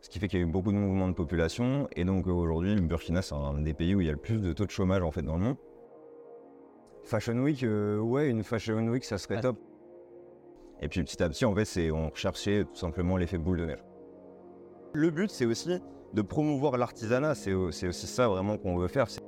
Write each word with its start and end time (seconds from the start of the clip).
Ce 0.00 0.08
qui 0.08 0.18
fait 0.18 0.28
qu'il 0.28 0.40
y 0.40 0.42
a 0.42 0.46
eu 0.46 0.50
beaucoup 0.50 0.72
de 0.72 0.76
mouvements 0.76 1.08
de 1.08 1.14
population. 1.14 1.88
Et 1.94 2.04
donc 2.04 2.26
euh, 2.26 2.32
aujourd'hui, 2.32 2.74
le 2.74 2.80
Burkina, 2.80 3.22
c'est 3.22 3.34
un 3.34 3.60
des 3.60 3.74
pays 3.74 3.94
où 3.94 4.00
il 4.00 4.06
y 4.06 4.10
a 4.10 4.12
le 4.12 4.18
plus 4.18 4.40
de 4.40 4.52
taux 4.52 4.64
de 4.64 4.70
chômage 4.70 5.02
en 5.02 5.10
fait 5.10 5.22
dans 5.22 5.36
le 5.36 5.44
monde. 5.44 5.56
Fashion 7.04 7.38
Week, 7.38 7.62
euh, 7.62 7.98
ouais, 7.98 8.28
une 8.28 8.42
Fashion 8.42 8.86
Week, 8.88 9.04
ça 9.04 9.18
serait 9.18 9.40
top. 9.40 9.58
Et 10.80 10.88
puis 10.88 11.02
petit 11.02 11.22
à 11.22 11.28
petit, 11.28 11.44
en 11.44 11.54
fait, 11.54 11.64
c'est 11.64 11.90
on 11.90 12.08
recherchait 12.08 12.64
tout 12.64 12.76
simplement 12.76 13.16
l'effet 13.16 13.38
boule 13.38 13.58
de 13.58 13.66
neige. 13.66 13.84
Le 14.92 15.10
but, 15.10 15.30
c'est 15.30 15.46
aussi 15.46 15.80
de 16.14 16.22
promouvoir 16.22 16.76
l'artisanat. 16.78 17.34
C'est 17.34 17.54
c'est 17.70 17.88
aussi 17.88 18.06
ça 18.06 18.28
vraiment 18.28 18.56
qu'on 18.56 18.76
veut 18.76 18.88
faire. 18.88 19.06
Que 19.06 19.12
ce 19.12 19.20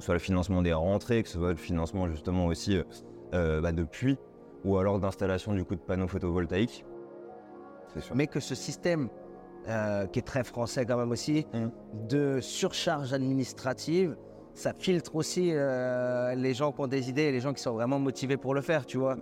soit 0.00 0.14
le 0.14 0.20
financement 0.20 0.62
des 0.62 0.72
rentrées, 0.72 1.22
que 1.22 1.28
ce 1.28 1.38
soit 1.38 1.50
le 1.50 1.56
financement 1.56 2.08
justement 2.08 2.46
aussi 2.46 2.78
euh, 2.78 2.84
euh, 3.34 3.60
bah, 3.60 3.72
de 3.72 3.84
puits 3.84 4.18
ou 4.64 4.78
alors 4.78 4.98
d'installation 4.98 5.52
du 5.54 5.64
coup 5.64 5.74
de 5.74 5.80
panneaux 5.80 6.08
photovoltaïques. 6.08 6.84
Mais 8.14 8.26
que 8.26 8.40
ce 8.40 8.54
système, 8.54 9.08
euh, 9.70 10.06
qui 10.06 10.18
est 10.18 10.22
très 10.22 10.44
français 10.44 10.84
quand 10.84 10.96
même 10.98 11.10
aussi, 11.10 11.46
Mm. 11.54 11.68
de 12.08 12.38
surcharge 12.40 13.12
administrative, 13.12 14.16
ça 14.54 14.72
filtre 14.72 15.16
aussi 15.16 15.50
euh, 15.52 16.34
les 16.34 16.52
gens 16.54 16.72
qui 16.72 16.80
ont 16.80 16.86
des 16.86 17.08
idées 17.08 17.22
et 17.22 17.32
les 17.32 17.40
gens 17.40 17.52
qui 17.52 17.62
sont 17.62 17.72
vraiment 17.72 17.98
motivés 17.98 18.36
pour 18.36 18.54
le 18.54 18.60
faire, 18.60 18.84
tu 18.84 18.98
vois. 18.98 19.16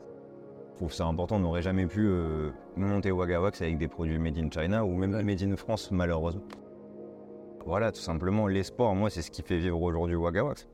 Je 0.73 0.77
trouve 0.77 0.92
ça 0.92 1.06
important, 1.06 1.37
on 1.37 1.41
n'aurait 1.41 1.62
jamais 1.62 1.87
pu 1.87 2.06
euh, 2.06 2.51
monter 2.77 3.11
Wagawax 3.11 3.61
avec 3.62 3.79
des 3.79 3.89
produits 3.89 4.19
made 4.19 4.39
in 4.39 4.48
China 4.51 4.84
ou 4.84 4.95
même 4.97 5.12
Ouais. 5.15 5.23
made 5.25 5.42
in 5.42 5.56
France 5.56 5.91
malheureusement. 5.91 6.42
Voilà, 7.67 7.92
tout 7.92 8.01
simplement, 8.01 8.47
l'espoir, 8.47 8.95
moi, 8.95 9.11
c'est 9.11 9.20
ce 9.20 9.30
qui 9.30 9.42
fait 9.42 9.59
vivre 9.59 9.83
aujourd'hui 9.83 10.17
Wagawax. 10.17 10.67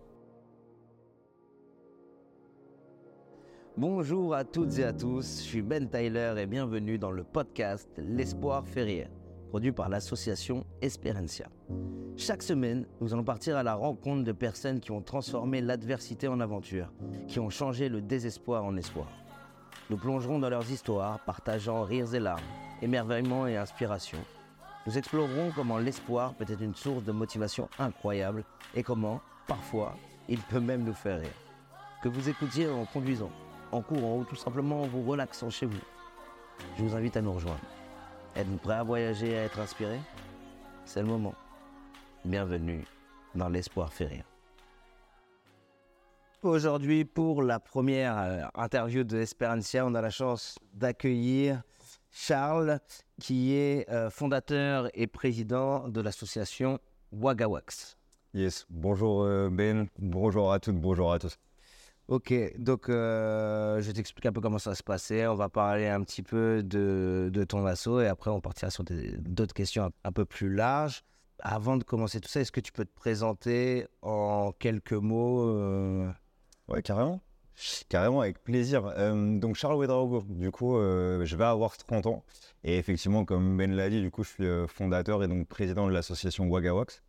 Bonjour 3.76 4.34
à 4.34 4.44
toutes 4.44 4.78
et 4.78 4.84
à 4.84 4.92
tous, 4.92 5.38
je 5.40 5.42
suis 5.48 5.62
Ben 5.62 5.88
Tyler 5.88 6.34
et 6.38 6.46
bienvenue 6.46 6.96
dans 6.98 7.10
le 7.10 7.24
podcast 7.24 7.88
L'Espoir 7.98 8.64
fait 8.66 8.82
rire, 8.84 9.08
produit 9.54 9.70
par 9.70 9.88
l'association 9.88 10.66
Esperencia. 10.82 11.46
Chaque 12.16 12.42
semaine, 12.42 12.86
nous 13.00 13.14
allons 13.14 13.22
partir 13.22 13.56
à 13.56 13.62
la 13.62 13.76
rencontre 13.76 14.24
de 14.24 14.32
personnes 14.32 14.80
qui 14.80 14.90
ont 14.90 15.00
transformé 15.00 15.60
l'adversité 15.60 16.26
en 16.26 16.40
aventure, 16.40 16.92
qui 17.28 17.38
ont 17.38 17.50
changé 17.50 17.88
le 17.88 18.00
désespoir 18.00 18.64
en 18.64 18.76
espoir. 18.76 19.06
Nous 19.90 19.96
plongerons 19.96 20.40
dans 20.40 20.50
leurs 20.50 20.68
histoires, 20.72 21.20
partageant 21.20 21.84
rires 21.84 22.12
et 22.16 22.18
larmes, 22.18 22.42
émerveillement 22.82 23.46
et 23.46 23.56
inspiration. 23.56 24.18
Nous 24.88 24.98
explorerons 24.98 25.52
comment 25.54 25.78
l'espoir 25.78 26.34
peut 26.34 26.46
être 26.48 26.60
une 26.60 26.74
source 26.74 27.04
de 27.04 27.12
motivation 27.12 27.68
incroyable 27.78 28.42
et 28.74 28.82
comment, 28.82 29.20
parfois, 29.46 29.94
il 30.28 30.40
peut 30.40 30.58
même 30.58 30.82
nous 30.82 30.94
faire 30.94 31.20
rire. 31.20 31.40
Que 32.02 32.08
vous 32.08 32.28
écoutiez 32.28 32.68
en 32.68 32.86
conduisant, 32.86 33.30
en 33.70 33.82
courant 33.82 34.18
ou 34.18 34.24
tout 34.24 34.34
simplement 34.34 34.82
en 34.82 34.88
vous 34.88 35.04
relaxant 35.04 35.48
chez 35.48 35.66
vous. 35.66 35.80
Je 36.76 36.82
vous 36.82 36.96
invite 36.96 37.16
à 37.16 37.22
nous 37.22 37.34
rejoindre. 37.34 37.60
Êtes-vous 38.36 38.56
prêt 38.56 38.74
à 38.74 38.82
voyager 38.82 39.38
à 39.38 39.44
être 39.44 39.60
inspiré? 39.60 40.00
C'est 40.84 41.00
le 41.00 41.06
moment. 41.06 41.34
Bienvenue 42.24 42.84
dans 43.36 43.48
l'Espoir 43.48 43.92
fait 43.92 44.06
rire. 44.06 44.24
Aujourd'hui, 46.42 47.04
pour 47.04 47.44
la 47.44 47.60
première 47.60 48.18
euh, 48.18 48.42
interview 48.56 49.04
de 49.04 49.18
Esperancia, 49.18 49.86
on 49.86 49.94
a 49.94 50.00
la 50.00 50.10
chance 50.10 50.58
d'accueillir 50.72 51.62
Charles, 52.10 52.80
qui 53.20 53.54
est 53.54 53.88
euh, 53.88 54.10
fondateur 54.10 54.90
et 54.94 55.06
président 55.06 55.88
de 55.88 56.00
l'association 56.00 56.80
Wagawax. 57.12 57.96
Yes, 58.34 58.66
bonjour 58.68 59.22
euh, 59.22 59.48
Ben, 59.48 59.86
bonjour 60.00 60.52
à 60.52 60.58
toutes, 60.58 60.80
bonjour 60.80 61.12
à 61.12 61.20
tous. 61.20 61.38
Ok, 62.08 62.34
donc 62.58 62.90
euh, 62.90 63.80
je 63.80 63.90
t'explique 63.90 64.26
un 64.26 64.32
peu 64.32 64.40
comment 64.42 64.58
ça 64.58 64.70
va 64.70 64.76
se 64.76 64.82
passer. 64.82 65.26
On 65.26 65.34
va 65.34 65.48
parler 65.48 65.88
un 65.88 66.02
petit 66.02 66.22
peu 66.22 66.62
de, 66.62 67.30
de 67.32 67.44
ton 67.44 67.64
assaut 67.64 68.00
et 68.00 68.06
après 68.08 68.30
on 68.30 68.40
partira 68.40 68.70
sur 68.70 68.84
d'autres 68.84 69.54
questions 69.54 69.90
un, 70.04 70.12
peu 70.12 70.24
plus 70.26 70.52
larges. 70.52 71.02
Avant 71.40 71.76
de 71.76 71.84
commencer 71.84 72.20
tout 72.20 72.28
ça, 72.28 72.40
est-ce 72.40 72.52
que 72.52 72.60
tu 72.60 72.72
peux 72.72 72.84
te 72.84 72.94
présenter 72.94 73.86
en 74.02 74.52
quelques 74.52 74.92
mots 74.92 75.48
euh, 75.48 76.10
Ouais, 76.68 76.82
carrément. 76.82 77.20
Carrément, 77.88 78.20
avec 78.20 78.42
plaisir. 78.42 78.86
Euh, 78.96 79.38
donc, 79.38 79.54
Charles 79.54 79.76
Ouedraogo, 79.76 80.24
du 80.28 80.50
coup, 80.50 80.76
euh, 80.76 81.24
je 81.24 81.36
vais 81.36 81.44
avoir 81.44 81.76
30 81.76 82.06
ans. 82.06 82.24
Et 82.64 82.78
effectivement, 82.78 83.24
comme 83.24 83.56
Ben 83.56 83.72
l'a 83.74 83.90
dit, 83.90 84.00
du 84.00 84.10
coup, 84.10 84.24
je 84.24 84.28
suis 84.30 84.44
euh, 84.44 84.66
fondateur 84.66 85.22
et 85.22 85.28
donc 85.28 85.46
président 85.46 85.86
de 85.86 85.92
l'association 85.92 86.46
Wagawax. 86.48 87.02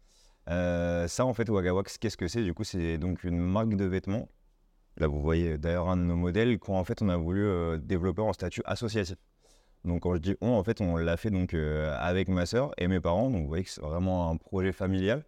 Ça, 0.48 1.26
en 1.26 1.34
fait, 1.34 1.50
Wagawax, 1.50 1.98
qu'est-ce 1.98 2.18
que 2.18 2.28
c'est? 2.28 2.44
Du 2.44 2.54
coup, 2.54 2.64
c'est 2.64 2.98
donc 2.98 3.24
une 3.24 3.40
marque 3.40 3.76
de 3.76 3.86
vêtements. 3.86 4.30
Là, 4.98 5.08
vous 5.08 5.20
voyez 5.20 5.58
d'ailleurs 5.58 5.90
un 5.90 5.98
de 5.98 6.04
nos 6.04 6.16
modèles 6.16 6.58
qu'en 6.58 6.84
fait, 6.86 7.02
on 7.02 7.10
a 7.10 7.18
voulu 7.18 7.46
euh, 7.46 7.78
développer 7.78 8.22
en 8.22 8.32
statut 8.32 8.62
associatif. 8.66 9.18
Donc, 9.84 10.04
quand 10.04 10.16
je 10.16 10.20
dis 10.20 10.36
on, 10.42 10.52
en 10.52 10.64
fait, 10.64 10.80
on 10.80 10.96
l'a 10.96 11.18
fait 11.18 11.30
donc 11.30 11.54
euh, 11.54 11.96
avec 12.00 12.30
ma 12.30 12.46
sœur 12.46 12.72
et 12.78 12.88
mes 12.88 13.02
parents. 13.02 13.30
Donc, 13.30 13.42
vous 13.42 13.48
voyez 13.48 13.66
que 13.66 13.70
c'est 13.70 13.82
vraiment 13.82 14.30
un 14.30 14.38
projet 14.38 14.72
familial. 14.72 15.26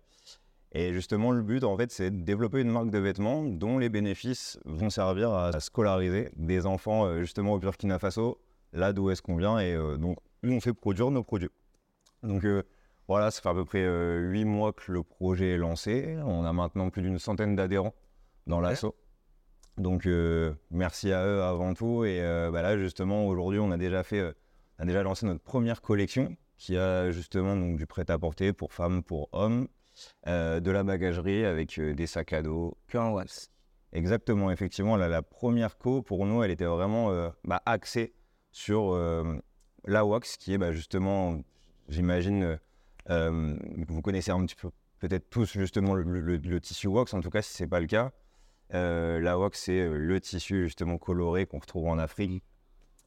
Et 0.72 0.94
justement, 0.94 1.32
le 1.32 1.42
but, 1.42 1.64
en 1.64 1.76
fait, 1.78 1.92
c'est 1.92 2.12
de 2.12 2.24
développer 2.24 2.62
une 2.62 2.70
marque 2.70 2.92
de 2.92 2.98
vêtements 2.98 3.44
dont 3.44 3.78
les 3.78 3.90
bénéfices 3.90 4.58
vont 4.66 4.90
servir 4.90 5.32
à 5.34 5.60
scolariser 5.60 6.30
des 6.36 6.66
enfants, 6.66 7.06
euh, 7.06 7.20
justement, 7.20 7.54
au 7.54 7.60
Burkina 7.60 8.00
Faso, 8.00 8.40
là 8.72 8.94
d'où 8.94 9.10
est-ce 9.10 9.22
qu'on 9.22 9.36
vient. 9.36 9.60
Et 9.60 9.76
donc, 9.98 10.18
on 10.44 10.60
fait 10.62 10.74
produire 10.74 11.12
nos 11.12 11.24
produits. 11.24 11.50
Donc, 12.24 12.46
voilà, 13.08 13.32
ça 13.32 13.42
fait 13.42 13.50
à 13.50 13.54
peu 13.54 13.66
près 13.66 13.86
huit 14.20 14.46
mois 14.46 14.74
que 14.74 14.92
le 14.92 15.04
projet 15.04 15.52
est 15.52 15.58
lancé. 15.58 16.18
On 16.26 16.44
a 16.46 16.54
maintenant 16.54 16.90
plus 16.90 17.02
d'une 17.02 17.20
centaine 17.20 17.56
d'adhérents 17.56 17.94
dans 18.46 18.60
l'assaut. 18.60 18.96
Donc, 19.78 20.06
euh, 20.08 20.54
merci 20.72 21.12
à 21.12 21.26
eux 21.26 21.42
avant 21.44 21.74
tout. 21.74 22.04
Et 22.06 22.22
euh, 22.22 22.50
bah 22.52 22.62
là, 22.62 22.78
justement, 22.78 23.26
aujourd'hui, 23.28 23.60
on 23.60 23.72
a 23.72 23.78
déjà 23.78 24.04
fait, 24.04 24.20
euh, 24.20 24.32
on 24.80 24.84
a 24.84 24.86
déjà 24.86 25.04
lancé 25.04 25.26
notre 25.26 25.42
première 25.44 25.82
collection 25.82 26.36
qui 26.58 26.76
a 26.78 27.12
justement 27.12 27.56
donc, 27.56 27.78
du 27.78 27.86
prêt-à-porter 27.86 28.54
pour 28.54 28.74
femmes, 28.74 29.04
pour 29.04 29.30
hommes, 29.32 29.68
de 30.26 30.72
la 30.72 30.84
bagagerie 30.84 31.46
avec 31.46 31.80
des 31.80 32.08
sacs 32.08 32.34
à 32.34 32.42
dos. 32.42 32.78
wax 32.94 33.50
Exactement, 33.94 34.52
effectivement, 34.52 34.98
là, 34.98 35.08
la 35.08 35.22
première 35.22 35.78
co, 35.78 36.02
pour 36.02 36.26
nous, 36.26 36.44
elle 36.44 36.52
était 36.52 36.66
vraiment 36.66 37.12
euh, 37.12 37.30
bah, 37.46 37.62
axée 37.66 38.14
sur 38.52 38.94
euh, 38.94 39.38
la 39.86 40.04
wax, 40.06 40.38
qui 40.38 40.54
est 40.54 40.58
bah, 40.58 40.72
justement, 40.72 41.40
j'imagine, 41.90 42.44
euh, 42.44 42.58
euh, 43.10 43.56
vous 43.88 44.02
connaissez 44.02 44.32
un 44.32 44.44
petit 44.46 44.56
peu, 44.56 44.70
peut-être 45.00 45.30
tous 45.30 45.52
justement 45.54 45.94
le, 45.94 46.04
le- 46.04 46.38
le 46.38 46.60
tissu 46.60 46.88
wax, 46.88 47.14
en 47.14 47.22
tout 47.22 47.30
cas, 47.30 47.42
si 47.42 47.54
ce 47.54 47.64
n'est 47.64 47.70
pas 47.70 47.80
le 47.80 47.88
cas. 47.88 48.12
Euh, 48.74 49.20
la 49.20 49.38
wax, 49.40 49.60
c'est 49.62 49.80
euh, 49.80 49.98
le 49.98 50.20
tissu 50.20 50.64
justement 50.64 50.98
coloré 50.98 51.46
qu'on 51.46 51.60
retrouve 51.60 51.88
en 51.88 51.98
Afrique. 51.98 52.44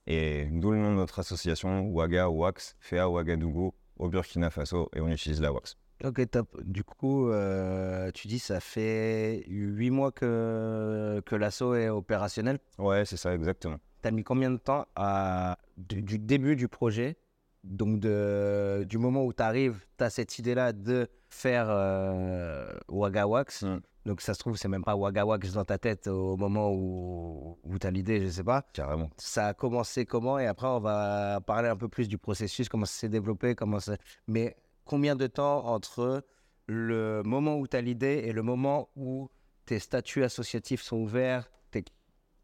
Et 0.07 0.49
d'où 0.51 0.73
le 0.73 0.79
nom 0.79 0.93
de 0.93 0.97
notre 0.97 1.19
association, 1.19 1.89
Waga 1.91 2.31
Wax, 2.31 2.77
fait 2.81 2.99
à 2.99 3.09
Ouagadougou, 3.09 3.75
au 3.99 4.09
Burkina 4.09 4.51
Faso, 4.51 4.89
et 4.95 5.01
on 5.01 5.09
utilise 5.09 5.41
la 5.41 5.53
wax. 5.53 5.77
Ok, 6.03 6.31
top. 6.31 6.49
Du 6.65 6.83
coup, 6.83 7.29
euh, 7.29 8.11
tu 8.13 8.27
dis 8.27 8.39
ça 8.39 8.59
fait 8.61 9.45
huit 9.47 9.91
mois 9.91 10.11
que, 10.11 11.21
que 11.27 11.37
l'assaut 11.37 11.75
est 11.75 11.91
opérationnel. 11.91 12.59
Ouais, 12.79 13.05
c'est 13.05 13.19
ça, 13.19 13.35
exactement. 13.35 13.77
T'as 14.01 14.11
mis 14.11 14.25
combien 14.25 14.51
de 14.51 14.57
temps 14.57 14.87
à, 14.97 15.59
du, 15.77 16.01
du 16.01 16.19
début 16.19 16.57
du 16.57 16.69
projet, 16.69 17.19
donc 17.65 18.01
de, 18.01 18.85
du 18.89 18.99
moment 18.99 19.25
où 19.25 19.33
tu 19.33 19.43
arrives, 19.43 19.85
tu 19.99 20.05
as 20.05 20.11
cette 20.11 20.39
idée-là 20.39 20.73
de 20.73 21.09
faire 21.29 21.67
euh, 21.69 22.73
Wagawax. 22.89 23.63
Mm. 23.63 23.81
Donc 24.07 24.23
ça 24.23 24.33
se 24.33 24.39
trouve, 24.39 24.57
c'est 24.57 24.69
même 24.69 24.83
pas 24.83 24.97
Wagawax 24.97 25.53
dans 25.53 25.65
ta 25.65 25.77
tête 25.77 26.07
au 26.07 26.37
moment 26.39 26.73
où, 26.73 27.59
où 27.63 27.79
tu 27.79 27.87
as 27.87 27.91
l'idée, 27.91 28.23
je 28.23 28.29
sais 28.31 28.45
pas. 28.45 28.63
Carrément. 28.73 29.11
Ça 29.19 29.49
a 29.49 29.55
commencé 29.55 30.07
comment? 30.07 30.39
Et 30.39 30.47
après, 30.47 30.67
on 30.69 30.81
va 30.81 31.41
parler 31.47 31.69
un 31.69 31.77
peu 31.77 31.89
plus 31.89 32.09
du 32.09 32.17
processus, 32.17 32.69
comment 32.69 32.87
ça 32.87 32.99
s'est 33.01 33.09
développé, 33.11 33.55
comment 33.55 33.79
ça... 33.79 33.97
Mais 34.27 34.57
combien 34.87 35.17
de 35.17 35.27
temps 35.27 35.67
entre 35.67 36.25
le 36.67 37.23
moment 37.25 37.59
où 37.59 37.67
tu 37.69 37.77
as 37.77 37.83
l'idée 37.83 38.23
et 38.25 38.33
le 38.33 38.43
moment 38.43 38.89
où 38.97 39.29
tes 39.67 39.79
statuts 39.79 40.25
associatifs 40.25 40.81
sont 40.83 40.97
ouverts, 40.97 41.51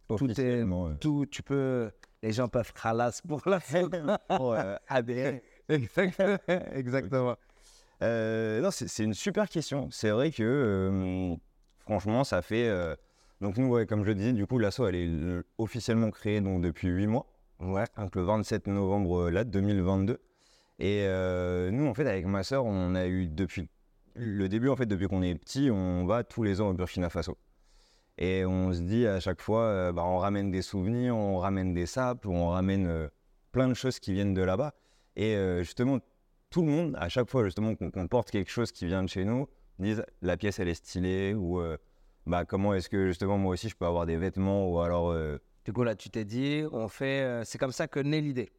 Tout 0.09 0.31
est- 0.41 0.63
ouais. 0.63 0.95
tout, 1.01 1.27
tu 1.27 1.43
peux, 1.43 1.91
les 2.27 2.33
gens 2.33 2.49
peuvent 2.49 2.73
ralasse 2.75 3.23
pour 3.23 3.41
la. 3.47 3.61
Ouais, 4.41 4.79
adhérer. 4.89 5.43
Exactement. 6.73 7.37
Euh, 8.03 8.61
non, 8.61 8.71
c'est 8.71 9.05
une 9.05 9.15
super 9.15 9.49
question. 9.49 9.89
C'est 9.91 10.11
vrai 10.11 10.31
que, 10.31 10.43
euh, 10.43 11.37
franchement, 11.81 12.25
ça 12.25 12.43
fait. 12.43 12.69
euh, 12.69 12.95
donc, 13.41 13.59
nous, 13.59 13.69
ouais, 13.69 13.87
comme 13.87 14.03
je 14.03 14.09
le 14.09 14.15
disais, 14.15 14.33
du 14.33 14.47
coup, 14.47 14.59
l'asso, 14.59 14.81
elle 14.89 14.97
est 14.97 15.09
euh, 15.09 15.43
officiellement 15.59 16.11
créée 16.11 16.41
donc, 16.41 16.63
depuis 16.63 16.89
8 16.89 17.07
mois. 17.07 17.27
Ouais. 17.61 17.85
Donc, 17.97 18.15
le 18.17 18.23
27 18.23 18.67
novembre, 18.67 19.31
là, 19.31 19.45
2022. 19.45 20.19
Et 20.79 21.07
nous, 21.73 21.87
en 21.87 21.95
fait, 21.95 22.07
avec 22.07 22.27
ma 22.27 22.43
sœur, 22.43 22.67
on 22.67 22.95
a 22.95 23.07
eu 23.07 23.29
depuis 23.29 23.69
le 24.15 24.49
début, 24.49 24.69
en 24.69 24.77
fait, 24.77 24.87
depuis 24.87 25.07
qu'on 25.09 25.23
est 25.23 25.35
petit, 25.37 25.71
on 25.71 26.05
va 26.07 26.25
tous 26.25 26.43
les 26.43 26.61
ans 26.61 26.69
au 26.71 26.75
Burkina 26.75 27.09
Faso. 27.09 27.39
Et 28.19 28.47
on 28.47 28.73
se 28.73 28.81
dit 28.81 29.07
à 29.07 29.21
chaque 29.21 29.43
fois, 29.43 29.63
euh, 29.63 29.93
bah, 29.93 30.05
on 30.05 30.19
ramène 30.19 30.51
des 30.51 30.63
souvenirs, 30.63 31.17
on 31.17 31.39
ramène 31.39 31.75
des 31.75 31.87
sapes, 31.87 32.27
on 32.27 32.49
ramène 32.49 32.87
euh, 32.87 33.09
plein 33.53 33.69
de 33.69 33.75
choses 33.75 33.99
qui 33.99 34.13
viennent 34.13 34.35
de 34.35 34.43
là-bas. 34.43 34.75
Et 35.17 35.37
euh, 35.37 35.63
justement, 35.63 35.99
tout 36.51 36.63
le 36.63 36.71
monde, 36.71 36.97
à 36.99 37.09
chaque 37.09 37.29
fois 37.29 37.45
justement 37.45 37.75
qu'on 37.75 38.09
porte 38.09 38.31
quelque 38.31 38.51
chose 38.51 38.73
qui 38.73 38.87
vient 38.87 39.03
de 39.03 39.09
chez 39.09 39.25
nous, 39.25 39.49
disent 39.79 40.05
la 40.23 40.37
pièce 40.37 40.59
elle 40.59 40.69
est 40.69 40.75
stylée 40.75 41.35
ou 41.35 41.61
bah, 42.27 42.45
comment 42.47 42.73
est-ce 42.73 42.89
que 42.89 43.09
justement 43.09 43.37
moi 43.37 43.53
aussi 43.53 43.69
je 43.69 43.77
peux 43.77 43.85
avoir 43.85 44.07
des 44.07 44.17
vêtements 44.17 44.71
ou 44.71 44.81
alors 44.81 45.15
Du 45.65 45.73
coup, 45.73 45.83
là, 45.83 45.95
tu 45.95 46.09
t'es 46.09 46.25
dit, 46.25 46.65
on 46.73 46.89
fait. 46.89 47.43
c'est 47.45 47.59
comme 47.59 47.73
ça 47.73 47.89
que 47.89 48.01
naît 48.01 48.21
l'idée. 48.21 48.51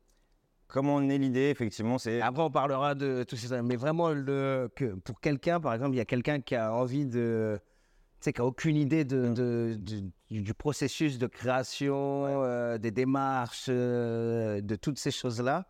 comment 0.68 1.02
naît 1.02 1.18
l'idée, 1.18 1.50
effectivement, 1.50 1.98
c'est. 1.98 2.22
Après, 2.22 2.44
on 2.44 2.52
parlera 2.52 2.94
de 2.94 3.24
tout 3.24 3.36
ça. 3.36 3.64
Mais 3.64 3.78
vraiment, 3.78 4.10
le, 4.10 4.70
que 4.76 4.94
pour 4.96 5.20
quelqu'un, 5.20 5.60
par 5.60 5.74
exemple, 5.74 5.96
il 5.96 5.98
y 5.98 6.02
a 6.02 6.06
quelqu'un 6.06 6.42
qui 6.42 6.56
a 6.56 6.74
envie 6.74 7.06
de. 7.06 7.60
Tu 8.20 8.26
sais, 8.26 8.34
qui 8.34 8.42
n'a 8.42 8.46
aucune 8.48 8.76
idée 8.76 9.06
de, 9.06 9.28
de- 9.34 9.78
du, 9.80 10.42
du 10.42 10.54
processus 10.54 11.18
de 11.20 11.28
création, 11.28 12.26
euh, 12.44 12.78
des 12.80 12.90
démarches, 12.92 13.68
euh, 13.70 14.60
de 14.62 14.76
toutes 14.76 14.98
ces 14.98 15.12
choses-là. 15.12 15.68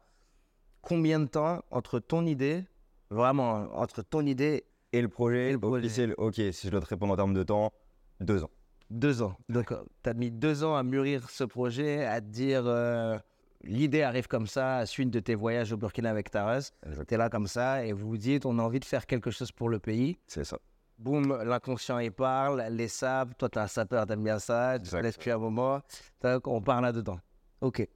Combien 0.81 1.19
de 1.19 1.25
temps 1.27 1.61
entre 1.71 1.99
ton 1.99 2.25
idée, 2.25 2.63
vraiment, 3.09 3.67
entre 3.77 4.01
ton 4.01 4.25
idée, 4.25 4.63
Et 4.93 5.01
le 5.01 5.09
projet, 5.09 5.49
Et 5.49 5.51
le 5.53 5.59
projet? 5.59 5.85
officiel, 5.85 6.13
ok, 6.17 6.35
si 6.35 6.67
je 6.67 6.69
dois 6.69 6.79
te 6.79 6.85
répondre 6.85 7.11
en 7.13 7.17
termes 7.17 7.33
de 7.33 7.43
temps, 7.43 7.73
deux 8.21 8.43
ans. 8.45 8.51
deux 8.89 9.21
ans 9.21 9.35
Donc, 9.49 9.73
tu 10.03 10.09
as 10.09 10.13
mis 10.13 10.31
deux 10.31 10.63
ans 10.63 10.75
à 10.77 10.83
mûrir 10.83 11.29
ce 11.29 11.43
projet, 11.43 12.05
à 12.05 12.21
te 12.21 12.27
dire. 12.27 12.63
euh, 12.65 13.17
L'idée 13.63 14.03
arrive 14.03 14.27
comme 14.27 14.47
ça, 14.47 14.77
à 14.77 14.85
suite 14.85 15.09
de 15.09 15.19
tes 15.19 15.33
voyages 15.35 15.73
au 15.73 15.77
Burkina 15.77 16.09
avec 16.11 16.29
Taras. 16.31 16.71
Tu 17.07 17.13
es 17.13 17.17
là 17.17 17.27
comme 17.29 17.47
ça 17.47 17.83
et 17.83 17.91
vous 17.91 18.07
vous 18.07 18.17
dites, 18.17 18.45
on 18.45 18.59
a 18.59 18.61
envie 18.61 18.79
de 18.79 18.85
faire 18.85 19.05
quelque 19.07 19.31
chose 19.31 19.51
pour 19.51 19.67
le 19.67 19.79
pays. 19.79 20.17
C'est 20.27 20.43
ça. 20.45 20.59
Boum, 20.97 21.43
l'inconscient 21.43 21.99
il 21.99 22.11
parle, 22.11 22.65
les 22.71 22.87
sables, 22.87 23.35
toi 23.35 23.49
t'es 23.49 23.59
un 23.59 23.67
sapeur, 23.67 24.05
t'aimes 24.05 24.23
bien 24.23 24.39
ça, 24.39 24.79
tu 24.79 24.89
te 24.89 24.95
laisses 24.97 25.17
plus 25.17 25.31
un 25.31 25.37
moment, 25.37 25.81
on 26.23 26.61
part 26.61 26.81
là-dedans. 26.81 27.19
Ok. 27.61 27.87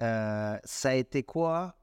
Euh, 0.00 0.58
ça 0.62 0.88
a 0.90 0.94
été 0.94 1.22
quoi 1.22 1.76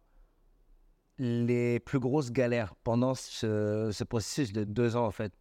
les 1.17 1.79
plus 1.79 1.99
grosses 1.99 2.31
galères 2.31 2.75
pendant 2.83 3.13
ce, 3.13 3.89
ce 3.91 4.03
processus 4.03 4.53
de 4.53 4.63
deux 4.63 4.95
ans 4.95 5.05
en 5.05 5.11
fait? 5.11 5.33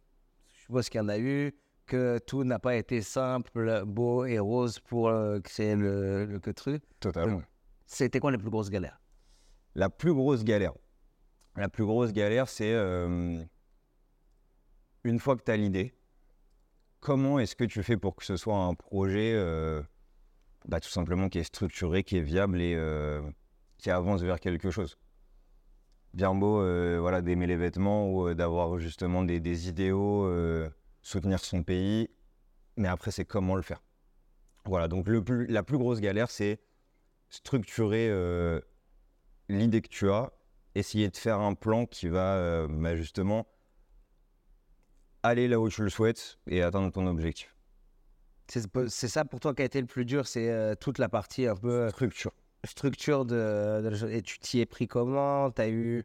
Je 0.53 0.61
suppose 0.61 0.89
qu'il 0.89 0.99
y 0.99 1.03
en 1.03 1.09
a 1.09 1.17
eu, 1.17 1.53
que 1.85 2.19
tout 2.19 2.43
n'a 2.43 2.59
pas 2.59 2.75
été 2.75 3.01
simple, 3.01 3.83
beau 3.85 4.25
et 4.25 4.39
rose 4.39 4.79
pour 4.79 5.09
euh, 5.09 5.39
créer 5.39 5.75
le, 5.75 6.25
le 6.25 6.39
que 6.39 6.51
truc. 6.51 6.83
Totalement. 6.99 7.41
C'était 7.85 8.19
quoi 8.19 8.31
les 8.31 8.37
plus 8.37 8.49
grosses 8.49 8.69
galères? 8.69 8.99
La 9.75 9.89
plus 9.89 10.13
grosse 10.13 10.43
galère. 10.43 10.73
La 11.55 11.69
plus 11.69 11.85
grosse 11.85 12.13
galère, 12.13 12.47
c'est 12.47 12.73
euh, 12.73 13.43
une 15.03 15.19
fois 15.19 15.35
que 15.35 15.43
tu 15.43 15.51
as 15.51 15.57
l'idée, 15.57 15.93
comment 16.99 17.39
est-ce 17.39 17.55
que 17.55 17.65
tu 17.65 17.83
fais 17.83 17.97
pour 17.97 18.15
que 18.15 18.23
ce 18.23 18.37
soit 18.37 18.57
un 18.57 18.73
projet 18.73 19.33
euh, 19.35 19.81
bah, 20.65 20.79
tout 20.79 20.89
simplement 20.89 21.29
qui 21.29 21.39
est 21.39 21.43
structuré, 21.43 22.03
qui 22.03 22.17
est 22.17 22.21
viable 22.21 22.61
et 22.61 22.75
euh, 22.75 23.21
qui 23.77 23.91
avance 23.91 24.21
vers 24.21 24.39
quelque 24.39 24.71
chose? 24.71 24.97
Bien 26.13 26.33
beau 26.33 26.61
euh, 26.61 26.99
voilà, 27.01 27.21
d'aimer 27.21 27.47
les 27.47 27.57
vêtements 27.57 28.09
ou 28.09 28.33
d'avoir 28.33 28.79
justement 28.79 29.23
des, 29.23 29.67
idéaux, 29.67 30.29
soutenir 31.01 31.39
son 31.39 31.63
pays, 31.63 32.09
mais 32.77 32.87
après, 32.87 33.11
c'est 33.11 33.25
comment 33.25 33.55
le 33.55 33.61
faire. 33.61 33.83
Voilà, 34.65 34.87
donc 34.87 35.07
la 35.09 35.63
plus 35.63 35.77
grosse 35.77 35.99
galère, 35.99 36.31
c'est 36.31 36.61
structurer 37.29 38.09
l'idée 39.49 39.81
que 39.81 39.89
tu 39.89 40.09
as, 40.09 40.31
essayer 40.75 41.09
de 41.09 41.17
faire 41.17 41.39
un 41.39 41.55
plan 41.55 41.85
qui 41.85 42.07
va 42.07 42.67
bah, 42.69 42.95
justement 42.95 43.47
aller 45.23 45.47
là 45.47 45.59
où 45.59 45.69
tu 45.69 45.81
le 45.83 45.89
souhaites 45.89 46.37
et 46.47 46.61
atteindre 46.61 46.91
ton 46.91 47.07
objectif. 47.07 47.55
C'est 48.47 49.07
ça 49.07 49.25
pour 49.25 49.39
toi 49.39 49.53
qui 49.55 49.61
a 49.61 49.65
été 49.65 49.79
le 49.79 49.87
plus 49.87 50.05
dur, 50.05 50.27
c'est 50.27 50.49
euh, 50.51 50.75
toute 50.75 50.97
la 50.99 51.09
partie 51.09 51.47
un 51.47 51.55
peu 51.55 51.71
euh, 51.71 51.89
Structure. 51.89 52.31
structure 52.65 53.25
de. 53.25 54.05
Et 54.11 54.21
tu 54.21 54.37
t'y 54.39 54.59
es 54.59 54.65
pris 54.65 54.87
comment? 54.87 55.49
T'as 55.49 55.69
eu, 55.69 56.03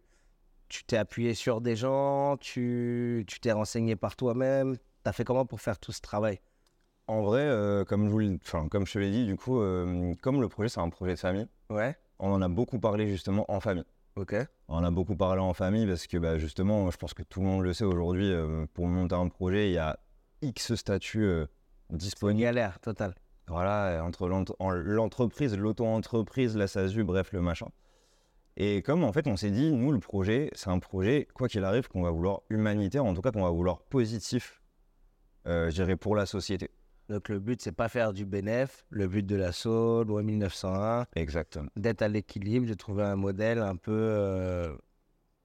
tu 0.69 0.85
t'es 0.85 0.97
appuyé 0.97 1.35
sur 1.35 1.61
des 1.61 1.75
gens, 1.77 2.37
tu 2.39 3.25
tu 3.27 3.41
t'es 3.41 3.53
renseigné 3.53 3.97
par 3.97 4.15
toi-même? 4.17 4.77
T'as 5.03 5.13
fait 5.13 5.25
comment 5.25 5.47
pour 5.47 5.61
faire 5.61 5.79
tout 5.79 5.93
ce 5.93 6.01
travail? 6.01 6.41
En 7.09 7.23
vrai, 7.23 7.41
euh, 7.43 7.85
comme, 7.85 8.07
je 8.07 8.11
vous 8.13 8.35
enfin, 8.45 8.69
comme 8.69 8.87
je 8.87 8.93
te 8.93 8.99
l'ai 8.99 9.11
dit, 9.11 9.27
du 9.27 9.35
coup, 9.37 9.61
euh, 9.61 10.15
comme 10.23 10.41
le 10.41 10.49
projet, 10.49 10.69
c'est 10.69 10.81
un 10.81 10.91
projet 10.91 11.15
de 11.15 11.19
famille, 11.19 11.49
Ouais. 11.71 11.97
on 12.19 12.31
en 12.31 12.41
a 12.43 12.49
beaucoup 12.49 12.79
parlé 12.79 13.09
justement 13.09 13.51
en 13.51 13.61
famille. 13.61 13.85
On 14.69 14.77
en 14.77 14.85
a 14.85 14.91
beaucoup 14.91 15.17
parlé 15.17 15.41
en 15.41 15.55
famille 15.55 15.87
parce 15.87 16.07
que 16.07 16.19
bah, 16.19 16.39
justement, 16.39 16.91
je 16.91 16.97
pense 16.97 17.15
que 17.15 17.23
tout 17.23 17.41
le 17.41 17.47
monde 17.47 17.63
le 17.63 17.73
sait 17.73 17.85
aujourd'hui, 17.85 18.31
euh, 18.33 18.67
pour 18.75 18.87
monter 18.87 19.15
un 19.15 19.29
projet, 19.29 19.71
il 19.71 19.73
y 19.75 19.79
a 19.79 19.99
X 20.43 20.75
statuts 20.75 21.25
euh, 21.25 21.47
disponibles. 21.91 22.41
galère 22.43 22.81
totale. 22.81 23.15
Voilà, 23.49 24.03
entre 24.05 24.29
l'ent- 24.29 24.45
en- 24.59 24.71
l'entreprise, 24.71 25.57
l'auto-entreprise, 25.57 26.57
la 26.57 26.67
SASU, 26.67 27.03
bref, 27.05 27.33
le 27.33 27.41
machin. 27.41 27.69
Et 28.57 28.83
comme 28.83 29.05
en 29.05 29.13
fait, 29.13 29.27
on 29.27 29.37
s'est 29.37 29.51
dit, 29.53 29.73
nous, 29.73 29.93
le 29.93 30.01
projet, 30.01 30.51
c'est 30.55 30.69
un 30.69 30.81
projet, 30.81 31.29
quoi 31.33 31.49
qu'il 31.49 31.65
arrive, 31.65 31.89
qu'on 31.89 32.03
va 32.03 32.11
vouloir 32.11 32.43
humanitaire, 32.51 33.05
en 33.05 33.15
tout 33.15 33.23
cas 33.23 33.31
qu'on 33.31 33.45
va 33.45 33.51
vouloir 33.51 33.81
positif, 33.83 34.61
euh, 35.47 35.71
je 35.71 35.75
dirais, 35.77 35.97
pour 35.97 36.15
la 36.17 36.27
société. 36.27 36.71
Donc 37.09 37.29
le 37.31 37.39
but 37.39 37.61
c'est 37.63 37.73
pas 37.73 37.89
faire 37.89 38.13
du 38.13 38.25
bénéf, 38.27 38.85
le 38.91 39.09
but 39.09 39.25
de 39.25 39.35
l'assaut, 39.37 40.05
loi 40.05 40.23
1901, 40.23 41.07
Exactement. 41.17 41.69
d'être 41.77 42.03
à 42.03 42.09
l'équilibre, 42.09 42.67
de 42.67 42.75
trouver 42.75 43.05
un 43.05 43.17
modèle 43.17 43.61
un 43.61 43.77
peu 43.77 43.93
euh, 43.93 44.75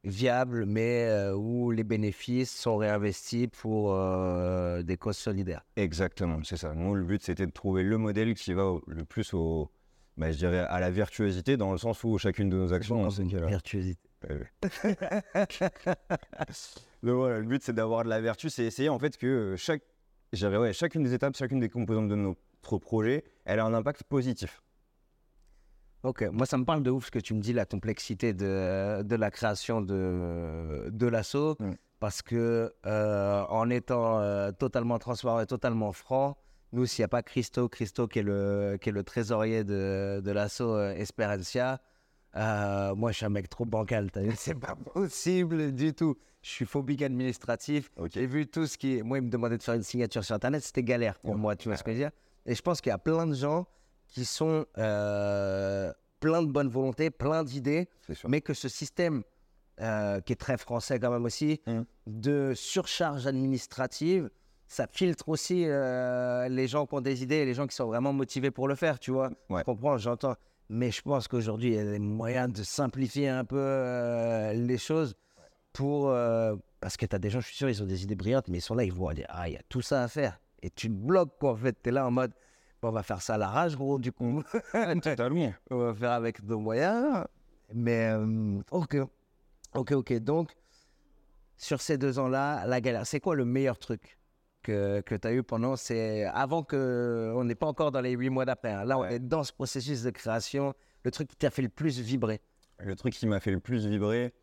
viable, 0.03 0.65
mais 0.65 1.05
euh, 1.07 1.33
où 1.35 1.71
les 1.71 1.85
bénéfices 1.85 2.51
sont 2.53 2.75
réinvestis 2.75 3.47
pour 3.47 3.93
euh, 3.93 4.81
des 4.83 4.97
causes 4.97 5.15
solidaires. 5.17 5.63
Exactement, 5.77 6.39
c'est 6.43 6.57
ça. 6.57 6.73
Nous, 6.75 6.95
le 6.95 7.03
but, 7.05 7.23
c'était 7.23 7.45
de 7.45 7.51
trouver 7.51 7.83
le 7.83 7.97
modèle 7.97 8.33
qui 8.33 8.51
va 8.53 8.65
au- 8.65 8.83
le 8.87 9.05
plus 9.05 9.33
au, 9.33 9.71
bah, 10.17 10.31
je 10.33 10.37
dirais, 10.37 10.59
à 10.67 10.81
la 10.81 10.91
virtuosité, 10.91 11.55
dans 11.55 11.71
le 11.71 11.77
sens 11.77 12.03
où 12.03 12.17
chacune 12.17 12.49
de 12.49 12.57
nos 12.57 12.73
actions, 12.73 12.99
on 13.01 13.09
sait 13.09 13.25
qu'elle 13.25 13.45
a- 13.45 13.47
Virtuosité. 13.47 14.01
Donc 17.03 17.15
voilà, 17.15 17.39
le 17.39 17.45
but 17.45 17.61
c'est 17.63 17.73
d'avoir 17.73 18.03
de 18.03 18.09
la 18.09 18.21
vertu, 18.21 18.49
c'est 18.49 18.63
essayer 18.63 18.87
en 18.89 18.97
fait 18.99 19.17
que 19.17 19.55
chaque, 19.57 19.81
je 20.33 20.45
dirais, 20.47 20.57
ouais, 20.57 20.73
chacune 20.73 21.03
des 21.03 21.13
étapes, 21.13 21.37
chacune 21.37 21.59
des 21.59 21.69
composantes 21.69 22.09
de 22.09 22.15
notre 22.15 22.77
projet, 22.79 23.23
elle 23.45 23.59
a 23.59 23.65
un 23.65 23.73
impact 23.73 24.03
positif. 24.03 24.61
Ok, 26.03 26.23
moi 26.33 26.45
ça 26.45 26.57
me 26.57 26.65
parle 26.65 26.83
de 26.83 26.89
ouf 26.91 27.05
ce 27.05 27.11
que 27.11 27.19
tu 27.19 27.33
me 27.33 27.39
dis, 27.39 27.53
la 27.53 27.65
complexité 27.65 28.33
de, 28.33 29.03
de 29.03 29.15
la 29.15 29.31
création 29.31 29.79
de, 29.81 30.89
de 30.91 31.07
l'assaut, 31.07 31.55
Mm. 31.59 31.71
parce 31.99 32.21
que 32.21 32.73
euh, 32.85 33.43
en 33.47 33.69
étant 33.69 34.19
euh, 34.19 34.51
totalement 34.51 34.99
transparent 34.99 35.39
et 35.39 35.45
totalement 35.45 35.93
franc, 35.93 36.35
nous 36.73 36.85
s'il 36.85 37.03
n'y 37.03 37.05
a 37.05 37.09
pas 37.09 37.21
Christo, 37.23 37.69
Christo 37.69 38.07
qui 38.07 38.19
est 38.19 38.23
le, 38.23 38.77
qui 38.81 38.89
est 38.89 38.91
le 38.91 39.03
trésorier 39.03 39.63
de, 39.63 40.19
de 40.21 40.31
l'assaut 40.31 40.75
euh, 40.75 40.93
Esperencia, 40.95 41.79
euh, 42.35 42.93
moi 42.95 43.11
je 43.11 43.17
suis 43.17 43.25
un 43.25 43.29
mec 43.29 43.47
trop 43.47 43.63
bancal, 43.65 44.09
c'est 44.35 44.59
pas 44.59 44.75
possible 44.75 45.71
du 45.71 45.93
tout. 45.93 46.17
Je 46.43 46.49
suis 46.49 46.65
phobique 46.65 47.01
administratif, 47.01 47.89
Ok. 47.97 48.11
j'ai 48.13 48.25
vu 48.27 48.45
tout 48.47 48.67
ce 48.67 48.77
qui. 48.77 49.01
Moi, 49.01 49.17
il 49.19 49.23
me 49.23 49.29
demandait 49.29 49.57
de 49.57 49.63
faire 49.63 49.75
une 49.75 49.81
signature 49.83 50.23
sur 50.25 50.35
Internet, 50.35 50.61
c'était 50.61 50.83
galère 50.83 51.17
pour 51.19 51.31
Ouais. 51.31 51.37
moi, 51.39 51.55
tu 51.55 51.69
vois 51.69 51.77
ce 51.77 51.83
que 51.83 51.91
je 51.91 51.95
veux 51.95 52.01
dire? 52.03 52.11
Et 52.45 52.53
je 52.53 52.61
pense 52.61 52.81
qu'il 52.81 52.89
y 52.89 52.93
a 52.93 52.97
plein 52.97 53.25
de 53.25 53.33
gens 53.33 53.65
qui 54.09 54.25
sont 54.25 54.65
euh, 54.77 55.91
plein 56.19 56.43
de 56.43 56.51
bonne 56.51 56.67
volonté, 56.67 57.09
plein 57.09 57.43
d'idées, 57.45 57.87
mais 58.27 58.41
que 58.41 58.53
ce 58.53 58.67
système, 58.67 59.23
euh, 59.79 60.19
qui 60.19 60.33
est 60.33 60.37
très 60.37 60.57
français 60.57 60.99
quand 60.99 61.11
même 61.11 61.23
aussi, 61.25 61.61
Mhm. 61.65 61.85
de 62.07 62.51
surcharge 62.55 63.25
administrative, 63.25 64.29
ça 64.67 64.85
filtre 64.91 65.29
aussi 65.29 65.63
euh, 65.65 66.49
les 66.49 66.67
gens 66.67 66.85
qui 66.85 66.95
ont 66.95 67.01
des 67.01 67.23
idées 67.23 67.37
et 67.37 67.45
les 67.45 67.53
gens 67.53 67.67
qui 67.67 67.75
sont 67.75 67.85
vraiment 67.87 68.11
motivés 68.11 68.51
pour 68.51 68.67
le 68.67 68.75
faire, 68.75 68.99
tu 68.99 69.11
vois? 69.11 69.29
Ouais. 69.49 69.59
Je 69.59 69.63
comprends, 69.63 69.97
j'entends. 69.97 70.35
Mais 70.69 70.91
je 70.91 71.01
pense 71.01 71.27
qu'aujourd'hui, 71.29 71.69
il 71.69 71.75
y 71.75 71.79
a 71.79 71.85
des 71.85 71.99
moyens 71.99 72.51
de 72.51 72.63
simplifier 72.63 73.29
un 73.29 73.45
peu 73.45 73.57
euh, 73.59 74.51
les 74.53 74.77
choses 74.77 75.15
pour. 75.73 76.09
euh, 76.09 76.55
parce 76.79 76.97
que 76.97 77.05
tu 77.05 77.15
as 77.15 77.19
des 77.19 77.29
gens, 77.29 77.39
je 77.39 77.47
suis 77.47 77.55
sûr, 77.55 77.69
ils 77.69 77.81
ont 77.81 77.85
des 77.85 78.03
idées 78.03 78.15
brillantes, 78.15 78.47
mais 78.49 78.57
ils 78.57 78.61
sont 78.61 78.75
là, 78.75 78.83
ils 78.83 78.91
voient, 78.91 79.13
ah, 79.29 79.47
il 79.47 79.53
y 79.53 79.57
a 79.57 79.61
tout 79.69 79.81
ça 79.81 80.03
à 80.03 80.07
faire. 80.07 80.39
Et 80.61 80.69
tu 80.69 80.87
te 80.89 80.93
bloques, 80.93 81.37
quoi, 81.39 81.51
en 81.51 81.55
fait. 81.55 81.75
Tu 81.81 81.89
es 81.89 81.91
là 81.91 82.05
en 82.05 82.11
mode, 82.11 82.31
bon, 82.81 82.89
on 82.89 82.91
va 82.91 83.03
faire 83.03 83.21
ça 83.21 83.35
à 83.35 83.37
la 83.37 83.47
rage, 83.47 83.75
gros, 83.77 83.99
du 83.99 84.11
coup. 84.11 84.43
Totalement. 85.01 85.53
on 85.71 85.77
va 85.77 85.93
faire 85.93 86.11
avec 86.11 86.43
nos 86.43 86.59
moyens. 86.59 87.25
Mais, 87.73 88.09
euh, 88.11 88.59
ok. 88.71 88.97
Ok, 89.75 89.91
ok. 89.93 90.13
Donc, 90.19 90.51
sur 91.57 91.81
ces 91.81 91.97
deux 91.97 92.19
ans-là, 92.19 92.65
la 92.67 92.81
galère, 92.81 93.05
c'est 93.05 93.19
quoi 93.19 93.35
le 93.35 93.45
meilleur 93.45 93.77
truc 93.79 94.17
que, 94.61 95.01
que 95.01 95.15
tu 95.15 95.27
as 95.27 95.33
eu 95.33 95.43
pendant 95.43 95.75
C'est 95.75 96.25
avant 96.25 96.63
que. 96.63 97.33
On 97.35 97.43
n'est 97.43 97.55
pas 97.55 97.67
encore 97.67 97.91
dans 97.91 98.01
les 98.01 98.11
huit 98.11 98.29
mois 98.29 98.45
d'après. 98.45 98.71
hein. 98.73 98.85
Là, 98.85 98.97
on 98.97 99.01
Ouais. 99.01 99.15
est 99.15 99.19
dans 99.19 99.43
ce 99.43 99.51
processus 99.53 100.03
de 100.03 100.09
création. 100.09 100.73
Le 101.03 101.11
truc 101.11 101.27
qui 101.29 101.35
t'a 101.35 101.49
fait 101.49 101.61
le 101.61 101.69
plus 101.69 101.99
vibrer. 101.99 102.41
Le 102.79 102.95
truc 102.95 103.13
qui 103.13 103.27
m'a 103.27 103.39
fait 103.39 103.51
le 103.51 103.59
plus 103.59 103.85
vibrer, 103.87 104.33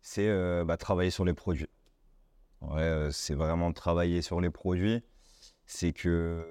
c'est 0.00 0.28
euh, 0.28 0.64
bah, 0.64 0.76
travailler 0.76 1.10
sur 1.10 1.24
les 1.24 1.34
produits. 1.34 1.68
Ouais, 2.62 2.80
euh, 2.82 3.10
c'est 3.10 3.34
vraiment 3.34 3.72
travailler 3.72 4.22
sur 4.22 4.40
les 4.40 4.50
produits. 4.50 5.02
C'est 5.66 5.92
que 5.92 6.44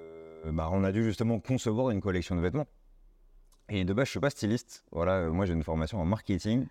euh, 0.46 0.52
bah, 0.52 0.68
on 0.72 0.82
a 0.84 0.92
dû 0.92 1.04
justement 1.04 1.38
concevoir 1.40 1.90
une 1.90 2.00
collection 2.00 2.34
de 2.36 2.40
vêtements. 2.40 2.66
Et 3.68 3.84
de 3.84 3.92
base, 3.92 4.06
je 4.06 4.10
suis 4.12 4.20
pas 4.20 4.30
styliste. 4.30 4.84
Voilà, 4.90 5.28
moi 5.28 5.46
j'ai 5.46 5.52
une 5.52 5.62
formation 5.62 6.00
en 6.00 6.04
marketing. 6.04 6.66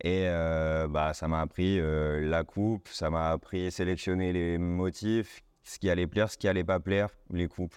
Et 0.00 0.24
euh, 0.26 0.88
bah, 0.88 1.14
ça 1.14 1.28
m'a 1.28 1.40
appris 1.40 1.78
la 1.80 2.42
coupe, 2.42 2.88
ça 2.88 3.10
m'a 3.10 3.30
appris 3.30 3.70
sélectionner 3.70 4.32
les 4.32 4.58
motifs, 4.58 5.42
ce 5.62 5.78
qui 5.78 5.88
allait 5.88 6.08
plaire, 6.08 6.30
ce 6.30 6.36
qui 6.36 6.48
allait 6.48 6.64
pas 6.64 6.80
plaire, 6.80 7.10
les 7.30 7.46
coupes. 7.46 7.76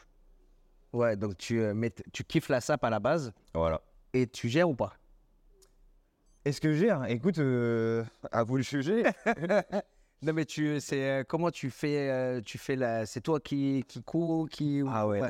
Ouais, 0.93 1.15
donc 1.15 1.37
tu, 1.37 1.59
mets- 1.75 1.93
tu 2.11 2.23
kiffes 2.23 2.49
la 2.49 2.59
sape 2.59 2.83
à 2.83 2.89
la 2.89 2.99
base 2.99 3.31
Voilà. 3.53 3.81
et 4.13 4.25
tu 4.25 4.49
gères 4.49 4.67
ou 4.69 4.73
pas? 4.75 4.93
Est-ce 6.47 6.61
que 6.61 6.71
j'ai 6.71 6.95
Écoute, 7.09 7.39
euh, 7.39 8.05
à 8.31 8.45
vous 8.45 8.55
le 8.55 8.63
juger. 8.63 9.03
Non, 10.23 10.33
mais 10.33 10.45
tu, 10.45 10.79
c'est 10.79 11.03
euh, 11.03 11.23
comment 11.23 11.51
tu 11.51 11.69
fais, 11.69 12.09
euh, 12.09 12.41
tu 12.41 12.57
fais 12.57 12.75
la, 12.75 13.05
c'est 13.05 13.21
toi 13.21 13.39
qui, 13.39 13.83
qui 13.87 14.01
cours, 14.01 14.49
qui. 14.49 14.81
Ah 14.89 15.07
ouais. 15.07 15.21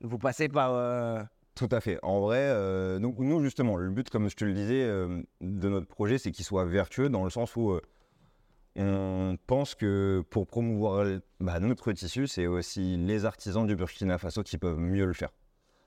Vous 0.00 0.16
passez 0.16 0.48
par 0.48 0.74
euh, 0.74 1.20
Tout 1.56 1.68
à 1.72 1.80
fait. 1.80 1.98
En 2.04 2.20
vrai, 2.20 3.00
donc 3.00 3.18
nous 3.18 3.42
justement, 3.42 3.74
le 3.74 3.90
but, 3.90 4.08
comme 4.10 4.30
je 4.30 4.36
te 4.36 4.44
le 4.44 4.52
disais, 4.52 4.86
de 5.40 5.68
notre 5.68 5.88
projet, 5.88 6.18
c'est 6.18 6.30
qu'il 6.30 6.44
soit 6.44 6.66
vertueux 6.66 7.08
dans 7.08 7.24
le 7.24 7.30
sens 7.30 7.56
où 7.56 7.76
on 8.76 9.36
pense 9.48 9.74
que 9.74 10.22
pour 10.30 10.46
promouvoir 10.46 11.04
bah, 11.40 11.58
notre 11.58 11.90
tissu, 11.90 12.28
c'est 12.28 12.46
aussi 12.46 12.96
les 12.96 13.24
artisans 13.24 13.66
du 13.66 13.74
Burkina 13.74 14.18
Faso 14.18 14.44
qui 14.44 14.56
peuvent 14.56 14.78
mieux 14.78 15.04
le 15.04 15.14
faire. 15.14 15.30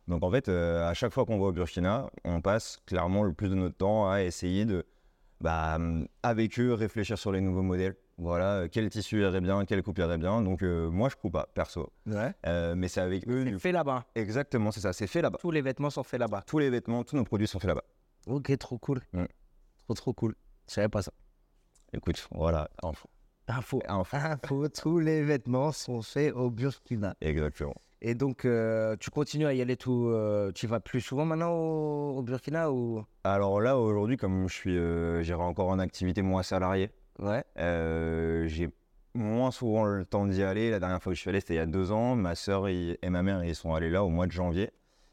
Donc 0.07 0.23
en 0.23 0.31
fait, 0.31 0.49
euh, 0.49 0.89
à 0.89 0.93
chaque 0.93 1.13
fois 1.13 1.25
qu'on 1.25 1.39
va 1.39 1.45
au 1.45 1.51
Burkina, 1.51 2.09
on 2.25 2.41
passe 2.41 2.79
clairement 2.85 3.23
le 3.23 3.33
plus 3.33 3.49
de 3.49 3.55
notre 3.55 3.77
temps 3.77 4.09
à 4.09 4.23
essayer 4.23 4.65
de, 4.65 4.85
bah, 5.39 5.77
avec 6.23 6.59
eux, 6.59 6.73
réfléchir 6.73 7.17
sur 7.17 7.31
les 7.31 7.41
nouveaux 7.41 7.61
modèles. 7.61 7.95
Voilà, 8.17 8.53
euh, 8.61 8.67
quel 8.71 8.87
tissu 8.89 9.21
irait 9.21 9.41
bien, 9.41 9.65
quelle 9.65 9.81
coupe 9.81 9.97
irait 9.97 10.17
bien. 10.17 10.41
Donc 10.41 10.61
euh, 10.63 10.89
moi, 10.91 11.09
je 11.09 11.15
coupe 11.15 11.33
pas, 11.33 11.47
perso. 11.53 11.91
Ouais. 12.05 12.33
Euh, 12.45 12.75
mais 12.75 12.87
c'est 12.87 13.01
avec 13.01 13.27
eux. 13.27 13.43
C'est 13.45 13.51
du- 13.51 13.59
fait 13.59 13.71
là-bas. 13.71 14.05
Exactement, 14.15 14.71
c'est 14.71 14.81
ça. 14.81 14.93
C'est 14.93 15.07
fait 15.07 15.21
là-bas. 15.21 15.39
Tous 15.39 15.49
les 15.51 15.61
vêtements 15.61 15.89
sont 15.89 16.03
faits 16.03 16.19
là-bas. 16.19 16.43
Tous 16.45 16.59
les 16.59 16.69
vêtements, 16.69 17.03
tous 17.03 17.15
nos 17.15 17.23
produits 17.23 17.47
sont 17.47 17.59
faits 17.59 17.69
là-bas. 17.69 17.83
Ok, 18.27 18.55
trop 18.59 18.77
cool. 18.77 19.01
Mm. 19.13 19.25
Trop, 19.85 19.93
trop 19.95 20.13
cool. 20.13 20.35
Je 20.67 20.73
savais 20.73 20.89
pas 20.89 21.01
ça. 21.01 21.11
Écoute, 21.93 22.27
voilà, 22.31 22.69
info. 22.83 23.09
Info. 23.47 23.81
Info. 23.87 24.17
Info, 24.17 24.69
tous 24.69 24.99
les 24.99 25.23
vêtements 25.23 25.71
sont 25.71 26.01
faits 26.03 26.33
au 26.33 26.49
Burkina. 26.51 27.15
Exactement. 27.21 27.73
Et 28.01 28.15
donc, 28.15 28.45
euh, 28.45 28.95
tu 28.99 29.11
continues 29.11 29.45
à 29.45 29.53
y 29.53 29.61
aller 29.61 29.77
tout. 29.77 30.07
euh, 30.07 30.51
tu 30.53 30.65
vas 30.65 30.79
plus 30.79 31.01
souvent 31.01 31.23
maintenant 31.25 31.51
au, 31.51 32.17
au 32.17 32.21
Burkina 32.23 32.71
ou? 32.71 33.03
Alors 33.23 33.61
là, 33.61 33.77
aujourd'hui, 33.77 34.17
comme 34.17 34.47
je 34.49 34.53
suis, 34.53 34.75
euh, 34.75 35.23
encore 35.37 35.69
en 35.69 35.77
activité 35.79 36.21
moins 36.23 36.41
salariée, 36.43 36.89
Ouais. 37.19 37.43
euh, 37.59 38.47
j'ai 38.47 38.69
moins 39.13 39.51
souvent 39.51 39.85
le 39.85 40.03
temps 40.05 40.25
d'y 40.25 40.41
aller. 40.41 40.71
La 40.71 40.79
dernière 40.79 41.01
fois 41.01 41.11
que 41.11 41.15
je 41.15 41.21
suis 41.21 41.29
allé, 41.29 41.41
c'était 41.41 41.53
il 41.53 41.57
y 41.57 41.59
a 41.59 41.67
deux 41.67 41.91
ans. 41.91 42.15
Ma 42.15 42.33
sœur 42.33 42.67
et 42.67 42.97
et 43.01 43.09
ma 43.09 43.21
mère, 43.21 43.43
ils 43.43 43.53
sont 43.55 43.73
allés 43.75 43.91
là 43.91 44.03
au 44.03 44.09
mois 44.09 44.25
de 44.25 44.31
janvier. 44.31 44.71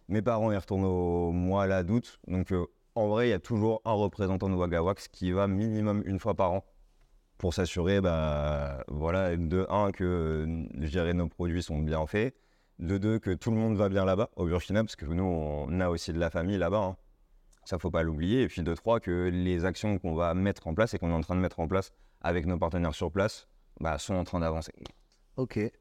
Mes 0.08 0.22
parents, 0.22 0.50
ils 0.50 0.56
retournent 0.56 0.86
au 0.86 1.30
mois 1.32 1.66
là 1.66 1.82
d'août. 1.82 2.18
Donc, 2.26 2.52
euh, 2.52 2.64
en 2.94 3.08
vrai, 3.08 3.28
il 3.28 3.30
y 3.30 3.34
a 3.34 3.38
toujours 3.38 3.82
un 3.84 3.92
représentant 3.92 4.48
de 4.48 4.54
Wagawax 4.54 5.08
qui 5.08 5.30
va 5.32 5.46
minimum 5.46 6.02
une 6.06 6.18
fois 6.18 6.34
par 6.34 6.52
an 6.52 6.64
pour 7.36 7.52
s'assurer, 7.52 8.00
bah, 8.00 8.82
voilà, 8.88 9.36
de 9.36 9.66
un, 9.68 9.92
que 9.92 10.04
euh, 10.04 10.64
je 10.80 10.88
dirais, 10.88 11.12
nos 11.12 11.28
produits 11.28 11.62
sont 11.62 11.78
bien 11.80 12.04
faits. 12.06 12.34
De 12.78 12.96
deux, 12.98 13.18
que 13.18 13.30
tout 13.34 13.50
le 13.50 13.56
monde 13.56 13.76
va 13.76 13.88
bien 13.88 14.04
là-bas, 14.04 14.30
au 14.36 14.46
Burkina, 14.46 14.84
parce 14.84 14.94
que 14.96 15.04
nous, 15.04 15.24
on 15.24 15.80
a 15.80 15.88
aussi 15.88 16.12
de 16.12 16.18
la 16.20 16.30
famille 16.30 16.58
là-bas. 16.58 16.78
hein. 16.78 16.96
Ça, 17.64 17.78
faut 17.78 17.90
pas 17.90 18.02
l'oublier. 18.02 18.42
Et 18.42 18.48
puis 18.48 18.62
de 18.62 18.74
trois, 18.74 19.00
que 19.00 19.28
les 19.32 19.64
actions 19.64 19.98
qu'on 19.98 20.14
va 20.14 20.32
mettre 20.34 20.66
en 20.68 20.74
place 20.74 20.94
et 20.94 20.98
qu'on 20.98 21.10
est 21.10 21.14
en 21.14 21.20
train 21.20 21.34
de 21.34 21.40
mettre 21.40 21.60
en 21.60 21.66
place 21.68 21.92
avec 22.22 22.46
nos 22.46 22.56
partenaires 22.56 22.94
sur 22.94 23.10
place 23.10 23.46
bah, 23.80 23.98
sont 23.98 24.14
en 24.14 24.24
train 24.24 24.40
d'avancer. 24.40 24.72
Ok. 25.36 25.56
Et 25.56 25.72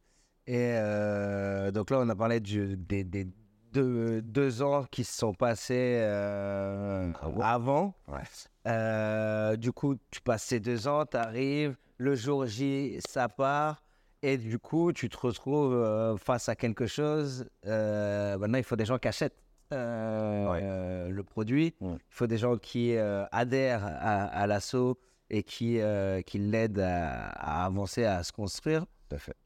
euh, 0.49 1.71
donc 1.71 1.89
là, 1.91 1.99
on 1.99 2.09
a 2.09 2.15
parlé 2.15 2.39
du- 2.39 2.75
des, 2.77 3.03
des 3.03 3.27
deux, 3.73 4.21
deux 4.21 4.61
ans 4.63 4.83
qui 4.89 5.03
se 5.03 5.15
sont 5.17 5.33
passés 5.33 5.97
euh, 6.01 7.11
Avant. 7.21 7.41
avant. 7.41 7.93
Ouais. 8.07 8.19
Euh, 8.67 9.55
du 9.55 9.71
coup, 9.71 9.95
tu 10.09 10.19
passes 10.21 10.43
ces 10.43 10.59
deux 10.59 10.87
ans, 10.87 11.05
tu 11.05 11.15
arrives, 11.17 11.75
le 11.97 12.15
jour 12.15 12.45
J, 12.47 12.99
ça 13.07 13.29
part. 13.29 13.83
Et 14.27 14.37
du 14.37 14.59
coup, 14.59 14.91
tu 14.91 15.07
te 15.07 15.15
retrouves 15.17 15.73
euh, 15.73 16.17
face 16.17 16.49
à 16.49 16.55
quelque 16.57 16.85
chose. 16.85 17.47
euh, 17.65 18.37
maintenant, 18.37 18.57
il 18.57 18.63
faut 18.65 18.75
des 18.75 18.83
gens 18.83 18.97
qui 18.97 19.07
achètent 19.07 19.37
euh, 19.73 20.49
Ouais. 20.51 21.09
le 21.09 21.23
produit. 21.23 21.73
Ouais. 21.79 21.93
Il 21.95 21.99
faut 22.13 22.27
des 22.27 22.37
gens 22.37 22.57
qui 22.57 22.97
adhèrent 22.97 23.85
à, 23.85 24.25
à 24.25 24.45
l'assaut 24.47 24.99
et 25.29 25.43
qui, 25.43 25.79
qui 26.25 26.39
l'aident 26.39 26.79
à, 26.79 27.27
à 27.29 27.65
avancer, 27.65 28.03
à 28.03 28.21
se 28.23 28.33
construire. 28.33 28.85
Tout 29.09 29.15
à 29.15 29.19
fait. 29.19 29.37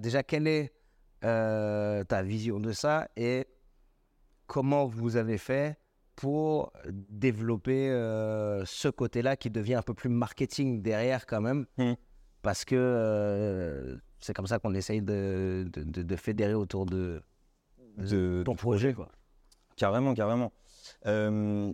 Déjà, 0.00 0.24
quelle 0.24 0.48
est 0.48 0.72
ta 1.20 2.22
vision 2.22 2.58
de 2.58 2.72
ça 2.72 3.08
et 3.16 3.46
comment 4.48 4.86
vous 4.86 5.14
avez 5.16 5.38
fait 5.38 5.78
pour 6.16 6.72
développer 6.88 7.86
ce 8.64 8.88
côté-là 8.88 9.36
qui 9.36 9.48
devient 9.50 9.74
un 9.76 9.82
peu 9.82 9.94
plus 9.94 10.08
marketing 10.10 10.82
derrière 10.82 11.24
quand 11.26 11.40
même? 11.40 11.66
Mhm. 11.78 11.94
Parce 12.42 12.64
que 12.64 12.74
euh, 12.76 13.96
c'est 14.18 14.34
comme 14.34 14.46
ça 14.46 14.58
qu'on 14.58 14.74
essaye 14.74 15.00
de, 15.00 15.68
de, 15.72 15.82
de- 15.82 16.02
de 16.02 16.16
fédérer 16.16 16.54
autour 16.54 16.86
de, 16.86 17.22
ton 18.44 18.54
projet. 18.56 18.94
Quoi. 18.94 19.08
Carrément, 19.76 20.14
carrément. 20.14 20.52
Euh, 21.06 21.72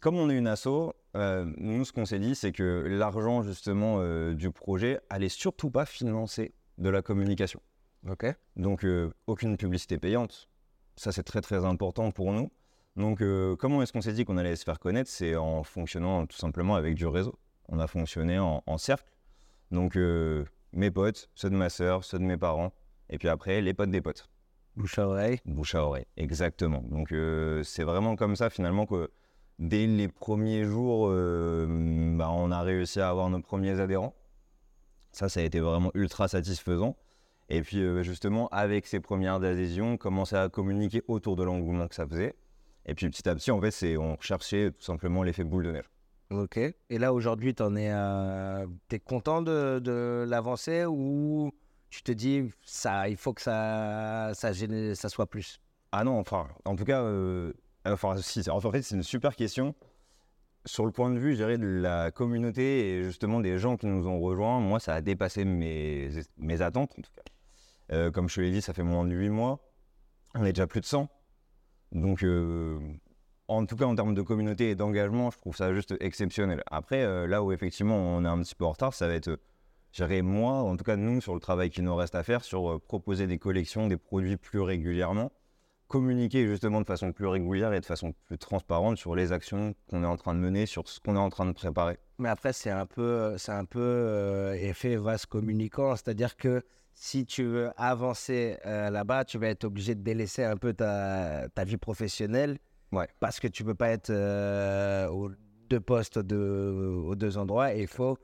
comme 0.00 0.16
on 0.16 0.30
est 0.30 0.36
une 0.36 0.46
asso, 0.46 0.94
euh, 1.16 1.44
nous, 1.56 1.84
ce 1.84 1.92
qu'on 1.92 2.04
s'est 2.04 2.18
dit, 2.20 2.34
c'est 2.34 2.52
que 2.52 2.84
l'argent, 2.88 3.42
justement, 3.42 3.96
euh, 3.98 4.34
du 4.34 4.50
projet 4.50 5.00
allait 5.10 5.28
surtout 5.28 5.70
pas 5.70 5.86
financer 5.86 6.54
de 6.78 6.88
la 6.88 7.02
communication. 7.02 7.60
Ok. 8.08 8.26
Donc, 8.56 8.86
aucune 9.26 9.56
publicité 9.56 9.98
payante. 9.98 10.48
Ça, 10.96 11.10
c'est 11.10 11.24
très, 11.24 11.40
très 11.40 11.64
important 11.64 12.12
pour 12.12 12.32
nous. 12.32 12.50
Donc, 12.94 13.22
comment 13.58 13.82
est-ce 13.82 13.92
qu'on 13.92 14.00
s'est 14.00 14.12
dit 14.12 14.24
qu'on 14.24 14.36
allait 14.36 14.54
se 14.54 14.64
faire 14.64 14.78
connaître? 14.78 15.10
C'est 15.10 15.34
en 15.34 15.64
fonctionnant 15.64 16.26
tout 16.26 16.36
simplement 16.36 16.76
avec 16.76 16.94
du 16.94 17.06
réseau. 17.06 17.36
On 17.68 17.80
a 17.80 17.88
fonctionné 17.88 18.38
en, 18.38 18.62
en 18.64 18.78
cercle. 18.78 19.10
Donc, 19.70 19.96
euh, 19.96 20.44
mes 20.72 20.90
potes, 20.90 21.28
ceux 21.34 21.50
de 21.50 21.56
ma 21.56 21.68
sœur, 21.68 22.04
ceux 22.04 22.18
de 22.18 22.24
mes 22.24 22.36
parents, 22.36 22.72
et 23.10 23.18
puis 23.18 23.28
après, 23.28 23.60
les 23.60 23.74
potes 23.74 23.90
des 23.90 24.00
potes. 24.00 24.28
Bouche 24.76 24.98
à 24.98 25.08
oreille. 25.08 25.40
Bouche 25.46 25.74
à 25.74 25.84
oreille, 25.84 26.06
exactement. 26.16 26.82
Donc 26.82 27.10
euh, 27.12 27.62
c'est 27.62 27.82
vraiment 27.82 28.14
comme 28.14 28.36
ça 28.36 28.50
finalement 28.50 28.84
que 28.84 29.10
dès 29.58 29.86
les 29.86 30.08
premiers 30.08 30.64
jours, 30.64 31.08
euh, 31.08 31.66
bah, 32.14 32.30
on 32.30 32.50
a 32.50 32.60
réussi 32.60 33.00
à 33.00 33.08
avoir 33.08 33.30
nos 33.30 33.40
premiers 33.40 33.80
adhérents. 33.80 34.14
Ça, 35.12 35.30
ça 35.30 35.40
a 35.40 35.44
été 35.44 35.60
vraiment 35.60 35.90
ultra 35.94 36.28
satisfaisant. 36.28 36.94
Et 37.48 37.62
puis 37.62 37.80
justement, 38.04 38.48
avec 38.48 38.86
ces 38.86 39.00
premières 39.00 39.42
adhésions, 39.42 39.96
commencer 39.96 40.36
à 40.36 40.50
communiquer 40.50 41.02
autour 41.08 41.36
de 41.36 41.44
l'engouement 41.44 41.88
que 41.88 41.94
ça 41.94 42.06
faisait. 42.06 42.34
Et 42.84 42.94
puis 42.94 43.08
petit 43.08 43.26
à 43.28 43.34
petit, 43.34 43.50
en 43.50 43.60
fait, 43.60 43.96
on 43.96 44.18
cherchait 44.20 44.72
tout 44.72 44.82
simplement 44.82 45.22
l'effet 45.22 45.44
boule 45.44 45.64
de 45.64 45.72
neige. 45.72 45.90
Ok. 46.30 46.56
Et 46.58 46.98
là, 46.98 47.12
aujourd'hui, 47.12 47.54
tu 47.54 47.62
es, 47.62 47.86
es 48.90 48.98
content 49.00 49.42
de, 49.42 49.78
de 49.78 50.24
l'avancée 50.28 50.84
ou 50.84 51.52
tu 51.88 52.02
te 52.02 52.10
dis, 52.12 52.50
ça, 52.62 53.08
il 53.08 53.16
faut 53.16 53.32
que 53.32 53.40
ça, 53.42 54.32
ça, 54.34 54.52
génère- 54.52 54.96
ça 54.96 55.08
soit 55.08 55.26
plus? 55.26 55.60
Ah 55.92 56.02
non, 56.04 56.18
enfin, 56.18 56.48
en 56.64 56.74
tout 56.74 56.84
cas, 56.84 57.02
euh, 57.02 57.52
enfin, 57.84 58.16
si, 58.16 58.42
en 58.50 58.60
fait, 58.60 58.82
c'est 58.82 58.96
une 58.96 59.02
super 59.04 59.36
question. 59.36 59.74
Sur 60.64 60.84
le 60.84 60.90
point 60.90 61.10
de 61.10 61.18
vue, 61.20 61.32
je 61.32 61.36
dirais, 61.36 61.58
de 61.58 61.66
la 61.66 62.10
communauté 62.10 62.90
et 62.98 63.04
justement 63.04 63.38
des 63.38 63.56
gens 63.56 63.76
qui 63.76 63.86
nous 63.86 64.08
ont 64.08 64.18
rejoints, 64.18 64.58
moi, 64.58 64.80
ça 64.80 64.94
a 64.94 65.00
dépassé 65.00 65.44
mes, 65.44 66.10
mes 66.38 66.60
attentes, 66.60 66.90
en 66.98 67.02
tout 67.02 67.10
cas. 67.14 67.22
Euh, 67.92 68.10
comme 68.10 68.28
je 68.28 68.34
te 68.34 68.40
l'ai 68.40 68.50
dit, 68.50 68.60
ça 68.60 68.72
fait 68.72 68.82
moins 68.82 69.04
de 69.04 69.14
8 69.14 69.28
mois. 69.28 69.60
On 70.34 70.44
est 70.44 70.52
déjà 70.52 70.66
plus 70.66 70.80
de 70.80 70.86
100. 70.86 71.08
Donc, 71.92 72.24
euh, 72.24 72.80
en 73.48 73.66
tout 73.66 73.76
cas, 73.76 73.84
en 73.84 73.94
termes 73.94 74.14
de 74.14 74.22
communauté 74.22 74.70
et 74.70 74.74
d'engagement, 74.74 75.30
je 75.30 75.38
trouve 75.38 75.56
ça 75.56 75.72
juste 75.72 75.94
exceptionnel. 76.00 76.62
Après, 76.70 77.02
euh, 77.02 77.26
là 77.26 77.42
où 77.42 77.52
effectivement 77.52 77.96
on 77.96 78.24
est 78.24 78.28
un 78.28 78.40
petit 78.42 78.54
peu 78.54 78.64
en 78.64 78.72
retard, 78.72 78.94
ça 78.94 79.06
va 79.06 79.14
être, 79.14 79.28
euh, 79.28 79.36
je 79.92 80.04
dirais, 80.04 80.22
moi, 80.22 80.54
en 80.54 80.76
tout 80.76 80.84
cas 80.84 80.96
nous, 80.96 81.20
sur 81.20 81.34
le 81.34 81.40
travail 81.40 81.70
qui 81.70 81.82
nous 81.82 81.94
reste 81.94 82.14
à 82.14 82.22
faire, 82.22 82.42
sur 82.42 82.70
euh, 82.70 82.78
proposer 82.78 83.26
des 83.26 83.38
collections, 83.38 83.86
des 83.86 83.96
produits 83.96 84.36
plus 84.36 84.60
régulièrement, 84.60 85.30
communiquer 85.86 86.46
justement 86.46 86.80
de 86.80 86.86
façon 86.86 87.12
plus 87.12 87.26
régulière 87.26 87.72
et 87.72 87.80
de 87.80 87.86
façon 87.86 88.12
plus 88.26 88.38
transparente 88.38 88.96
sur 88.96 89.14
les 89.14 89.30
actions 89.30 89.74
qu'on 89.88 90.02
est 90.02 90.06
en 90.06 90.16
train 90.16 90.34
de 90.34 90.40
mener, 90.40 90.66
sur 90.66 90.88
ce 90.88 90.98
qu'on 90.98 91.14
est 91.14 91.20
en 91.20 91.30
train 91.30 91.46
de 91.46 91.52
préparer. 91.52 91.98
Mais 92.18 92.28
après, 92.28 92.52
c'est 92.52 92.70
un 92.70 92.86
peu, 92.86 93.38
c'est 93.38 93.52
un 93.52 93.64
peu 93.64 94.52
effet 94.56 94.96
vase 94.96 95.26
communicant, 95.26 95.94
c'est-à-dire 95.94 96.36
que 96.36 96.62
si 96.94 97.26
tu 97.26 97.44
veux 97.44 97.70
avancer 97.76 98.56
là-bas, 98.64 99.26
tu 99.26 99.36
vas 99.36 99.48
être 99.48 99.64
obligé 99.64 99.94
de 99.94 100.00
délaisser 100.00 100.42
un 100.42 100.56
peu 100.56 100.72
ta 100.72 101.46
vie 101.64 101.76
professionnelle, 101.76 102.56
Ouais. 102.92 103.08
parce 103.20 103.40
que 103.40 103.48
tu 103.48 103.64
peux 103.64 103.74
pas 103.74 103.90
être 103.90 104.10
euh, 104.10 105.08
aux 105.08 105.30
deux 105.68 105.80
postes 105.80 106.18
de, 106.18 106.36
aux 107.06 107.14
deux 107.14 107.36
endroits, 107.38 107.74
et 107.74 107.80
il 107.82 107.88
faut 107.88 108.16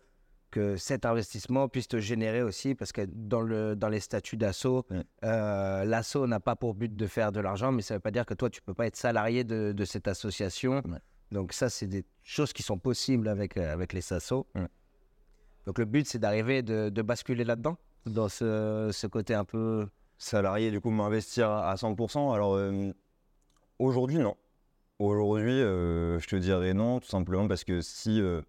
que 0.51 0.77
cet 0.77 1.07
investissement 1.07 1.67
puisse 1.69 1.89
te 1.89 1.99
générer 1.99 2.43
aussi, 2.43 2.75
parce 2.75 2.93
que 2.93 3.03
dans, 3.11 3.41
le, 3.41 3.75
dans 3.75 3.89
les 3.89 4.01
statuts 4.01 4.37
d'assaut, 4.37 4.85
Ouais. 4.91 5.03
euh, 5.25 5.85
l'assaut 5.85 6.27
n'a 6.27 6.41
pas 6.41 6.57
pour 6.57 6.75
but 6.75 6.95
de 6.95 7.07
faire 7.07 7.33
de 7.33 7.41
l'argent, 7.41 7.73
mais 7.73 7.83
ça 7.83 7.95
ne 7.95 7.97
veut 7.97 8.03
pas 8.03 8.11
dire 8.11 8.27
que 8.27 8.35
toi, 8.35 8.51
tu 8.51 8.61
peux 8.63 8.75
pas 8.75 8.87
être 8.87 8.97
salarié 8.97 9.45
de, 9.45 9.73
de 9.73 9.85
cette 9.85 10.09
association. 10.09 10.83
Ouais. 10.87 10.99
Donc 11.31 11.55
ça, 11.55 11.71
c'est 11.71 11.87
des 11.87 12.05
choses 12.23 12.53
qui 12.53 12.63
sont 12.63 12.79
possibles 12.79 13.29
avec, 13.29 13.57
euh, 13.57 13.73
avec 13.73 13.95
les 13.95 14.13
assos. 14.13 14.47
Ouais. 14.55 14.69
Donc 15.67 15.79
le 15.79 15.87
but, 15.87 16.07
c'est 16.07 16.19
d'arriver 16.19 16.63
de, 16.63 16.91
de 16.91 17.03
basculer 17.03 17.45
là-dedans, 17.45 17.79
dans 18.05 18.29
ce, 18.29 18.91
ce 18.93 19.07
côté 19.07 19.35
un 19.35 19.45
peu... 19.45 19.87
Salarié, 20.19 20.71
du 20.71 20.81
coup, 20.81 20.91
m'investir 20.91 21.51
à 21.51 21.75
100%. 21.75 22.33
Alors, 22.33 22.55
euh, 22.55 22.93
aujourd'hui, 23.81 24.19
non. 24.19 24.37
Aujourd'hui, 25.07 25.51
euh, 25.61 26.21
je 26.21 26.29
te 26.29 26.37
dirais 26.37 26.75
non, 26.75 27.01
tout 27.01 27.09
simplement 27.09 27.49
parce 27.49 27.65
que 27.65 27.81
si 27.81 28.23
euh, 28.23 28.41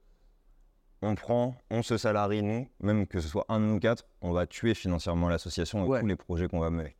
on 1.02 1.16
prend, 1.16 1.56
on 1.72 1.82
se 1.82 1.98
salarie, 1.98 2.44
nous, 2.44 2.68
même 2.80 3.08
que 3.08 3.20
ce 3.22 3.28
soit 3.28 3.46
un 3.50 3.60
de 3.60 3.66
nous 3.66 3.80
quatre, 3.80 4.06
on 4.22 4.34
va 4.34 4.46
tuer 4.46 4.76
financièrement 4.76 5.30
l'association 5.30 5.84
et 5.84 5.88
Ouais. 5.90 6.00
tous 6.02 6.06
les 6.06 6.16
projets 6.16 6.48
qu'on 6.48 6.60
va 6.60 6.70
mener. 6.70 6.96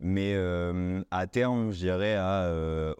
Mais 0.00 0.32
euh, 0.34 1.02
à 1.10 1.26
terme, 1.26 1.70
je 1.70 1.76
dirais 1.80 2.14
à 2.14 2.50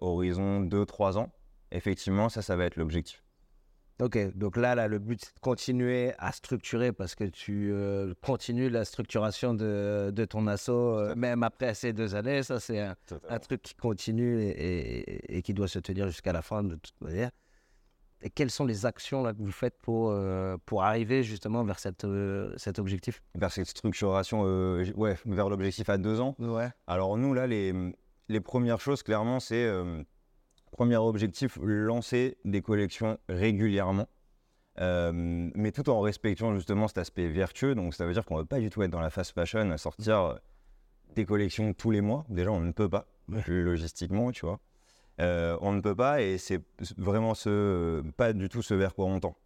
horizon 0.02 0.60
2-3 0.60 1.16
ans, 1.16 1.32
effectivement, 1.72 2.28
ça, 2.28 2.42
ça 2.42 2.54
va 2.54 2.66
être 2.66 2.76
l'objectif. 2.76 3.23
Ok, 4.00 4.18
donc 4.36 4.56
là, 4.56 4.74
là, 4.74 4.88
le 4.88 4.98
but, 4.98 5.20
c'est 5.24 5.34
de 5.36 5.40
continuer 5.40 6.12
à 6.18 6.32
structurer 6.32 6.92
parce 6.92 7.14
que 7.14 7.22
tu 7.24 7.70
euh, 7.72 8.12
continues 8.22 8.68
la 8.68 8.84
structuration 8.84 9.54
de, 9.54 10.10
de 10.12 10.24
ton 10.24 10.48
assaut, 10.48 10.98
euh, 10.98 11.14
même 11.14 11.44
après 11.44 11.74
ces 11.74 11.92
deux 11.92 12.16
années. 12.16 12.42
Ça, 12.42 12.58
c'est 12.58 12.80
un, 12.80 12.96
un 13.28 13.38
truc 13.38 13.62
qui 13.62 13.74
continue 13.76 14.42
et, 14.42 14.48
et- 14.48 15.36
et 15.38 15.42
qui 15.42 15.54
doit 15.54 15.68
se 15.68 15.78
tenir 15.78 16.08
jusqu'à 16.08 16.32
la 16.32 16.42
fin 16.42 16.64
de 16.64 16.74
toute 16.74 17.00
manière. 17.00 17.30
Et 18.20 18.30
quelles 18.30 18.50
sont 18.50 18.64
les 18.64 18.84
actions 18.84 19.22
là, 19.22 19.32
que 19.32 19.38
vous 19.42 19.52
faites 19.52 19.76
pour, 19.80 20.10
euh, 20.10 20.56
pour 20.66 20.82
arriver 20.82 21.22
justement 21.22 21.62
vers 21.62 21.78
cette, 21.78 22.04
cet 22.56 22.78
objectif? 22.80 23.22
Vers 23.36 23.52
cette 23.52 23.68
structuration, 23.68 24.42
ouais, 24.96 25.16
vers 25.26 25.48
l'objectif 25.48 25.88
à 25.88 25.98
deux 25.98 26.20
ans. 26.20 26.34
Ouais. 26.40 26.70
Alors 26.88 27.16
nous, 27.16 27.32
là, 27.32 27.46
les, 27.46 27.72
les 28.28 28.40
premières 28.40 28.80
choses, 28.80 29.02
clairement, 29.04 29.38
c'est, 29.40 29.70
premier 30.74 30.96
objectif, 30.96 31.58
lancer 31.62 32.36
des 32.44 32.60
collections 32.60 33.18
régulièrement, 33.28 34.06
Euh, 34.80 35.12
mais 35.54 35.70
tout 35.70 35.88
en 35.88 36.00
respectant 36.00 36.52
justement 36.52 36.88
cet 36.88 36.98
aspect 36.98 37.28
vertueux. 37.28 37.76
Donc 37.76 37.94
ça 37.94 38.06
veut 38.06 38.12
dire 38.12 38.24
qu'on 38.24 38.34
ne 38.34 38.40
veut 38.40 38.46
pas 38.46 38.58
du 38.58 38.70
tout 38.70 38.82
être 38.82 38.90
dans 38.90 39.00
la 39.00 39.10
fast 39.10 39.32
fashion, 39.32 39.70
à 39.70 39.78
sortir 39.78 40.20
euh, 40.20 40.34
des 41.14 41.24
collections 41.24 41.72
tous 41.74 41.92
les 41.92 42.00
mois. 42.00 42.24
Déjà, 42.28 42.50
on 42.50 42.58
ne 42.60 42.72
peut 42.72 42.88
pas, 42.88 43.06
logistiquement, 43.46 44.32
tu 44.32 44.46
vois. 44.46 44.58
Euh, 45.20 45.56
on 45.60 45.72
ne 45.72 45.80
peut 45.80 45.94
pas, 45.94 46.22
et 46.22 46.38
c'est 46.38 46.60
vraiment 46.98 47.34
ce, 47.34 48.02
pas 48.16 48.32
du 48.32 48.48
tout 48.48 48.62
ce 48.62 48.74
vers 48.74 48.94
quoi 48.96 49.06
on 49.06 49.20
tend. 49.20 49.36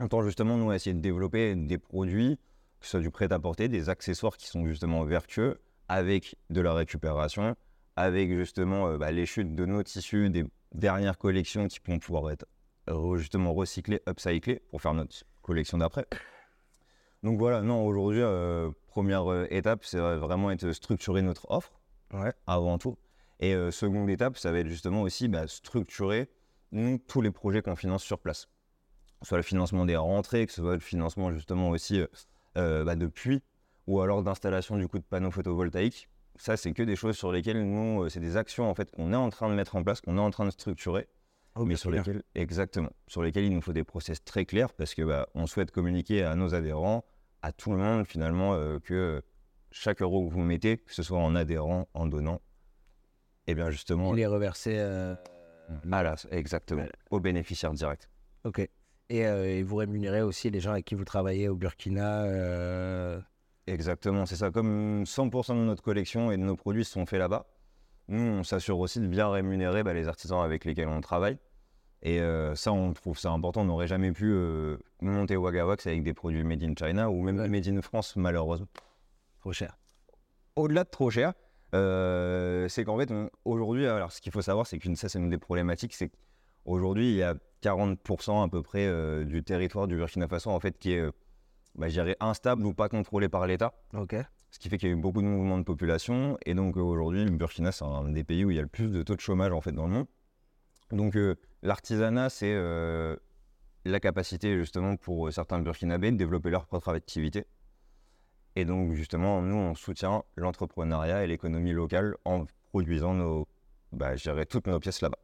On 0.00 0.08
tend 0.08 0.22
justement, 0.24 0.56
nous, 0.56 0.70
à 0.70 0.74
essayer 0.74 0.94
de 0.94 1.00
développer 1.00 1.54
des 1.54 1.78
produits, 1.78 2.36
que 2.80 2.86
ce 2.86 2.90
soit 2.92 3.00
du 3.00 3.10
prêt-à-porter, 3.10 3.68
des 3.68 3.88
accessoires 3.88 4.36
qui 4.36 4.48
sont 4.48 4.66
justement 4.66 5.04
vertueux, 5.04 5.60
avec 5.86 6.34
de 6.50 6.60
la 6.60 6.74
récupération, 6.74 7.54
avec 7.94 8.28
justement 8.32 8.88
euh, 8.88 8.98
bah, 8.98 9.12
les 9.12 9.24
chutes 9.24 9.54
de 9.54 9.66
nos 9.66 9.84
tissus, 9.84 10.30
des 10.30 10.44
dernières 10.74 11.16
collections 11.18 11.68
qui 11.68 11.78
vont 11.86 11.98
pouvoir 11.98 12.30
être 12.30 12.46
justement 13.16 13.54
recyclées, 13.54 14.02
upcyclées, 14.08 14.60
pour 14.70 14.82
faire 14.82 14.92
notre 14.94 15.14
collection 15.42 15.78
d'après. 15.78 16.06
Donc 17.22 17.38
voilà, 17.38 17.62
non, 17.62 17.86
aujourd'hui, 17.86 18.20
euh, 18.20 18.70
première 18.88 19.30
euh, 19.32 19.46
étape, 19.50 19.84
c'est 19.84 19.98
euh, 19.98 20.18
vraiment 20.18 20.50
être 20.50 20.70
structurer 20.72 21.22
notre 21.22 21.50
offre, 21.50 21.72
Ouais. 22.12 22.32
avant 22.46 22.76
tout. 22.76 22.96
Et 23.40 23.54
euh, 23.54 23.70
seconde 23.70 24.10
étape, 24.10 24.36
ça 24.36 24.52
va 24.52 24.58
être 24.58 24.68
justement 24.68 25.02
aussi 25.02 25.28
bah, 25.28 25.48
structurer 25.48 26.28
nous, 26.72 26.98
tous 26.98 27.22
les 27.22 27.30
projets 27.30 27.62
qu'on 27.62 27.76
finance 27.76 28.02
sur 28.04 28.18
place. 28.18 28.46
Que 29.20 29.26
ce 29.26 29.28
soit 29.30 29.38
le 29.38 29.42
financement 29.42 29.86
des 29.86 29.96
rentrées, 29.96 30.46
que 30.46 30.52
ce 30.52 30.60
soit 30.60 30.74
le 30.74 30.80
financement 30.80 31.32
justement 31.32 31.70
aussi 31.70 32.04
euh, 32.58 32.84
bah, 32.84 32.94
de 32.94 33.06
puits, 33.06 33.42
ou 33.86 34.00
alors 34.00 34.22
d'installation 34.22 34.76
du 34.76 34.86
coup 34.86 34.98
de 34.98 35.04
panneaux 35.04 35.30
photovoltaïques. 35.30 36.08
Ça, 36.36 36.56
c'est 36.56 36.72
que 36.72 36.82
des 36.82 36.96
choses 36.96 37.16
sur 37.16 37.30
lesquelles 37.30 37.64
nous, 37.64 38.02
euh, 38.04 38.08
c'est 38.08 38.20
des 38.20 38.36
actions 38.36 38.68
en 38.68 38.74
fait 38.74 38.90
qu'on 38.90 39.12
est 39.12 39.16
en 39.16 39.30
train 39.30 39.48
de 39.48 39.54
mettre 39.54 39.76
en 39.76 39.82
place, 39.84 40.00
qu'on 40.00 40.16
est 40.18 40.20
en 40.20 40.30
train 40.30 40.44
de 40.46 40.50
structurer, 40.50 41.06
mais 41.56 41.76
sur 41.76 41.90
lesquelles, 41.92 42.22
exactement, 42.34 42.90
sur 43.06 43.22
lesquelles 43.22 43.44
il 43.44 43.52
nous 43.54 43.60
faut 43.60 43.72
des 43.72 43.84
process 43.84 44.24
très 44.24 44.44
clairs 44.44 44.72
parce 44.72 44.94
que 44.94 45.02
bah, 45.02 45.28
on 45.34 45.46
souhaite 45.46 45.70
communiquer 45.70 46.24
à 46.24 46.34
nos 46.34 46.54
adhérents, 46.54 47.04
à 47.42 47.52
tout 47.52 47.70
le 47.70 47.78
monde 47.78 48.04
finalement, 48.06 48.54
euh, 48.54 48.80
que 48.80 49.22
chaque 49.70 50.02
euro 50.02 50.26
que 50.28 50.32
vous 50.34 50.42
mettez, 50.42 50.78
que 50.78 50.92
ce 50.92 51.02
soit 51.04 51.18
en 51.18 51.34
adhérent, 51.36 51.88
en 51.94 52.06
donnant, 52.06 52.40
et 53.46 53.54
bien 53.54 53.70
justement, 53.70 54.12
Il 54.14 54.20
est 54.20 54.26
reversé. 54.26 54.76
euh, 54.76 55.14
exactement, 56.30 56.80
Voilà. 56.80 56.92
aux 57.10 57.20
bénéficiaires 57.20 57.72
directs. 57.72 58.08
Ok. 58.44 58.58
Et, 59.10 59.26
euh, 59.26 59.44
et 59.44 59.62
vous 59.62 59.76
rémunérez 59.76 60.22
aussi 60.22 60.50
les 60.50 60.60
gens 60.60 60.72
avec 60.72 60.84
qui 60.86 60.94
vous 60.94 61.04
travaillez 61.04 61.48
au 61.48 61.54
Burkina. 61.56 62.24
Exactement, 63.66 64.26
c'est 64.26 64.36
ça. 64.36 64.50
Comme 64.50 65.04
100% 65.04 65.54
de 65.54 65.64
notre 65.64 65.82
collection 65.82 66.30
et 66.30 66.36
de 66.36 66.42
nos 66.42 66.56
produits 66.56 66.84
sont 66.84 67.06
faits 67.06 67.18
là-bas, 67.18 67.46
nous, 68.08 68.20
on 68.20 68.42
s'assure 68.44 68.78
aussi 68.78 69.00
de 69.00 69.06
bien 69.06 69.30
rémunérer 69.30 69.82
bah, 69.82 69.94
les 69.94 70.08
artisans 70.08 70.42
avec 70.42 70.64
lesquels 70.66 70.88
on 70.88 71.00
travaille. 71.00 71.38
Et 72.02 72.20
euh, 72.20 72.54
ça, 72.54 72.70
on 72.72 72.92
trouve 72.92 73.18
ça 73.18 73.30
important. 73.30 73.62
On 73.62 73.64
n'aurait 73.64 73.86
jamais 73.86 74.12
pu 74.12 74.26
euh, 74.30 74.76
monter 75.00 75.36
Wagawax 75.38 75.86
avec 75.86 76.02
des 76.02 76.12
produits 76.12 76.44
made 76.44 76.62
in 76.62 76.74
China 76.78 77.10
ou 77.10 77.22
même 77.22 77.38
Ouais. 77.38 77.48
made 77.48 77.66
in 77.66 77.80
France, 77.80 78.16
malheureusement. 78.16 78.68
trop 79.40 79.52
cher. 79.52 79.78
Au-delà 80.56 80.84
de 80.84 80.90
trop 80.90 81.08
cher, 81.10 81.32
euh, 81.74 82.68
c'est 82.68 82.84
qu'en 82.84 82.98
fait, 82.98 83.10
aujourd'hui, 83.46 83.86
alors 83.86 84.12
ce 84.12 84.20
qu'il 84.20 84.32
faut 84.32 84.42
savoir, 84.42 84.66
c'est 84.66 84.78
qu'une 84.78 84.96
ça, 84.96 85.08
c'est 85.08 85.18
une 85.18 85.30
des 85.30 85.38
problématiques, 85.38 85.94
c'est 85.94 86.10
qu'aujourd'hui, 86.10 87.08
il 87.08 87.16
y 87.16 87.22
a 87.22 87.34
40% 87.62 88.44
à 88.44 88.48
peu 88.48 88.62
près 88.62 88.86
euh, 88.86 89.24
du 89.24 89.42
territoire 89.42 89.88
du 89.88 89.96
Burkina 89.96 90.28
Faso, 90.28 90.50
en 90.50 90.60
fait, 90.60 90.78
qui 90.78 90.92
est, 90.92 91.08
bah, 91.74 91.86
instable 92.20 92.66
ou 92.66 92.74
pas 92.74 92.88
contrôlé 92.88 93.28
par 93.28 93.46
l'État. 93.46 93.74
Ce 94.50 94.58
qui 94.58 94.68
fait 94.68 94.78
qu'il 94.78 94.88
y 94.88 94.92
a 94.92 94.94
eu 94.94 95.00
beaucoup 95.00 95.22
de 95.22 95.26
mouvements 95.26 95.58
de 95.58 95.64
population. 95.64 96.38
Et 96.46 96.54
donc 96.54 96.76
euh, 96.76 96.80
aujourd'hui, 96.80 97.24
le 97.24 97.30
Burkina, 97.30 97.72
c'est 97.72 97.84
un 97.84 98.08
des 98.10 98.22
pays 98.22 98.44
où 98.44 98.50
il 98.50 98.56
y 98.56 98.58
a 98.60 98.62
le 98.62 98.68
plus 98.68 98.88
de 98.88 99.02
taux 99.02 99.16
de 99.16 99.20
chômage 99.20 99.52
en 99.52 99.60
fait 99.60 99.72
dans 99.72 99.86
le 99.86 99.92
monde. 99.92 100.06
Donc 100.92 101.16
euh, 101.16 101.34
l'artisanat, 101.62 102.30
c'est 102.30 102.52
euh, 102.54 103.16
la 103.84 103.98
capacité 103.98 104.56
justement 104.56 104.96
pour 104.96 105.32
certains 105.32 105.58
Burkinabés 105.58 106.12
de 106.12 106.16
développer 106.16 106.50
leur 106.50 106.66
propre 106.66 106.90
activité. 106.90 107.46
Et 108.54 108.64
donc 108.64 108.92
justement, 108.92 109.42
nous, 109.42 109.56
on 109.56 109.74
soutient 109.74 110.22
l'entrepreneuriat 110.36 111.24
et 111.24 111.26
l'économie 111.26 111.72
locale 111.72 112.14
en 112.24 112.44
produisant 112.70 113.14
nos, 113.14 113.48
bah, 113.90 114.14
toutes 114.48 114.68
nos 114.68 114.78
pièces 114.78 115.00
là-bas. 115.00 115.18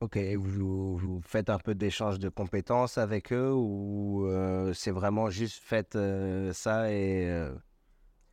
Ok. 0.00 0.18
Vous, 0.36 1.20
faites 1.24 1.48
un 1.48 1.58
peu 1.58 1.74
d'échange 1.74 2.18
de 2.18 2.28
compétences 2.28 2.98
avec 2.98 3.32
eux 3.32 3.52
ou 3.54 4.26
euh, 4.26 4.74
c'est 4.74 4.90
vraiment 4.90 5.30
juste 5.30 5.62
faites 5.64 5.96
euh, 5.96 6.52
ça 6.52 6.92
et 6.92 7.26
euh, 7.30 7.50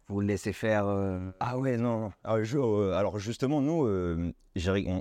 vous 0.09 0.19
le 0.19 0.27
laissez 0.27 0.51
faire 0.51 0.85
Ah 1.39 1.57
ouais, 1.57 1.77
non, 1.77 2.11
non. 2.25 2.91
Alors, 2.93 3.17
justement, 3.17 3.61
nous, 3.61 3.87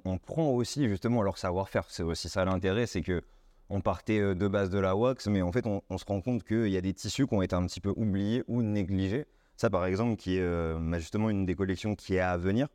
on, 0.04 0.18
prend 0.18 0.50
aussi 0.50 0.88
justement 0.88 1.22
leur 1.22 1.36
savoir-faire. 1.36 1.86
C'est 1.88 2.04
aussi 2.04 2.28
ça 2.28 2.44
l'intérêt, 2.44 2.86
c'est 2.86 3.02
que 3.02 3.22
on 3.68 3.80
partait 3.80 4.34
de 4.34 4.48
base 4.48 4.70
de 4.70 4.78
la 4.78 4.94
wax, 4.94 5.26
mais 5.26 5.42
en 5.42 5.50
fait, 5.50 5.66
on, 5.66 5.98
se 5.98 6.04
rend 6.04 6.20
compte 6.20 6.44
qu'il 6.44 6.68
y 6.68 6.76
a 6.76 6.80
des 6.80 6.94
tissus 6.94 7.26
qui 7.26 7.34
ont 7.34 7.42
été 7.42 7.56
un 7.56 7.66
petit 7.66 7.80
peu 7.80 7.92
oubliés 7.96 8.44
ou 8.46 8.62
négligés. 8.62 9.26
Ça, 9.56 9.68
par 9.68 9.84
exemple, 9.86 10.16
qui 10.16 10.36
est 10.36 10.74
bah, 10.78 10.98
justement 11.00 11.28
une 11.28 11.44
des 11.44 11.56
collections 11.56 11.96
qui 11.96 12.14
est 12.14 12.20
à 12.20 12.36
venir, 12.36 12.68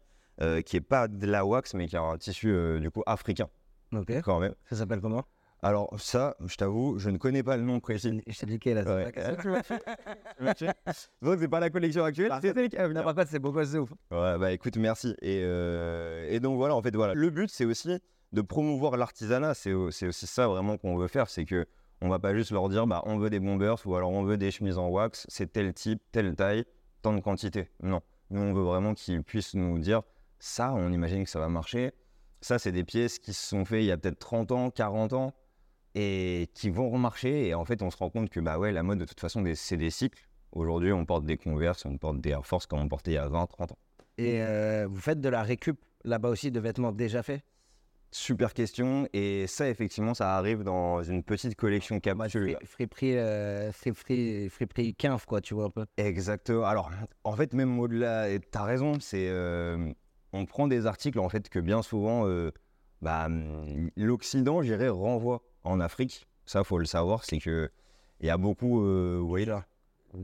qui 0.65 0.75
est 0.75 0.81
pas 0.81 1.07
de 1.07 1.25
la 1.25 1.45
wax, 1.45 1.73
mais 1.73 1.87
qui 1.87 1.95
est 1.95 1.99
un 1.99 2.17
tissu 2.17 2.53
du 2.81 2.91
coup 2.91 3.03
africain 3.05 3.47
Ok. 3.93 4.11
quand 4.23 4.39
même. 4.39 4.53
Ça 4.69 4.75
s'appelle 4.75 5.01
comment? 5.01 5.23
Alors 5.63 5.99
ça, 5.99 6.35
je 6.45 6.55
t'avoue, 6.55 6.99
je 6.99 7.09
ne 7.09 7.17
connais 7.17 7.41
pas 7.41 7.57
le 7.57 7.63
nom 7.63 7.79
précis. 7.79 8.21
Je 8.27 8.39
t'ai 8.39 8.45
dit 8.45 8.59
là. 8.73 8.83
Ouais. 8.83 9.11
Donc 11.21 11.39
c'est 11.39 11.47
pas 11.47 11.59
la 11.59 11.71
collection 11.71 12.03
actuelle, 12.03 12.31
c'est 12.41 12.53
celle 12.53 12.69
qui 12.69 12.75
par 12.75 13.15
contre, 13.15 13.27
c'est 13.27 13.39
beaucoup 13.39 13.63
c'est 13.65 13.79
ouf. 13.79 13.91
Ouais, 14.11 14.37
bah 14.37 14.51
écoute, 14.51 14.77
merci. 14.77 15.15
Et, 15.21 15.41
euh, 15.43 16.27
et 16.29 16.39
donc 16.39 16.57
voilà, 16.57 16.75
en 16.75 16.81
fait, 16.83 16.95
voilà. 16.95 17.15
Le 17.15 17.29
but, 17.31 17.49
c'est 17.49 17.65
aussi 17.65 17.99
de 18.33 18.41
promouvoir 18.41 18.97
l'artisanat. 18.97 19.55
C'est 19.55 19.73
aussi 19.73 20.11
ça 20.11 20.47
vraiment 20.47 20.77
qu'on 20.77 20.95
veut 20.95 21.07
faire. 21.07 21.27
C'est 21.27 21.45
que 21.45 21.65
on 22.01 22.09
va 22.09 22.19
pas 22.19 22.35
juste 22.35 22.51
leur 22.51 22.69
dire, 22.69 22.85
bah, 22.85 23.01
on 23.05 23.17
veut 23.17 23.29
des 23.29 23.39
bombers 23.39 23.77
ou 23.85 23.95
alors 23.95 24.11
on 24.11 24.23
veut 24.23 24.37
des 24.37 24.51
chemises 24.51 24.77
en 24.77 24.89
wax, 24.89 25.25
c'est 25.29 25.51
tel 25.51 25.73
type, 25.73 26.01
telle 26.11 26.35
taille, 26.35 26.65
tant 27.01 27.13
de 27.13 27.19
quantité. 27.19 27.69
Non. 27.81 28.01
Nous, 28.29 28.41
on 28.41 28.53
veut 28.53 28.63
vraiment 28.63 28.93
qu'ils 28.93 29.23
puissent 29.23 29.55
nous 29.55 29.79
dire, 29.79 30.01
ça, 30.39 30.73
on 30.73 30.91
imagine 30.91 31.23
que 31.23 31.29
ça 31.29 31.39
va 31.39 31.49
marcher. 31.49 31.91
Ça, 32.41 32.59
c'est 32.59 32.71
des 32.71 32.83
pièces 32.83 33.19
qui 33.19 33.33
se 33.33 33.47
sont 33.47 33.65
faites 33.65 33.81
il 33.81 33.85
y 33.87 33.91
a 33.91 33.97
peut-être 33.97 34.19
30 34.19 34.51
ans, 34.51 34.69
40 34.69 35.13
ans 35.13 35.33
et 35.95 36.49
qui 36.53 36.69
vont 36.69 36.89
remarcher. 36.89 37.47
Et 37.47 37.53
en 37.53 37.65
fait, 37.65 37.81
on 37.81 37.89
se 37.89 37.97
rend 37.97 38.09
compte 38.09 38.29
que 38.29 38.39
bah 38.39 38.59
ouais, 38.59 38.71
la 38.71 38.83
mode, 38.83 38.99
de 38.99 39.05
toute 39.05 39.19
façon, 39.19 39.43
c'est 39.55 39.77
des 39.77 39.89
cycles. 39.89 40.23
Aujourd'hui, 40.51 40.91
on 40.91 41.05
porte 41.05 41.25
des 41.25 41.37
Converse, 41.37 41.85
on 41.85 41.97
porte 41.97 42.21
des 42.21 42.29
Air 42.29 42.45
Force 42.45 42.65
comme 42.67 42.79
on 42.79 42.87
portait 42.87 43.11
il 43.11 43.15
y 43.15 43.17
a 43.17 43.27
20, 43.27 43.47
30 43.47 43.71
ans. 43.71 43.77
Et 44.17 44.41
euh, 44.41 44.87
vous 44.89 44.99
faites 44.99 45.19
de 45.21 45.29
la 45.29 45.43
récup 45.43 45.79
là-bas 46.03 46.29
aussi 46.29 46.51
de 46.51 46.59
vêtements 46.59 46.91
déjà 46.91 47.21
faits? 47.23 47.41
Super 48.11 48.53
question. 48.53 49.07
Et 49.13 49.45
ça, 49.47 49.67
effectivement, 49.69 50.13
ça 50.13 50.37
arrive 50.37 50.63
dans 50.63 51.03
une 51.03 51.23
petite 51.23 51.55
collection 51.55 51.95
Moi, 51.95 52.01
capsule. 52.01 52.55
fri- 52.55 52.65
friperie, 52.65 53.17
euh, 53.17 53.71
friperie 53.73 54.95
quinf, 54.95 55.25
quoi, 55.25 55.41
tu 55.41 55.53
vois 55.53 55.65
un 55.65 55.69
peu. 55.69 55.85
Exactement. 55.97 56.63
Alors, 56.65 56.89
en 57.25 57.35
fait, 57.35 57.53
même 57.53 57.77
au-delà, 57.79 58.29
et 58.29 58.39
t'as 58.39 58.63
raison, 58.63 58.93
c'est. 58.99 59.27
euh, 59.29 59.91
on 60.37 60.45
prend 60.45 60.67
des 60.67 60.85
articles, 60.85 61.19
en 61.19 61.29
fait, 61.29 61.49
que 61.49 61.59
bien 61.59 61.81
souvent, 61.81 62.27
euh, 62.27 62.51
bah, 63.01 63.25
hum, 63.25 63.89
l'Occident, 63.95 64.61
je 64.61 64.67
dirais, 64.73 64.89
renvoie 64.89 65.41
en 65.63 65.79
Afrique. 65.79 66.27
Ça, 66.45 66.63
faut 66.63 66.77
le 66.77 66.85
savoir, 66.85 67.23
c'est 67.25 67.39
que. 67.39 67.69
Il 68.19 68.25
y 68.25 68.31
a 68.31 68.37
beaucoup, 68.37 68.81
euh, 68.83 69.17
vous 69.21 69.27
voyez 69.27 69.45
là, 69.45 69.65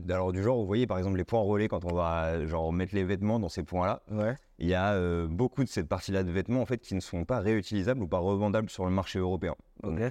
alors 0.08 0.32
du 0.32 0.42
genre, 0.42 0.58
vous 0.58 0.66
voyez 0.66 0.84
par 0.84 0.98
exemple 0.98 1.16
les 1.16 1.22
points 1.22 1.38
relais 1.40 1.68
quand 1.68 1.84
on 1.84 1.94
va 1.94 2.44
genre 2.44 2.72
mettre 2.72 2.92
les 2.92 3.04
vêtements 3.04 3.38
dans 3.38 3.48
ces 3.48 3.62
points-là, 3.62 4.02
Ouais. 4.10 4.34
il 4.58 4.66
y 4.66 4.74
a 4.74 4.94
euh, 4.94 5.28
beaucoup 5.28 5.62
de 5.62 5.68
cette 5.68 5.88
partie-là 5.88 6.24
de 6.24 6.30
vêtements 6.32 6.60
en 6.60 6.66
fait 6.66 6.78
qui 6.78 6.96
ne 6.96 7.00
sont 7.00 7.24
pas 7.24 7.38
réutilisables 7.38 8.02
ou 8.02 8.08
pas 8.08 8.18
revendables 8.18 8.68
sur 8.68 8.84
le 8.84 8.90
marché 8.90 9.20
européen. 9.20 9.54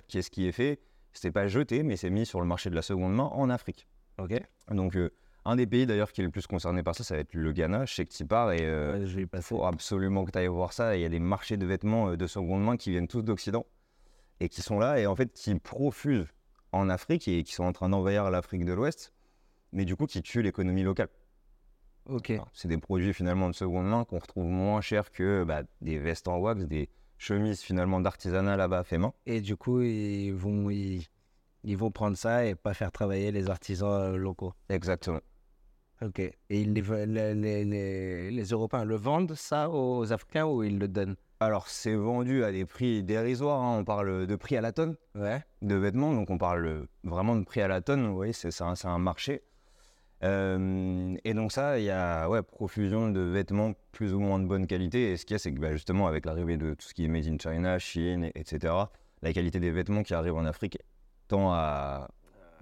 Qu'est-ce 0.08 0.32
qui 0.32 0.48
est 0.48 0.54
fait? 0.54 0.80
C'est 1.12 1.32
pas 1.32 1.48
jeté, 1.48 1.84
mais 1.84 1.98
c'est 1.98 2.10
mis 2.10 2.26
sur 2.26 2.40
le 2.40 2.48
marché 2.48 2.70
de 2.70 2.76
la 2.76 2.82
seconde 2.82 3.14
main 3.14 3.30
en 3.34 3.50
Afrique. 3.50 3.86
Ok. 4.18 4.42
Donc 4.72 4.96
euh, 4.96 5.12
un 5.46 5.56
des 5.56 5.68
pays 5.68 5.86
d'ailleurs 5.86 6.12
qui 6.12 6.22
est 6.22 6.24
le 6.24 6.32
plus 6.32 6.48
concerné 6.48 6.84
par 6.84 6.96
ça, 6.96 7.04
ça 7.04 7.16
va 7.16 7.22
être 7.22 7.34
le 7.34 7.52
Ghana. 7.52 7.86
Je 7.86 7.94
sais 7.94 8.06
que 8.06 8.14
tu 8.14 8.26
pars 8.26 8.52
et 8.52 8.60
euh, 8.62 9.06
Ouais, 9.16 9.26
passer. 9.26 9.48
faut 9.48 9.66
absolument 9.66 10.24
que 10.26 10.32
tu 10.32 10.38
ailles 10.40 10.48
voir 10.48 10.74
ça. 10.74 10.96
Il 10.96 11.02
y 11.02 11.06
a 11.06 11.10
des 11.10 11.20
marchés 11.20 11.58
de 11.58 11.66
vêtements 11.66 12.10
euh, 12.10 12.18
de 12.18 12.28
seconde 12.28 12.64
main 12.64 12.78
qui 12.78 12.92
viennent 12.92 13.08
tous 13.08 13.22
d'Occident 13.22 13.66
et 14.40 14.50
qui 14.50 14.62
sont 14.62 14.80
là 14.80 15.00
et 15.00 15.06
en 15.06 15.16
fait 15.16 15.34
qui 15.34 15.54
profusent 15.56 16.28
en 16.72 16.90
Afrique 16.90 17.28
et 17.28 17.44
qui 17.44 17.54
sont 17.54 17.64
en 17.66 17.74
train 17.74 17.90
d'envahir 17.90 18.30
l'Afrique 18.32 18.66
de 18.66 18.74
l'Ouest, 18.74 19.14
mais 19.72 19.86
du 19.86 19.96
coup 19.96 20.06
qui 20.08 20.22
tuent 20.22 20.42
l'économie 20.42 20.84
locale. 20.84 21.10
Ok. 22.06 22.34
C'est 22.54 22.68
des 22.68 22.78
produits 22.78 23.14
finalement 23.14 23.50
de 23.50 23.56
seconde 23.56 23.88
main 23.88 24.04
qu'on 24.06 24.20
retrouve 24.20 24.46
moins 24.46 24.82
chers 24.82 25.12
que 25.12 25.44
bah, 25.44 25.64
des 25.82 26.00
vestes 26.00 26.28
en 26.28 26.38
wax, 26.38 26.64
des 26.66 26.90
chemises 27.18 27.62
finalement 27.62 28.02
d'artisanat 28.02 28.58
là-bas 28.58 28.84
fait 28.84 28.98
main. 28.98 29.14
Et 29.26 29.40
du 29.40 29.56
coup, 29.56 29.82
ils 29.82 30.32
vont, 30.34 30.70
ils, 30.70 31.06
Ils 31.64 31.78
vont 31.78 31.92
prendre 31.92 32.18
ça 32.18 32.46
et 32.46 32.56
pas 32.56 32.74
faire 32.74 32.92
travailler 32.92 33.32
les 33.32 33.50
artisans 33.50 33.90
euh, 33.90 34.18
locaux. 34.18 34.54
Exactement. 34.68 35.22
Ok. 36.04 36.20
Et 36.20 36.34
ils 36.50 36.74
les, 36.74 37.06
les, 37.06 37.34
les- 37.34 37.66
les- 37.66 38.32
les 38.32 38.44
Européens 38.46 38.84
le 38.86 38.96
vendent 38.96 39.36
ça 39.36 39.70
aux 39.70 40.12
Africains 40.12 40.46
ou 40.46 40.64
ils 40.64 40.78
le 40.78 40.88
donnent? 40.88 41.16
Alors, 41.40 41.68
c'est 41.68 41.96
vendu 41.96 42.44
à 42.44 42.52
des 42.52 42.66
prix 42.66 43.04
dérisoires. 43.04 43.62
hein. 43.62 43.78
On 43.80 43.84
parle 43.84 44.28
de 44.28 44.36
prix 44.36 44.56
à 44.58 44.62
la 44.62 44.72
tonne 44.72 44.96
Ouais. 45.16 45.44
de 45.62 45.76
vêtements. 45.76 46.14
Donc, 46.14 46.30
on 46.30 46.38
parle 46.38 46.88
vraiment 47.04 47.36
de 47.36 47.44
prix 47.44 47.62
à 47.62 47.68
la 47.68 47.82
tonne. 47.82 48.08
Vous 48.08 48.16
voyez, 48.16 48.34
c'est 48.34 48.50
un, 48.62 48.74
un 48.84 48.98
marché. 48.98 49.42
Euh, 50.24 51.16
et 51.26 51.34
donc, 51.34 51.52
ça, 51.52 51.80
il 51.80 51.86
y 51.86 51.90
a 51.90 52.30
ouais, 52.30 52.42
profusion 52.42 53.10
de 53.10 53.20
vêtements 53.20 53.74
plus 53.92 54.14
ou 54.14 54.20
moins 54.20 54.40
de 54.40 54.46
bonne 54.46 54.68
qualité. 54.68 55.12
Et 55.12 55.18
ce 55.18 55.26
qu'il 55.26 55.34
y 55.34 55.36
a, 55.36 55.40
c'est 55.40 55.54
que 55.54 55.60
bah, 55.60 55.74
justement, 55.74 56.08
avec 56.08 56.26
l'arrivée 56.26 56.58
de 56.58 56.74
tout 56.76 56.88
ce 56.88 56.94
qui 56.94 57.04
est 57.06 57.10
made 57.10 57.28
in 57.28 57.38
China, 57.38 57.78
Chine, 57.80 58.30
etc., 58.36 58.74
la 59.22 59.34
qualité 59.34 59.60
des 59.60 59.72
vêtements 59.72 60.04
qui 60.04 60.14
arrivent 60.14 60.36
en 60.36 60.46
Afrique 60.46 60.78
tend 61.28 61.52
à 61.52 62.10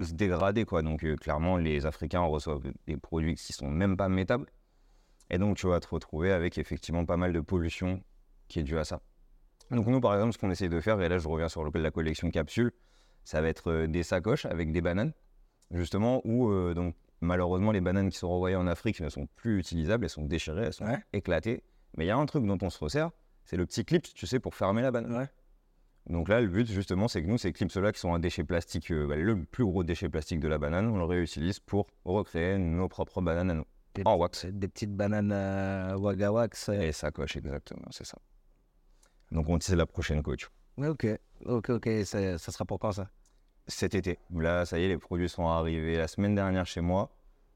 se 0.04 0.14
dégrader. 0.14 0.66
Quoi. 0.66 0.82
Donc, 0.82 1.04
euh, 1.04 1.16
clairement, 1.16 1.58
les 1.58 1.86
Africains 1.86 2.22
reçoivent 2.22 2.62
des 2.88 2.98
produits 2.98 3.36
qui 3.36 3.54
sont 3.54 3.70
même 3.70 3.98
pas 3.98 4.10
métables. 4.10 4.48
Et 5.30 5.38
donc, 5.38 5.58
tu 5.58 5.68
vas 5.68 5.80
te 5.80 5.88
retrouver 5.88 6.32
avec 6.32 6.58
effectivement 6.58 7.06
pas 7.06 7.18
mal 7.18 7.32
de 7.34 7.40
pollution 7.40 8.04
qui 8.48 8.60
est 8.60 8.64
due 8.64 8.78
à 8.78 8.84
ça. 8.84 9.02
Donc, 9.70 9.88
nous, 9.88 10.02
par 10.02 10.14
exemple, 10.16 10.34
ce 10.34 10.38
qu'on 10.38 10.52
essaye 10.52 10.68
de 10.70 10.82
faire, 10.82 11.00
et 11.02 11.08
là, 11.08 11.18
je 11.18 11.28
reviens 11.28 11.48
sur 11.48 11.64
le- 11.64 11.72
la 11.80 11.92
collection 11.92 12.30
capsule, 12.30 12.72
ça 13.24 13.42
va 13.42 13.48
être 13.48 13.72
euh, 13.72 13.88
des 13.88 14.04
sacoches 14.04 14.46
avec 14.46 14.72
des 14.74 14.82
bananes, 14.82 15.14
justement, 15.72 16.22
où, 16.26 16.50
euh, 16.52 16.74
donc, 16.74 16.96
malheureusement, 17.22 17.72
les 17.72 17.80
bananes 17.80 18.10
qui 18.10 18.18
sont 18.18 18.28
renvoyées 18.28 18.58
en 18.58 18.68
Afrique 18.68 19.00
ne 19.00 19.08
sont 19.10 19.28
plus 19.36 19.60
utilisables, 19.60 20.04
elles 20.04 20.10
sont 20.10 20.26
déchirées, 20.26 20.66
elles 20.66 20.74
sont 20.74 20.86
Ouais. 20.86 21.00
éclatées. 21.14 21.64
Mais 21.96 22.06
il 22.06 22.08
y 22.08 22.12
a 22.12 22.18
un 22.18 22.26
truc 22.26 22.46
dont 22.46 22.58
on 22.62 22.70
se 22.70 22.80
resserre, 22.80 23.12
c'est 23.46 23.56
le 23.58 23.66
petit 23.66 23.86
clip, 23.86 24.04
tu 24.14 24.28
sais, 24.28 24.40
pour 24.40 24.56
fermer 24.56 24.82
la 24.82 24.92
banane. 24.92 25.16
Ouais. 25.16 25.30
Donc 26.08 26.28
là, 26.30 26.42
le 26.42 26.48
but, 26.48 26.68
justement, 26.68 27.08
c'est 27.08 27.22
que 27.22 27.28
nous, 27.28 27.38
ces 27.38 27.54
clips-là, 27.54 27.92
qui 27.92 28.00
sont 28.00 28.14
un 28.14 28.20
déchet 28.20 28.44
plastique, 28.44 28.92
euh, 28.92 29.08
bah, 29.08 29.16
le 29.16 29.44
plus 29.46 29.64
gros 29.66 29.84
déchet 29.84 30.10
plastique 30.10 30.40
de 30.40 30.48
la 30.48 30.58
banane, 30.58 30.88
on 30.88 30.98
le 30.98 31.06
réutilise 31.06 31.60
pour 31.60 31.88
recréer 32.06 32.58
nos 32.58 32.88
propres 32.90 33.22
bananes 33.22 33.52
à 33.52 33.54
nous. 33.54 33.66
Des, 33.94 34.04
En 34.06 34.16
wax. 34.16 34.46
des 34.46 34.68
petites 34.68 34.96
bananes 34.96 35.32
euh, 35.34 35.96
Wagga 35.98 36.32
Wax. 36.32 36.70
euh. 36.70 36.82
Et 36.82 36.92
sacoche, 36.92 37.36
exactement, 37.38 37.86
c'est 37.92 38.06
ça. 38.06 38.18
Donc, 39.32 39.48
on 39.50 39.60
c'est 39.60 39.76
la 39.76 39.86
prochaine 39.86 40.24
coach. 40.24 40.50
Ok. 40.78 41.08
Ok, 41.46 41.70
ok. 41.70 41.90
Ça, 42.06 42.38
ça 42.38 42.52
sera 42.52 42.66
pour 42.66 42.80
quand 42.80 42.92
ça? 42.94 43.10
Cet 43.68 43.94
été. 43.96 44.18
Là, 44.34 44.66
ça 44.66 44.80
y 44.80 44.84
est, 44.86 44.88
les 44.88 44.98
produits 44.98 45.30
sont 45.30 45.48
arrivés 45.48 45.98
la 45.98 46.08
semaine 46.08 46.36
dernière 46.36 46.66
chez 46.66 46.82
moi. 46.82 47.12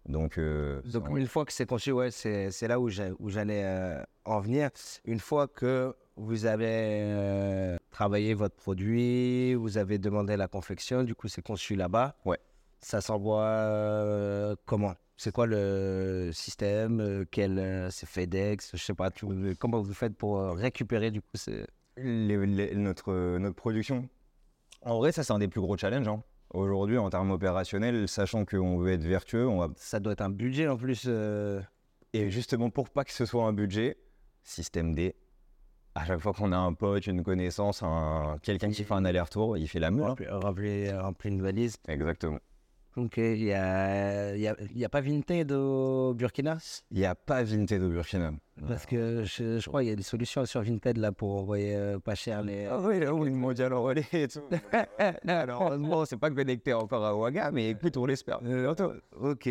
Donc, 0.06 0.38
euh, 0.38 0.82
Donc, 0.84 1.08
ça- 1.08 1.18
une 1.18 1.28
fois 1.28 1.46
que 1.46 1.52
c'est 1.52 1.66
conçu, 1.66 1.92
ouais, 1.92 2.12
c'est 2.12 2.68
là 2.68 2.80
où 2.80 2.90
j'allais 2.90 3.64
euh, 3.66 4.04
en 4.26 4.40
venir. 4.40 4.70
Une 5.06 5.20
fois 5.20 5.48
que 5.48 5.96
vous 6.18 6.46
avez 6.46 6.68
euh, 6.70 7.78
travaillé 7.92 8.34
votre 8.34 8.56
produit, 8.56 9.54
vous 9.56 9.78
avez 9.78 9.98
demandé 9.98 10.38
la 10.38 10.48
confection, 10.48 11.04
du 11.04 11.16
coup, 11.16 11.28
c'est 11.28 11.42
conçu 11.42 11.76
là-bas. 11.76 12.16
Ouais. 12.26 12.40
Ça 12.82 13.02
s'envoie 13.02 13.44
euh, 13.46 14.56
comment? 14.66 14.94
C'est 15.18 15.32
quoi 15.34 15.46
le 15.48 16.30
système? 16.34 17.00
Euh, 17.00 17.26
quel, 17.30 17.88
C'est 17.92 18.06
FedEx? 18.08 18.72
Je 18.74 18.84
sais 18.84 18.94
pas. 18.94 19.12
tu- 19.12 19.56
comment 19.58 19.82
vous 19.82 19.94
faites 19.94 20.16
pour 20.16 20.42
récupérer, 20.52 21.10
du 21.12 21.22
coup 21.22 21.28
c'est... 21.36 21.66
notre, 21.98 23.38
notre 23.38 23.56
production. 23.56 24.08
En 24.82 24.98
vrai, 24.98 25.12
ça, 25.12 25.24
c'est 25.24 25.34
un 25.34 25.40
des 25.40 25.48
plus 25.48 25.62
gros 25.62 25.78
challenges. 25.78 26.08
hein. 26.08 26.22
Aujourd'hui, 26.52 26.98
en 26.98 27.10
termes 27.10 27.32
opérationnels, 27.32 28.08
sachant 28.08 28.46
qu'on 28.46 28.78
veut 28.78 28.92
être 28.92 29.04
vertueux, 29.04 29.48
on 29.48 29.58
va... 29.58 29.70
Ça 29.78 30.00
doit 30.00 30.14
être 30.14 30.22
un 30.22 30.30
budget 30.30 30.68
en 30.68 30.78
plus. 30.78 31.06
euh, 31.08 31.60
et 32.14 32.30
justement, 32.30 32.70
pour 32.70 32.90
pas 32.90 33.04
que 33.04 33.12
ce 33.12 33.26
soit 33.26 33.46
un 33.46 33.52
budget, 33.54 33.98
système 34.44 34.94
D. 34.94 35.16
À 35.96 36.06
chaque 36.06 36.20
fois 36.20 36.34
qu'on 36.34 36.52
a 36.52 36.58
un 36.58 36.74
pote, 36.74 37.08
une 37.08 37.24
connaissance, 37.24 37.82
un... 37.82 38.38
quelqu'un 38.44 38.70
qui 38.70 38.84
fait 38.84 38.94
un 38.94 39.06
aller-retour, 39.06 39.58
il 39.58 39.68
fait 39.68 39.80
la 39.80 39.92
mule. 39.92 40.04
hein. 40.04 40.08
remplir, 40.10 40.40
remplir, 40.42 41.02
remplir 41.02 41.34
une 41.34 41.42
valise. 41.42 41.78
Exactement. 41.88 42.40
Ok, 42.98 43.18
il 43.18 43.44
n'y 43.44 43.52
a, 43.54 44.36
y 44.38 44.48
a, 44.48 44.56
y 44.74 44.86
a 44.86 44.90
pas 44.90 45.02
Vinted 45.02 45.52
au 45.52 46.14
Burkina? 46.14 46.58
Il 46.92 47.00
n'y 47.00 47.06
a 47.06 47.14
pas 47.14 47.44
Vinted 47.44 47.82
au 47.82 47.90
Burkina. 47.90 48.32
Parce 48.68 48.86
que 48.86 49.24
je, 49.26 49.60
je 49.60 49.68
crois 49.68 49.82
qu'il 49.82 49.90
y 49.90 49.94
a 49.94 49.98
des 49.98 50.04
solutions 50.04 50.46
sur 50.46 50.62
Vinted 50.62 50.96
là 50.98 51.12
pour 51.12 51.36
envoyer 51.42 51.76
euh, 51.76 52.00
pas 52.00 52.16
cher 52.16 52.42
les. 52.42 52.66
Ah 52.68 52.80
oui, 52.80 53.02
là 53.02 53.14
où 53.14 53.26
le 53.26 53.32
mondial 53.32 53.74
en 53.74 53.84
relais 53.84 54.06
et 54.14 54.30
tout. 54.30 54.40
Alors, 55.28 55.64
heureusement, 55.64 56.06
c'est 56.06 56.16
pas 56.18 56.30
connecté 56.32 56.74
encore 56.74 57.04
à 57.04 57.14
Ouaga, 57.16 57.52
mais 57.52 57.70
écoute, 57.72 57.98
on 57.98 58.06
l'espère. 58.06 58.40
Bientôt. 58.42 58.94
ok. 59.20 59.50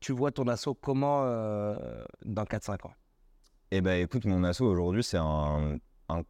Tu 0.00 0.12
vois 0.12 0.30
ton 0.32 0.46
assaut 0.48 0.74
comment 0.74 1.22
euh, 1.26 1.76
dans 2.24 2.44
4-5 2.44 2.86
ans? 2.88 2.92
Eh 3.72 3.80
ben, 3.80 4.00
écoute, 4.00 4.24
mon 4.26 4.44
asso 4.44 4.60
aujourd'hui, 4.62 5.02
c'est 5.02 5.18
un, 5.18 5.78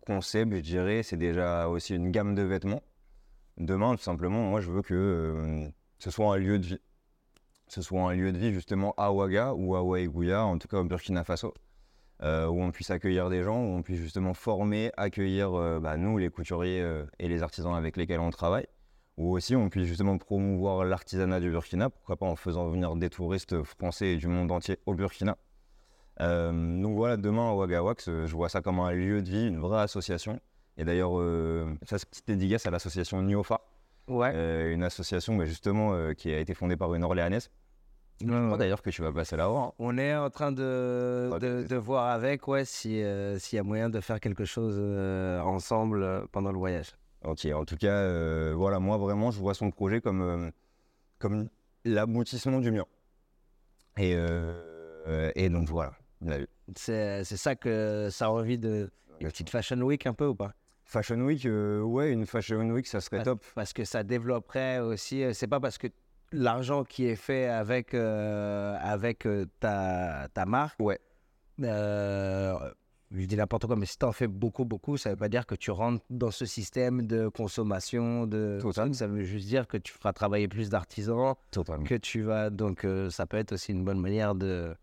concept, 0.07 0.55
je 0.55 0.61
dirais. 0.61 1.03
C'est 1.03 1.18
déjà 1.18 1.68
aussi 1.68 1.94
une 1.94 2.11
gamme 2.11 2.35
de 2.35 2.42
vêtements. 2.42 2.83
Demain, 3.59 3.94
tout 3.94 4.03
simplement, 4.03 4.42
moi, 4.42 4.61
je 4.62 4.70
veux 4.70 4.81
que 4.83 4.94
euh, 4.94 5.68
ce 5.99 6.11
soit 6.11 6.35
un 6.35 6.38
lieu 6.38 6.59
de 6.59 6.64
vie. 6.64 6.81
Ce 7.68 7.83
soit 7.83 8.01
un 8.11 8.14
lieu 8.14 8.33
de 8.33 8.38
vie, 8.38 8.53
justement, 8.53 8.94
à 8.96 9.12
Ouaga 9.12 9.53
ou 9.55 9.77
à 9.77 9.83
Ouaïgouya, 9.83 10.44
en 10.46 10.57
tout 10.59 10.68
cas 10.68 10.79
au 10.79 10.85
Burkina 10.85 11.25
Faso, 11.25 11.53
euh, 12.22 12.46
où 12.46 12.62
on 12.62 12.70
puisse 12.70 12.90
accueillir 12.90 13.29
des 13.29 13.42
gens, 13.42 13.59
où 13.59 13.77
on 13.77 13.83
puisse 13.83 14.01
justement 14.01 14.33
former, 14.33 14.90
accueillir, 14.96 15.53
euh, 15.55 15.79
bah, 15.79 15.99
nous, 15.99 16.16
les 16.16 16.31
couturiers 16.31 16.87
et 17.18 17.29
les 17.29 17.42
artisans 17.42 17.75
avec 17.75 17.99
lesquels 17.99 18.20
on 18.20 18.31
travaille, 18.31 18.66
ou 19.18 19.33
aussi 19.37 19.55
on 19.57 19.68
puisse 19.68 19.87
justement 19.87 20.16
promouvoir 20.16 20.87
l'artisanat 20.87 21.40
du 21.40 21.51
Burkina, 21.51 21.90
pourquoi 21.90 22.16
pas 22.16 22.27
en 22.27 22.37
faisant 22.37 22.68
venir 22.68 22.96
des 22.96 23.11
touristes 23.11 23.62
français 23.62 24.14
et 24.14 24.16
du 24.16 24.29
monde 24.29 24.51
entier 24.51 24.79
au 24.87 24.94
Burkina. 24.94 25.37
Euh, 26.20 26.83
donc 26.83 26.96
voilà, 26.96 27.16
demain 27.16 27.50
à 27.50 27.55
Ouaga 27.55 27.83
Wax, 27.83 28.09
euh, 28.09 28.26
je 28.26 28.35
vois 28.35 28.48
ça 28.48 28.62
comme 28.62 28.81
un 28.81 28.90
lieu 28.92 29.20
de 29.22 29.29
vie, 29.29 29.48
une 29.48 29.59
vraie 29.61 29.83
association. 29.83 30.40
Et 30.79 30.85
d'ailleurs, 30.85 31.18
euh, 31.18 31.66
ça 31.83 31.98
c'est 31.98 32.09
petite 32.09 32.26
dédicace 32.26 32.66
à 32.66 32.70
l'association 32.70 33.20
Niofa, 33.22 33.61
Ouais. 34.09 34.31
euh, 34.35 34.72
une 34.72 34.83
association 34.83 35.37
bah, 35.37 35.44
justement 35.44 36.12
qui 36.14 36.33
a 36.33 36.38
été 36.38 36.55
fondée 36.55 36.76
par 36.76 36.94
une 36.94 37.02
Orléanaise. 37.05 37.50
Je 38.22 38.26
crois 38.46 38.57
d'ailleurs 38.57 38.81
que 38.81 38.88
tu 38.88 39.02
vas 39.02 39.12
passer 39.12 39.37
voir. 39.37 39.57
hein. 39.68 39.72
On 39.79 39.98
est 39.98 40.16
en 40.16 40.31
train 40.31 40.50
de, 40.52 41.31
Ah, 41.35 41.38
de, 41.38 41.76
voir 41.76 42.07
avec 42.12 42.48
ouais, 42.48 42.64
si, 42.64 43.02
s'il 43.38 43.57
y 43.57 43.59
a 43.59 43.62
moyen 43.62 43.90
de 43.90 44.00
faire 44.00 44.20
quelque 44.20 44.46
chose 44.46 44.79
ensemble 45.44 46.26
pendant 46.33 46.50
le 46.50 46.57
voyage. 46.59 46.92
Ok, 47.24 47.46
en 47.52 47.64
tout 47.66 47.76
cas, 47.76 48.52
voilà, 48.55 48.79
moi 48.79 48.96
vraiment, 48.96 49.31
je 49.33 49.38
vois 49.38 49.52
son 49.52 49.70
projet 49.70 50.00
comme, 50.00 50.50
comme 51.18 51.48
l'aboutissement 51.85 52.61
du 52.61 52.70
mien. 52.70 52.85
Et, 53.98 54.16
et 55.35 55.48
donc 55.50 55.68
voilà, 55.68 55.92
C'est, 56.74 57.24
ça 57.24 57.55
que 57.55 58.09
ça 58.11 58.26
a 58.26 58.29
envie 58.31 58.59
de. 58.59 58.90
Une 59.20 59.29
petite 59.29 59.50
fashion 59.50 59.81
week 59.81 60.07
un 60.07 60.12
peu 60.14 60.26
ou 60.26 60.35
pas? 60.35 60.52
Fashion 60.85 61.16
Week, 61.22 61.44
euh, 61.46 61.81
ouais, 61.81 62.12
une 62.12 62.26
Fashion 62.26 62.68
Week, 62.70 62.87
ça 62.87 63.00
serait 63.00 63.16
Parce- 63.16 63.24
top. 63.24 63.44
Parce 63.57 63.72
que 63.72 63.85
ça 63.85 64.05
développerait 64.05 64.79
aussi. 64.79 65.22
euh, 65.24 65.33
C'est 65.33 65.48
pas 65.48 65.59
parce 65.59 65.79
que 65.79 65.88
l'argent 66.31 66.85
qui 66.85 67.07
est 67.07 67.16
fait 67.16 67.46
avec, 67.46 67.92
euh, 67.92 68.76
avec 68.81 69.26
euh, 69.26 69.46
ta, 69.59 70.29
ta 70.33 70.46
marque. 70.46 70.79
Ouais. 70.79 71.00
euh, 71.64 72.57
je 73.12 73.24
dis 73.24 73.37
n'importe 73.37 73.66
quoi, 73.66 73.76
mais 73.76 73.87
si 73.87 73.98
tu 73.98 74.05
en 74.05 74.12
fais 74.12 74.26
beaucoup, 74.29 74.64
beaucoup, 74.64 74.96
ça 74.96 75.11
veut 75.11 75.16
pas 75.16 75.29
dire 75.29 75.46
que 75.46 75.55
tu 75.55 75.70
rentres 75.70 76.05
dans 76.11 76.31
ce 76.31 76.44
système 76.44 77.07
de 77.07 77.29
consommation. 77.29 78.26
De... 78.26 78.59
Total. 78.61 78.92
Ça 78.94 79.07
veut 79.07 79.22
juste 79.22 79.46
dire 79.48 79.66
que 79.66 79.76
tu 79.79 79.92
feras 79.92 80.12
travailler 80.12 80.46
plus 80.48 80.68
d'artisans, 80.70 81.35
Totalement. 81.50 81.85
que 81.85 81.94
tu 81.94 82.22
vas. 82.22 82.50
Donc, 82.50 82.87
ça 83.11 83.26
peut 83.26 83.37
être 83.38 83.52
aussi 83.52 83.72
une 83.72 83.85
bonne 83.85 84.00
manière 84.00 84.35
de, 84.35 84.74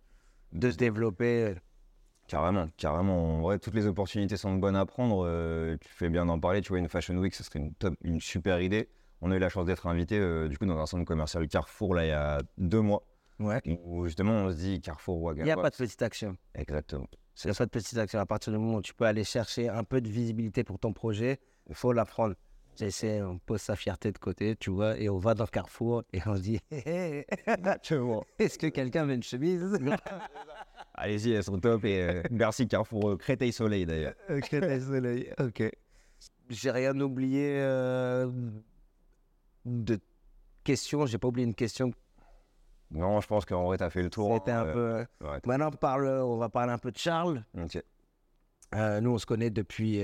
de 0.54 0.72
se 0.72 0.78
développer. 0.78 1.56
Carrément, 2.28 2.68
carrément. 2.78 3.38
En 3.38 3.42
vrai, 3.42 3.60
toutes 3.60 3.76
les 3.76 3.86
opportunités 3.86 4.38
sont 4.38 4.54
bonnes 4.56 4.76
à 4.78 4.86
prendre. 4.86 5.26
euh, 5.28 5.76
tu 5.82 5.90
fais 5.90 6.10
bien 6.10 6.26
d'en 6.26 6.40
parler. 6.40 6.62
Tu 6.62 6.70
vois, 6.70 6.80
une 6.80 6.88
Fashion 6.88 7.16
Week, 7.18 7.36
ce 7.36 7.44
serait 7.44 7.60
une, 7.60 7.74
top, 7.74 7.96
une 8.04 8.22
super 8.22 8.62
idée. 8.62 8.90
On 9.22 9.32
a 9.32 9.36
eu 9.36 9.40
la 9.40 9.50
chance 9.50 9.66
d'être 9.66 9.88
invité 9.88 10.18
euh, 10.20 10.48
du 10.48 10.58
coup 10.58 10.66
dans 10.66 10.78
un 10.78 10.86
centre 10.86 11.06
commercial 11.06 11.48
Carrefour 11.48 11.96
là 11.96 12.06
il 12.06 12.10
y 12.10 12.12
a 12.12 12.42
deux 12.58 12.82
mois 12.82 13.04
Ouais. 13.40 13.62
où 13.66 14.06
justement 14.06 14.32
on 14.34 14.52
se 14.52 14.58
dit 14.58 14.82
Carrefour 14.82 15.22
Ouaga. 15.22 15.44
Il 15.44 15.46
n'y 15.46 15.52
a 15.52 15.56
pas 15.56 15.70
de 15.70 15.76
petite 15.76 16.02
action. 16.02 16.36
Exactement. 16.56 17.08
Il 17.44 17.48
n'y 17.48 17.52
a 17.52 17.56
pas 17.56 17.66
de 17.66 17.70
petite 17.72 17.98
action. 17.98 18.20
À 18.20 18.26
partir 18.26 18.52
du 18.54 18.60
moment 18.60 18.78
où 18.78 18.82
tu 18.82 18.94
peux 18.94 19.06
aller 19.06 19.24
chercher 19.24 19.70
un 19.70 19.84
peu 19.84 20.02
de 20.02 20.10
visibilité 20.10 20.64
pour 20.64 20.78
ton 20.78 20.92
projet, 20.94 21.40
il 21.70 21.76
faut 21.76 21.94
la 21.94 22.06
prendre. 22.06 22.36
J'essaie, 22.76 23.22
on 23.22 23.38
pose 23.38 23.62
sa 23.62 23.76
fierté 23.76 24.12
de 24.12 24.18
côté, 24.18 24.56
tu 24.56 24.72
vois, 24.72 24.98
et 24.98 25.08
on 25.08 25.18
va 25.20 25.36
dans 25.36 25.46
Carrefour 25.46 26.04
et 26.12 26.20
on 26.26 26.36
se 26.36 26.42
dit 26.42 26.60
Exactement. 26.72 28.24
Est-ce 28.40 28.58
que 28.58 28.68
quelqu'un 28.68 29.06
veut 29.06 29.14
une 29.14 29.24
chemise? 29.24 29.78
Allez-y, 30.96 31.34
elles 31.34 31.44
sont 31.44 31.60
top 31.60 31.86
et 31.86 32.02
euh, 32.02 32.24
merci 32.32 32.68
Carrefour 32.68 33.12
euh, 33.12 33.18
Créteil 33.18 33.52
Soleil 33.52 33.86
d'ailleurs. 33.86 34.14
Ok, 34.30 34.52
désolé. 34.56 35.32
Ok. 35.40 35.64
J'ai 36.50 36.72
rien 36.72 37.00
oublié 37.00 37.58
euh, 37.60 38.30
de 39.66 40.00
questions. 40.64 41.06
J'ai 41.06 41.18
pas 41.18 41.28
oublié 41.28 41.48
une 41.48 41.56
question. 41.56 41.92
Non, 42.92 43.22
je 43.22 43.28
pense 43.28 43.46
qu'en 43.46 43.66
vrai 43.66 43.78
t'as 43.78 43.90
fait 43.90 44.04
le 44.04 44.10
tour. 44.10 44.36
C'était 44.36 44.52
un 44.52 44.68
hein, 44.68 44.74
peu. 44.74 44.80
euh, 44.80 45.06
ouais, 45.22 45.40
Maintenant, 45.46 45.70
on 45.74 45.78
parle, 45.78 46.08
on 46.08 46.38
va 46.38 46.50
parler 46.50 46.74
un 46.74 46.78
peu 46.78 46.92
de 46.92 46.98
Charles. 46.98 47.44
ok. 47.58 47.82
Euh, 48.76 49.02
nous, 49.02 49.12
on 49.12 49.18
se 49.20 49.26
connaît 49.28 49.52
depuis 49.52 50.00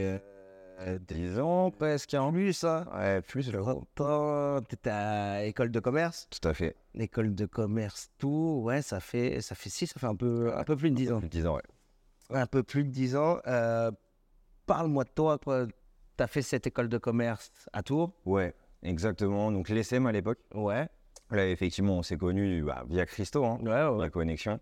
euh, 0.79 0.99
10 0.99 1.39
ans 1.39 1.71
presque. 1.71 2.13
hein. 2.13 2.31
plus, 2.31 2.63
hein. 2.63 2.85
Ouais, 2.93 3.21
plus 3.21 3.51
le 3.51 3.59
30 3.61 4.01
ans. 4.01 4.61
T'étais 4.61 4.89
à 4.89 5.43
école 5.45 5.71
de 5.71 5.79
commerce? 5.79 6.27
Tout 6.29 6.47
à 6.47 6.53
fait. 6.53 6.75
École 6.95 7.35
de 7.35 7.45
commerce, 7.45 8.09
tout. 8.17 8.61
Ouais, 8.63 8.81
ça 8.81 8.99
fait, 8.99 9.41
ça 9.41 9.55
fait 9.55 9.69
six, 9.69 9.87
ça 9.87 9.99
fait 9.99 10.07
un 10.07 10.15
peu, 10.15 10.53
un 10.55 10.63
peu 10.63 10.75
plus 10.75 10.91
de 10.91 10.95
10 10.95 11.11
ans. 11.11 11.21
10 11.21 11.45
ans, 11.47 11.55
ouais. 11.55 11.61
Un 12.31 12.45
peu 12.45 12.63
plus 12.63 12.83
de 12.83 12.89
10 12.89 13.15
ans. 13.15 13.39
Euh, 13.47 13.91
Parle-moi 14.65 15.03
de 15.03 15.09
toi. 15.09 15.39
Tu 15.39 16.23
as 16.23 16.27
fait 16.27 16.41
cette 16.43 16.67
école 16.67 16.89
de 16.89 16.97
commerce 16.99 17.51
à 17.73 17.81
Tours? 17.81 18.11
Ouais, 18.25 18.53
exactement. 18.83 19.51
Donc 19.51 19.69
l'ESM 19.69 20.05
à 20.05 20.11
l'époque. 20.11 20.39
Ouais. 20.53 20.87
Là, 21.31 21.47
effectivement, 21.47 21.97
on 21.97 22.03
s'est 22.03 22.17
connus 22.17 22.63
bah, 22.63 22.83
via 22.87 23.05
Christo, 23.05 23.43
hein, 23.45 23.59
Ouais, 23.63 23.83
ouais. 23.87 24.01
la 24.03 24.09
connexion. 24.09 24.59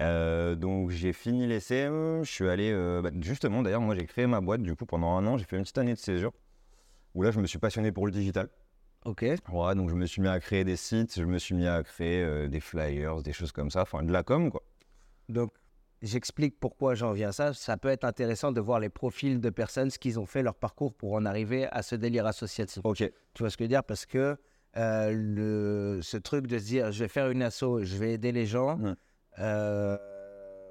Euh, 0.00 0.54
donc 0.54 0.90
j'ai 0.90 1.12
fini 1.12 1.46
l'ESM, 1.46 2.22
je 2.22 2.30
suis 2.30 2.48
allé, 2.48 2.70
euh, 2.72 3.02
bah, 3.02 3.10
justement 3.20 3.62
d'ailleurs, 3.62 3.82
moi 3.82 3.94
j'ai 3.94 4.06
créé 4.06 4.26
ma 4.26 4.40
boîte 4.40 4.62
du 4.62 4.74
coup 4.74 4.86
pendant 4.86 5.16
un 5.16 5.26
an, 5.26 5.36
j'ai 5.36 5.44
fait 5.44 5.56
une 5.56 5.62
petite 5.62 5.76
année 5.76 5.92
de 5.92 5.98
césure 5.98 6.32
où 7.14 7.22
là 7.22 7.30
je 7.30 7.38
me 7.40 7.46
suis 7.46 7.58
passionné 7.58 7.92
pour 7.92 8.06
le 8.06 8.12
digital. 8.12 8.48
Ok. 9.04 9.22
Ouais, 9.22 9.74
donc 9.74 9.90
je 9.90 9.94
me 9.94 10.06
suis 10.06 10.22
mis 10.22 10.28
à 10.28 10.40
créer 10.40 10.64
des 10.64 10.76
sites, 10.76 11.18
je 11.18 11.24
me 11.24 11.38
suis 11.38 11.54
mis 11.54 11.66
à 11.66 11.82
créer 11.82 12.22
euh, 12.22 12.48
des 12.48 12.60
flyers, 12.60 13.22
des 13.22 13.32
choses 13.34 13.52
comme 13.52 13.70
ça, 13.70 13.82
enfin 13.82 14.02
de 14.02 14.12
la 14.12 14.22
com 14.22 14.50
quoi. 14.50 14.62
Donc, 15.28 15.52
j'explique 16.00 16.58
pourquoi 16.58 16.94
j'en 16.94 17.12
viens 17.12 17.28
à 17.28 17.32
ça. 17.32 17.52
Ça 17.52 17.76
peut 17.76 17.88
être 17.88 18.04
intéressant 18.04 18.50
de 18.50 18.60
voir 18.60 18.80
les 18.80 18.88
profils 18.88 19.40
de 19.40 19.50
personnes, 19.50 19.90
ce 19.90 19.98
qu'ils 19.98 20.18
ont 20.18 20.26
fait, 20.26 20.42
leur 20.42 20.54
parcours 20.54 20.94
pour 20.94 21.12
en 21.12 21.26
arriver 21.26 21.66
à 21.70 21.82
ce 21.82 21.96
délire 21.96 22.26
associatif. 22.26 22.80
Ok. 22.84 22.98
Tu 23.34 23.42
vois 23.42 23.50
ce 23.50 23.56
que 23.56 23.64
je 23.64 23.66
veux 23.66 23.68
dire? 23.68 23.84
Parce 23.84 24.06
que 24.06 24.36
le, 24.74 26.00
ce 26.02 26.16
truc 26.16 26.46
de 26.46 26.58
se 26.58 26.64
dire, 26.64 26.92
je 26.92 27.04
vais 27.04 27.08
faire 27.08 27.28
une 27.28 27.42
asso, 27.42 27.82
je 27.82 27.96
vais 27.96 28.14
aider 28.14 28.32
les 28.32 28.46
gens. 28.46 28.78
Euh, 29.38 29.96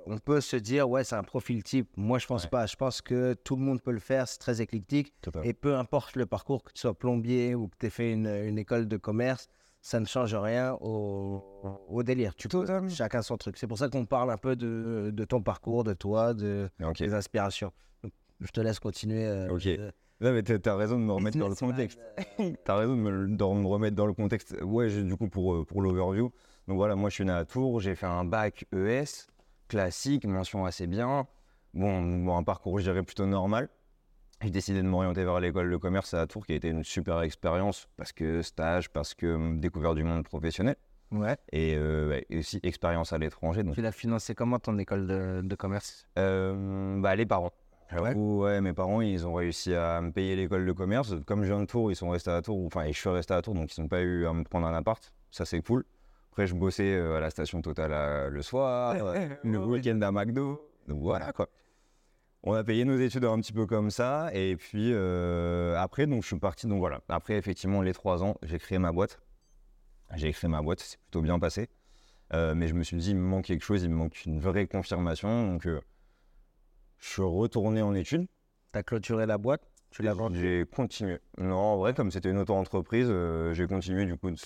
on 0.08 0.18
peut 0.18 0.42
se 0.42 0.56
dire, 0.56 0.90
ouais, 0.90 1.04
c'est 1.04 1.16
un 1.16 1.24
profil 1.24 1.64
type. 1.64 1.90
Moi, 1.96 2.18
je 2.20 2.26
pense 2.28 2.44
Ouais. 2.46 2.50
pas. 2.50 2.66
Je 2.66 2.76
pense 2.76 3.02
que 3.02 3.34
tout 3.34 3.56
le 3.56 3.62
monde 3.62 3.82
peut 3.82 3.92
le 3.92 4.00
faire, 4.00 4.28
c'est 4.28 4.40
très 4.40 4.62
éclectique. 4.62 5.14
Et 5.44 5.54
peu 5.54 5.76
importe 5.76 6.16
le 6.16 6.26
parcours, 6.26 6.64
que 6.64 6.72
tu 6.74 6.82
sois 6.82 6.94
plombier 6.98 7.56
ou 7.56 7.68
que 7.68 7.76
tu 7.80 7.86
aies 7.86 7.90
fait 7.92 8.12
une, 8.12 8.28
une 8.28 8.58
école 8.58 8.88
de 8.88 8.98
commerce, 8.98 9.48
ça 9.84 10.00
ne 10.00 10.06
change 10.06 10.36
rien 10.36 10.74
au, 10.82 11.44
au 11.88 12.04
délire. 12.04 12.36
Tu 12.36 12.48
peux, 12.48 12.66
chacun 12.90 13.22
son 13.22 13.38
truc. 13.38 13.58
C'est 13.58 13.68
pour 13.68 13.78
ça 13.78 13.90
qu'on 13.90 14.06
parle 14.06 14.32
un 14.32 14.38
peu 14.38 14.56
de, 14.56 15.12
de 15.14 15.26
ton 15.26 15.42
parcours, 15.42 15.84
de 15.84 15.94
toi, 15.94 16.34
de 16.34 16.70
Ok. 16.84 16.98
tes 16.98 17.14
inspirations. 17.14 17.72
Donc, 18.04 18.12
je 18.40 18.52
te 18.52 18.62
laisse 18.62 18.80
continuer. 18.80 19.26
euh, 19.26 19.50
Ok. 19.54 19.66
euh, 19.68 19.92
Non, 20.20 20.34
mais 20.34 20.44
t'as 20.44 20.76
raison 20.76 20.98
de 21.00 21.04
me 21.04 21.12
remettre 21.14 21.38
dans 21.40 21.48
le 21.50 21.56
contexte. 21.56 22.00
euh, 22.40 22.52
T'as 22.64 22.76
raison 22.78 22.96
de 22.96 23.02
me, 23.02 23.28
de 23.28 23.44
me 23.44 23.68
remettre 23.68 23.96
dans 23.96 24.06
le 24.08 24.14
contexte. 24.14 24.56
Ouais, 24.64 24.90
du 25.04 25.16
coup, 25.16 25.30
pour, 25.30 25.66
pour 25.66 25.82
l'overview. 25.82 26.32
Donc 26.68 26.78
voilà, 26.78 26.96
moi, 26.96 27.10
je 27.10 27.16
suis 27.16 27.26
né 27.26 27.32
à 27.32 27.46
Tours, 27.46 27.80
j'ai 27.80 27.96
fait 27.96 28.06
un 28.06 28.24
bac 28.26 28.66
ES, 28.74 29.28
classique, 29.68 30.26
mention 30.26 30.66
assez 30.66 30.88
bien. 30.88 31.28
Bon, 31.74 32.02
bon, 32.24 32.38
un 32.38 32.44
parcours, 32.44 32.80
je 32.80 32.84
dirais, 32.84 33.04
plutôt 33.04 33.26
normal. 33.26 33.70
J'ai 34.42 34.50
décidé 34.50 34.82
de 34.82 34.88
m'orienter 34.88 35.24
vers 35.24 35.40
l'école 35.40 35.70
de 35.70 35.78
commerce 35.78 36.14
à 36.14 36.26
Tours, 36.28 36.46
qui 36.46 36.54
a 36.54 36.56
été 36.56 36.70
une 36.70 36.84
super 36.84 37.22
expérience, 37.22 37.88
parce 37.98 38.12
que 38.12 38.42
stage, 38.42 38.90
parce 38.90 39.14
que 39.14 39.36
hum, 39.36 39.60
découvert 39.60 39.94
du 39.96 40.04
monde 40.04 40.24
professionnel, 40.24 40.76
Ouais. 41.12 41.36
et, 41.52 41.76
euh, 41.76 42.20
et 42.30 42.40
aussi 42.40 42.60
expérience 42.64 43.12
à 43.14 43.18
l'étranger. 43.18 43.64
Donc, 43.64 43.76
Tu 43.76 43.82
l'as 43.82 43.92
financé 43.92 44.34
comment 44.34 44.60
ton 44.60 44.78
école 44.78 45.08
de, 45.08 45.42
de 45.44 45.56
commerce? 45.56 46.08
Euh, 46.18 47.00
bah, 47.02 47.16
les 47.16 47.26
parents. 47.26 47.52
Ah 47.90 48.02
ouais? 48.02 48.10
J'avoue, 48.12 48.44
ouais, 48.44 48.62
mes 48.62 48.72
parents, 48.74 49.02
ils 49.02 49.28
ont 49.28 49.34
réussi 49.34 49.76
à 49.76 50.00
me 50.02 50.12
payer 50.12 50.36
l'école 50.38 50.66
de 50.66 50.72
commerce. 50.72 51.14
Comme 51.26 51.44
je 51.44 51.48
viens 51.52 51.60
de 51.60 51.66
Tours, 51.66 51.92
ils 51.92 51.96
sont 51.96 52.10
restés 52.10 52.32
à 52.32 52.42
Tours. 52.42 52.66
Enfin, 52.66 52.84
et 52.86 52.94
je 52.94 52.98
suis 53.00 53.10
resté 53.10 53.34
à 53.34 53.42
Tours, 53.42 53.54
donc 53.54 53.76
ils 53.78 53.82
n'ont 53.82 53.90
pas 53.90 54.02
eu 54.02 54.26
à 54.26 54.32
me 54.34 54.44
prendre 54.46 54.66
un 54.68 54.74
appart. 54.74 55.14
Ça, 55.30 55.44
c'est 55.46 55.62
cool. 55.62 55.84
Après, 56.32 56.48
je 56.48 56.56
bossais 56.56 56.96
euh, 56.96 57.18
à 57.18 57.20
la 57.20 57.30
station 57.30 57.62
Total 57.62 57.92
euh, 57.94 58.30
le 58.30 58.42
soir, 58.42 58.96
le 59.44 59.58
week-end 59.60 60.02
à 60.02 60.12
McDo. 60.12 60.62
Donc 60.88 61.02
voilà, 61.02 61.34
quoi. 61.34 61.50
On 62.44 62.54
a 62.54 62.64
payé 62.64 62.86
nos 62.86 62.98
études 62.98 63.26
un 63.26 63.40
petit 63.40 63.54
peu 63.54 63.66
comme 63.68 63.92
ça. 63.92 64.32
Et 64.34 64.56
puis, 64.56 64.92
euh, 64.94 65.76
après, 65.78 66.08
donc, 66.08 66.24
je 66.24 66.28
suis 66.28 66.40
parti. 66.40 66.68
Donc 66.68 66.80
voilà. 66.80 67.02
Après, 67.10 67.36
effectivement, 67.36 67.82
les 67.82 67.94
trois 67.94 68.24
ans, 68.24 68.38
j'ai 68.44 68.58
créé 68.58 68.80
ma 68.80 68.92
boîte. 68.92 69.20
J'ai 70.16 70.32
créé 70.32 70.50
ma 70.50 70.62
boîte, 70.62 70.80
c'est 70.80 71.00
plutôt 71.00 71.22
bien 71.22 71.38
passé. 71.38 71.70
Euh, 72.34 72.56
mais 72.56 72.68
je 72.68 72.74
me 72.74 72.84
suis 72.84 72.98
dit, 72.98 73.12
il 73.12 73.18
me 73.18 73.28
manque 73.28 73.46
quelque 73.46 73.64
chose, 73.64 73.84
il 73.84 73.90
me 73.90 73.96
manque 73.96 74.26
une 74.26 74.40
vraie 74.40 74.68
confirmation. 74.68 75.52
Donc, 75.52 75.68
euh, 75.68 75.82
je 76.98 77.10
suis 77.10 77.22
retourné 77.22 77.82
en 77.82 77.94
études. 77.94 78.28
Tu 78.74 78.80
as 78.80 78.84
clôturé 78.84 79.26
la 79.26 79.38
boîte 79.38 79.70
Tu 79.92 80.04
l'as 80.04 80.16
J'ai 80.32 80.66
continué. 80.74 81.20
Non, 81.38 81.58
en 81.58 81.78
vrai, 81.78 81.94
comme 81.94 82.12
c'était 82.12 82.30
une 82.30 82.38
auto-entreprise, 82.38 83.08
euh, 83.10 83.54
j'ai 83.54 83.68
continué 83.68 84.06
du 84.06 84.16
coup 84.16 84.32
de, 84.32 84.38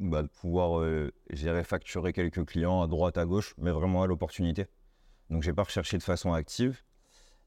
bah, 0.00 0.22
de 0.22 0.28
pouvoir, 0.28 0.80
euh, 0.80 1.12
facturer 1.62 2.12
quelques 2.12 2.44
clients 2.44 2.82
à 2.82 2.88
droite, 2.88 3.16
à 3.16 3.24
gauche, 3.24 3.54
mais 3.58 3.70
vraiment 3.70 4.02
à 4.02 4.08
l'opportunité. 4.08 4.66
Donc, 5.30 5.44
j'ai 5.44 5.52
pas 5.52 5.62
recherché 5.62 5.98
de 5.98 6.02
façon 6.02 6.32
active, 6.32 6.82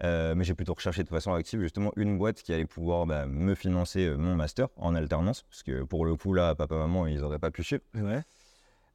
euh, 0.04 0.34
mais 0.34 0.46
j'ai 0.46 0.56
plutôt 0.56 0.74
recherché 0.74 1.04
de 1.04 1.10
façon 1.10 1.34
active 1.34 1.60
justement 1.60 1.92
une 1.98 2.18
boîte 2.18 2.42
qui 2.42 2.54
allait 2.54 2.66
pouvoir 2.66 3.06
bah, 3.06 3.26
me 3.26 3.54
financer 3.54 4.06
euh, 4.06 4.16
mon 4.16 4.36
master 4.36 4.70
en 4.78 4.96
alternance, 4.96 5.42
parce 5.44 5.64
que 5.64 5.84
pour 5.84 6.06
le 6.06 6.16
coup, 6.16 6.34
là, 6.34 6.56
papa, 6.56 6.76
maman, 6.76 7.06
ils 7.06 7.22
auraient 7.22 7.40
pas 7.40 7.52
pu 7.52 7.64
suivre. 7.64 7.84
Ouais. 7.96 8.22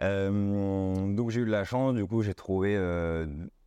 Donc 0.01 1.31
j'ai 1.31 1.40
eu 1.40 1.47
de 1.47 1.51
la 1.51 1.64
chance, 1.64 1.95
du 1.95 2.05
coup 2.05 2.21
j'ai 2.21 2.35
trouvé 2.35 2.77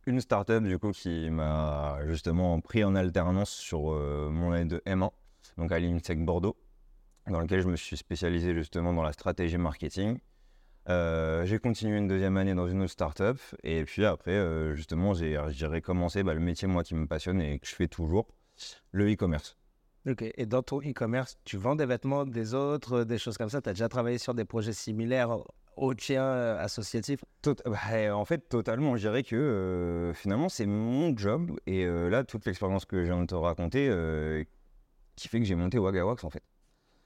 une 0.06 0.20
startup 0.20 0.62
du 0.62 0.78
coup 0.78 0.92
qui 0.92 1.30
m'a 1.30 1.98
justement 2.06 2.60
pris 2.60 2.84
en 2.84 2.94
alternance 2.94 3.50
sur 3.50 3.92
euh, 3.92 4.30
mon 4.30 4.52
année 4.52 4.64
de 4.64 4.82
M1, 4.86 5.10
donc 5.58 5.72
à 5.72 5.78
l'INSEC 5.78 6.24
Bordeaux, 6.24 6.56
dans 7.26 7.40
lequel 7.40 7.60
je 7.60 7.68
me 7.68 7.76
suis 7.76 7.96
spécialisé 7.96 8.54
justement 8.54 8.92
dans 8.92 9.02
la 9.02 9.12
stratégie 9.12 9.58
marketing. 9.58 10.18
Euh, 10.88 11.44
j'ai 11.44 11.58
continué 11.58 11.98
une 11.98 12.08
deuxième 12.08 12.36
année 12.38 12.54
dans 12.54 12.66
une 12.66 12.80
autre 12.80 12.90
startup 12.92 13.38
et 13.62 13.84
puis 13.84 14.06
après 14.06 14.32
euh, 14.32 14.74
justement 14.74 15.12
j'ai 15.12 15.34
je 15.48 15.56
dirais, 15.56 15.82
commencé 15.82 16.22
bah, 16.22 16.32
le 16.32 16.40
métier 16.40 16.66
moi 16.66 16.82
qui 16.82 16.94
me 16.94 17.06
passionne 17.06 17.40
et 17.42 17.58
que 17.58 17.66
je 17.66 17.74
fais 17.74 17.88
toujours, 17.88 18.26
le 18.92 19.12
e-commerce. 19.12 19.58
Ok. 20.08 20.24
Et 20.34 20.46
dans 20.46 20.62
ton 20.62 20.80
e-commerce, 20.80 21.38
tu 21.44 21.58
vends 21.58 21.76
des 21.76 21.84
vêtements 21.84 22.24
des 22.24 22.54
autres, 22.54 23.04
des 23.04 23.18
choses 23.18 23.36
comme 23.36 23.50
ça? 23.50 23.60
Tu 23.60 23.68
as 23.68 23.72
déjà 23.74 23.88
travaillé 23.90 24.16
sur 24.16 24.32
des 24.32 24.46
projets 24.46 24.72
similaires 24.72 25.36
au- 25.84 25.94
tien 25.94 26.22
euh, 26.22 26.58
associatif 26.62 27.24
Tot- 27.42 27.62
bah, 27.64 28.16
en 28.16 28.24
fait, 28.24 28.48
totalement. 28.48 28.96
Je 28.96 29.00
dirais 29.08 29.22
que 29.22 29.36
euh, 29.36 30.14
finalement, 30.14 30.48
c'est 30.48 30.66
mon 30.66 31.16
job. 31.16 31.52
Et 31.66 31.84
euh, 31.84 32.08
là, 32.08 32.24
toute 32.24 32.44
l'expérience 32.46 32.84
que 32.84 33.00
je 33.04 33.12
viens 33.12 33.20
de 33.22 33.26
te 33.26 33.34
raconter, 33.34 33.88
euh, 33.90 34.44
qui 35.16 35.28
fait 35.28 35.38
que 35.38 35.44
j'ai 35.46 35.54
monté 35.54 35.78
Wagawax, 35.78 36.24
en 36.24 36.30
fait. 36.30 36.42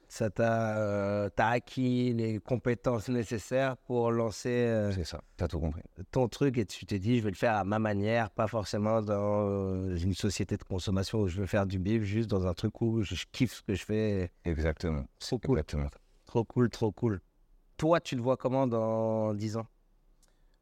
Ça 0.07 0.31
t'a 0.31 1.29
acquis 1.49 2.13
les 2.13 2.39
compétences 2.39 3.09
nécessaires 3.09 3.77
pour 3.79 4.13
lancer 4.13 4.91
C'est 4.95 5.03
ça. 5.03 5.21
T'as 5.37 5.49
tout 5.49 5.59
compris. 5.59 5.83
ton 6.13 6.29
truc 6.29 6.57
et 6.59 6.67
tu 6.67 6.87
t'es 6.87 7.01
dit, 7.01 7.19
je 7.19 7.25
vais 7.25 7.31
le 7.31 7.37
faire 7.37 7.57
à 7.57 7.65
ma 7.65 7.81
manière, 7.81 8.31
pas 8.31 8.47
forcément 8.47 9.03
dans 9.03 9.97
une 9.97 10.15
société 10.15 10.57
de 10.57 10.63
consommation 10.63 11.21
où 11.21 11.27
je 11.27 11.41
veux 11.41 11.47
faire 11.47 11.67
du 11.67 11.79
bif, 11.81 12.03
juste 12.05 12.31
dans 12.31 12.47
un 12.47 12.55
truc 12.55 12.81
où 12.81 13.03
je, 13.03 13.15
je 13.17 13.25
kiffe 13.33 13.55
ce 13.55 13.63
que 13.63 13.75
je 13.75 13.85
fais. 13.85 14.31
Exactement. 14.45 15.05
Trop 15.19 15.39
cool. 15.39 15.59
Exactement. 15.59 15.89
Trop 16.27 16.45
cool, 16.45 16.71
trop 16.71 16.93
cool. 16.93 17.21
Toi, 17.85 18.01
tu 18.01 18.17
le 18.17 18.23
vois 18.23 18.39
comment 18.39 18.67
dans 18.67 19.35
10 19.35 19.59
ans? 19.59 19.67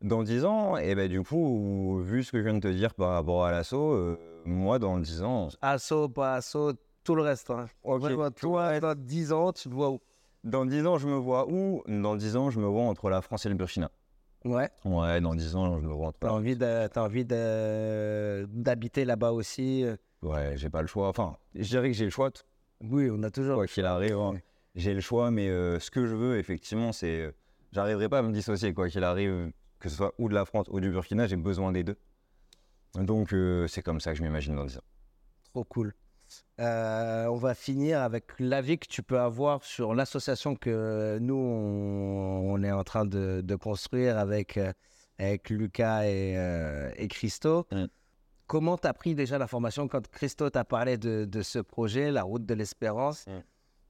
Dans 0.01 0.25
10 0.25 0.45
ans, 0.45 0.77
et 0.77 0.93
ben 0.97 1.09
du 1.09 1.23
coup, 1.23 2.01
vu 2.03 2.25
ce 2.25 2.33
que 2.33 2.39
je 2.39 2.43
viens 2.43 2.55
de 2.55 2.59
te 2.59 2.67
dire 2.67 2.95
par 2.95 3.11
rapport 3.11 3.45
à 3.45 3.53
l'assaut, 3.53 3.93
euh, 3.93 4.19
moi, 4.45 4.81
dans 4.81 4.99
10 4.99 5.23
ans, 5.23 5.47
Asso, 5.61 6.09
pas 6.13 6.35
asso, 6.35 6.73
tout 7.05 7.15
le 7.15 7.23
reste. 7.23 7.49
Hein. 7.53 7.67
Toi, 8.41 8.81
dans 8.81 8.95
10 8.97 9.33
ans, 9.33 9.53
tu 9.53 9.69
le 9.69 9.75
vois 9.77 9.91
où? 9.91 10.01
Dans 10.43 10.67
10 10.67 10.85
ans, 10.85 10.99
je 10.99 11.07
me 11.07 11.15
vois 11.15 11.47
où? 11.49 11.85
Dans 11.87 12.17
10 12.17 12.35
ans, 12.37 12.51
je 12.51 12.59
me 12.59 12.67
vois 12.67 12.83
entre 12.83 13.09
la 13.09 13.23
France 13.23 13.47
et 13.47 13.51
le 13.51 13.55
Burkina. 13.55 13.89
Ouais. 14.45 14.69
Ouais, 14.85 15.21
dans 15.21 15.37
10 15.37 15.55
ans, 15.55 15.79
je 15.81 15.87
me 15.87 15.93
vois 15.93 16.09
entre 16.09 16.19
T'as 16.19 16.31
envie 16.33 16.57
de- 16.57 16.89
t'as 16.89 17.05
envie 17.05 17.25
de- 17.25 18.49
d'habiter 18.51 19.05
là-bas 19.05 19.31
aussi 19.31 19.85
euh? 19.85 19.95
Ouais, 20.23 20.55
j'ai 20.57 20.71
pas 20.71 20.81
le 20.81 20.89
choix. 20.89 21.07
Enfin, 21.07 21.37
je 21.55 21.69
dirais 21.69 21.87
que 21.87 21.97
j'ai 21.97 22.05
le 22.07 22.11
choix. 22.11 22.31
Oui, 22.81 23.09
on 23.13 23.23
a 23.23 23.31
toujours. 23.31 23.55
Quoi 23.59 23.69
qu'il 23.69 23.85
arrive, 23.87 24.19
hein. 24.19 24.41
J'ai 24.75 24.95
le 24.95 25.01
choix, 25.01 25.31
mais 25.31 25.49
euh, 25.49 25.79
ce 25.81 25.91
que 25.91 26.07
je 26.07 26.15
veux, 26.15 26.39
effectivement, 26.39 26.93
c'est. 26.93 27.21
euh, 27.21 27.33
J'arriverai 27.73 28.09
pas 28.11 28.19
à 28.19 28.23
me 28.23 28.33
dissocier, 28.33 28.75
quoi 28.75 28.89
qu'il 28.91 29.03
arrive, 29.03 29.51
que 29.79 29.89
ce 29.89 29.97
soit 29.97 30.13
ou 30.19 30.29
de 30.29 30.35
la 30.35 30.45
France 30.45 30.67
ou 30.71 30.79
du 30.81 30.91
Burkina, 30.91 31.27
j'ai 31.27 31.37
besoin 31.37 31.73
des 31.73 31.83
deux. 31.85 31.97
Donc, 32.95 33.33
euh, 33.33 33.67
c'est 33.67 33.81
comme 33.83 33.99
ça 34.01 34.13
que 34.13 34.19
je 34.19 34.23
m'imagine 34.23 34.55
dans 34.57 34.67
10 34.67 34.77
ans. 34.77 34.83
Trop 35.55 35.65
cool. 35.65 35.95
Euh, 36.61 37.27
on 37.27 37.37
va 37.37 37.55
finir 37.55 38.01
avec 38.03 38.25
l'avis 38.39 38.79
que 38.79 38.87
tu 38.87 39.03
peux 39.03 39.19
avoir 39.19 39.63
sur 39.65 39.95
l'association 39.95 40.55
que 40.55 41.19
nous, 41.21 41.35
on, 41.35 42.53
on 42.53 42.63
est 42.63 42.73
en 42.73 42.85
train 42.85 43.05
de, 43.07 43.41
de 43.43 43.57
construire 43.57 44.19
avec, 44.19 44.59
avec 45.19 45.49
Lucas 45.51 46.05
et, 46.05 46.35
euh, 46.37 46.91
et 46.97 47.09
Christo. 47.09 47.67
Mm. 47.73 47.85
Comment 48.47 48.77
tu 48.77 48.87
as 48.87 48.93
pris 48.95 49.15
déjà 49.15 49.39
la 49.39 49.47
formation 49.47 49.89
quand 49.89 50.07
Christo 50.09 50.51
t'a 50.51 50.65
parlé 50.65 50.99
de, 50.99 51.25
de 51.25 51.43
ce 51.43 51.59
projet, 51.59 52.11
la 52.11 52.23
route 52.23 52.45
de 52.45 52.53
l'espérance? 52.55 53.27
Mm. 53.27 53.41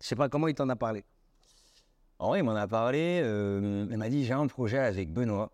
Je 0.02 0.08
sais 0.08 0.16
pas 0.16 0.28
comment 0.28 0.48
il 0.48 0.54
t'en 0.54 0.68
a 0.68 0.76
parlé? 0.76 1.04
En 2.18 2.28
vrai, 2.28 2.40
il 2.40 2.42
m'en 2.42 2.56
a 2.56 2.66
parlé. 2.66 3.20
euh, 3.22 3.86
il 3.90 3.96
m'a 3.96 4.08
dit 4.08 4.24
j'ai 4.24 4.32
un 4.32 4.46
projet 4.48 4.78
avec 4.78 5.12
Benoît. 5.12 5.52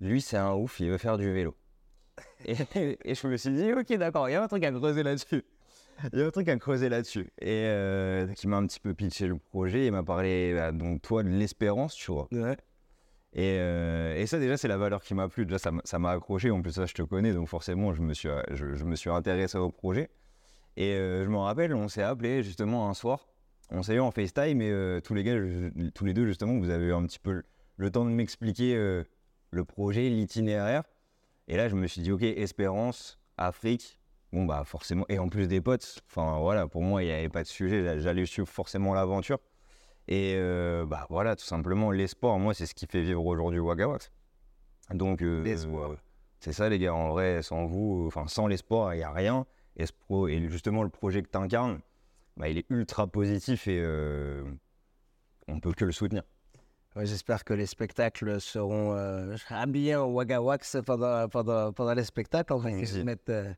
Lui, 0.00 0.20
c'est 0.20 0.36
un 0.36 0.54
ouf, 0.54 0.78
il 0.80 0.90
veut 0.90 0.98
faire 0.98 1.18
du 1.18 1.32
vélo. 1.32 1.56
Et, 2.46 2.54
et 3.04 3.14
je 3.14 3.26
me 3.26 3.36
suis 3.36 3.50
dit 3.50 3.72
ok, 3.72 3.92
d'accord, 3.98 4.28
il 4.28 4.32
y 4.32 4.34
a 4.36 4.42
un 4.42 4.48
truc 4.48 4.62
à 4.64 4.70
creuser 4.70 5.02
là-dessus. 5.02 5.44
Il 6.12 6.18
y 6.18 6.22
a 6.22 6.26
un 6.26 6.30
truc 6.30 6.48
à 6.48 6.56
creuser 6.56 6.88
là-dessus. 6.88 7.32
Et 7.40 7.66
euh, 7.66 8.26
qui 8.34 8.46
m'a 8.46 8.56
un 8.58 8.66
petit 8.66 8.80
peu 8.80 8.94
pitché 8.94 9.26
le 9.26 9.38
projet. 9.38 9.86
Il 9.86 9.92
m'a 9.92 10.02
parlé, 10.02 10.52
bah, 10.54 10.72
donc, 10.72 11.02
toi, 11.02 11.22
de 11.22 11.28
l'espérance, 11.28 11.94
tu 11.94 12.10
vois. 12.12 12.28
Ouais. 12.32 12.56
Et, 13.32 13.58
euh, 13.60 14.14
et 14.16 14.26
ça, 14.26 14.38
déjà, 14.38 14.56
c'est 14.56 14.68
la 14.68 14.76
valeur 14.76 15.02
qui 15.02 15.14
m'a 15.14 15.28
plu. 15.28 15.46
Déjà, 15.46 15.58
ça 15.84 15.98
m'a- 15.98 16.10
accroché. 16.10 16.50
En 16.50 16.62
plus, 16.62 16.72
ça, 16.72 16.86
je 16.86 16.94
te 16.94 17.02
connais. 17.02 17.32
Donc, 17.32 17.48
forcément, 17.48 17.92
je 17.94 18.02
me 18.02 18.12
suis, 18.12 18.28
je, 18.50 18.74
je 18.74 18.84
me 18.84 18.96
suis 18.96 19.10
intéressé 19.10 19.56
au 19.58 19.70
projet. 19.70 20.10
Et 20.76 20.94
euh, 20.94 21.24
je 21.24 21.28
me 21.30 21.38
rappelle, 21.38 21.72
on 21.74 21.88
s'est 21.88 22.02
appelé 22.02 22.42
justement 22.42 22.88
un 22.90 22.94
soir. 22.94 23.28
On 23.70 23.82
s'est 23.82 23.94
eu 23.94 24.00
en 24.00 24.10
FaceTime. 24.10 24.60
Et 24.60 24.70
euh, 24.70 25.00
tous 25.00 25.14
les 25.14 25.22
gars, 25.24 25.36
je- 25.36 25.88
tous 25.90 26.04
les 26.04 26.14
deux, 26.14 26.26
justement, 26.26 26.58
vous 26.58 26.70
avez 26.70 26.86
eu 26.86 26.92
un 26.92 27.04
petit 27.06 27.18
peu 27.18 27.32
le, 27.32 27.44
le 27.76 27.90
temps 27.90 28.04
de 28.04 28.10
m'expliquer 28.10 28.76
euh, 28.76 29.04
le 29.50 29.64
projet, 29.64 30.08
l'itinéraire. 30.08 30.82
Et 31.48 31.56
là, 31.56 31.68
je 31.68 31.74
me 31.74 31.86
suis 31.86 32.00
dit, 32.02 32.12
OK, 32.12 32.22
Espérance, 32.22 33.18
Afrique. 33.36 33.98
Bon, 34.32 34.44
bah, 34.44 34.62
forcément. 34.64 35.04
Et 35.08 35.18
en 35.18 35.28
plus 35.28 35.46
des 35.48 35.60
potes. 35.60 36.00
Enfin, 36.08 36.38
voilà, 36.40 36.66
pour 36.66 36.82
moi, 36.82 37.02
il 37.02 37.06
n'y 37.06 37.12
avait 37.12 37.28
pas 37.28 37.42
de 37.42 37.48
sujet. 37.48 38.00
J'allais 38.00 38.26
suivre 38.26 38.48
forcément 38.48 38.94
l'aventure. 38.94 39.38
Et 40.08 40.34
euh, 40.36 40.84
bah 40.84 41.06
voilà, 41.08 41.34
tout 41.34 41.44
simplement, 41.46 41.90
l'espoir, 41.90 42.38
moi, 42.38 42.52
c'est 42.52 42.66
ce 42.66 42.74
qui 42.74 42.86
fait 42.86 43.00
vivre 43.02 43.24
aujourd'hui 43.24 43.58
Wagawax. 43.60 44.10
Donc, 44.92 45.22
c'est 46.40 46.52
ça, 46.52 46.68
les 46.68 46.78
gars. 46.78 46.94
En 46.94 47.08
vrai, 47.10 47.42
sans 47.42 47.64
vous, 47.64 48.04
enfin, 48.06 48.26
sans 48.26 48.46
l'espoir, 48.46 48.94
il 48.94 48.98
n'y 48.98 49.02
a 49.02 49.12
rien. 49.12 49.46
Et, 49.76 49.86
ce 49.86 49.92
pro- 49.92 50.28
et 50.28 50.46
justement, 50.50 50.82
le 50.82 50.90
projet 50.90 51.22
que 51.22 51.28
tu 51.30 51.38
incarnes, 51.38 51.78
bah, 52.36 52.48
il 52.48 52.58
est 52.58 52.66
ultra 52.70 53.06
positif 53.06 53.68
et 53.68 53.80
euh, 53.80 54.44
on 55.48 55.60
peut 55.60 55.72
que 55.72 55.84
le 55.84 55.92
soutenir. 55.92 56.22
Ouais, 56.96 57.06
J'espère 57.06 57.44
que 57.44 57.54
les 57.54 57.66
spectacles 57.66 58.40
seront 58.40 58.94
euh, 58.96 59.36
habillés 59.50 59.96
en 59.96 60.10
Wagga 60.12 60.40
Wax 60.40 60.76
pendant, 60.86 61.28
pendant, 61.28 61.72
pendant 61.72 61.94
les 61.94 62.04
spectacles. 62.04 62.52
On 62.52 62.58
va 62.58 62.70
essayer 62.70 63.00
de 63.00 63.04
mettre, 63.04 63.22
euh, 63.30 63.52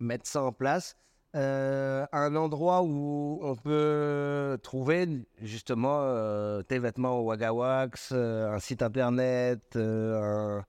mettre 0.00 0.26
ça 0.28 0.42
en 0.44 0.52
place. 0.52 0.96
Euh, 1.36 2.06
un 2.12 2.34
endroit 2.36 2.82
où 2.82 3.38
on 3.42 3.54
peut 3.56 4.58
trouver 4.62 5.26
justement 5.42 5.98
euh, 6.02 6.62
tes 6.62 6.78
vêtements 6.78 7.18
au 7.18 7.26
Wagga 7.26 7.52
Wax, 7.52 8.12
un 8.12 8.58
site 8.60 8.80
internet, 8.82 9.76
un- 9.76 10.64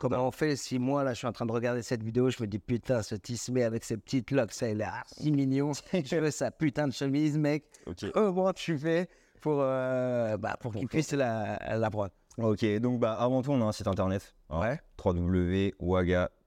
comment 0.00 0.26
on 0.26 0.30
fait 0.32 0.56
Si 0.56 0.78
moi, 0.80 1.04
là, 1.04 1.12
je 1.12 1.18
suis 1.18 1.26
en 1.28 1.32
train 1.32 1.46
de 1.46 1.52
regarder 1.52 1.82
cette 1.82 2.02
vidéo, 2.02 2.28
je 2.30 2.42
me 2.42 2.48
dis 2.48 2.58
putain, 2.58 3.02
ce 3.02 3.14
Tismé 3.14 3.62
avec 3.62 3.84
ses 3.84 3.96
petites 3.96 4.30
locks, 4.32 4.52
ça, 4.52 4.68
il 4.68 4.80
est 4.80 4.84
archi 4.84 5.30
mignon. 5.30 5.70
je 5.92 6.16
veux 6.16 6.30
sa 6.32 6.50
putain 6.50 6.88
de 6.88 6.92
chemise, 6.92 7.38
mec. 7.38 7.64
Ok. 7.86 8.10
Comment 8.12 8.52
tu 8.52 8.76
fais 8.78 9.08
pour, 9.40 9.58
euh, 9.60 10.36
bah, 10.36 10.56
pour 10.58 10.72
qu'il 10.74 10.88
puisse 10.88 11.12
la, 11.12 11.76
la 11.76 11.90
prendre 11.90 12.10
Ok, 12.38 12.64
donc 12.80 12.98
bah, 13.00 13.14
avant 13.14 13.42
tout, 13.42 13.52
on 13.52 13.60
a 13.60 13.64
un 13.66 13.72
site 13.72 13.86
internet. 13.86 14.34
hein, 14.48 14.60
Ouais. 14.60 14.80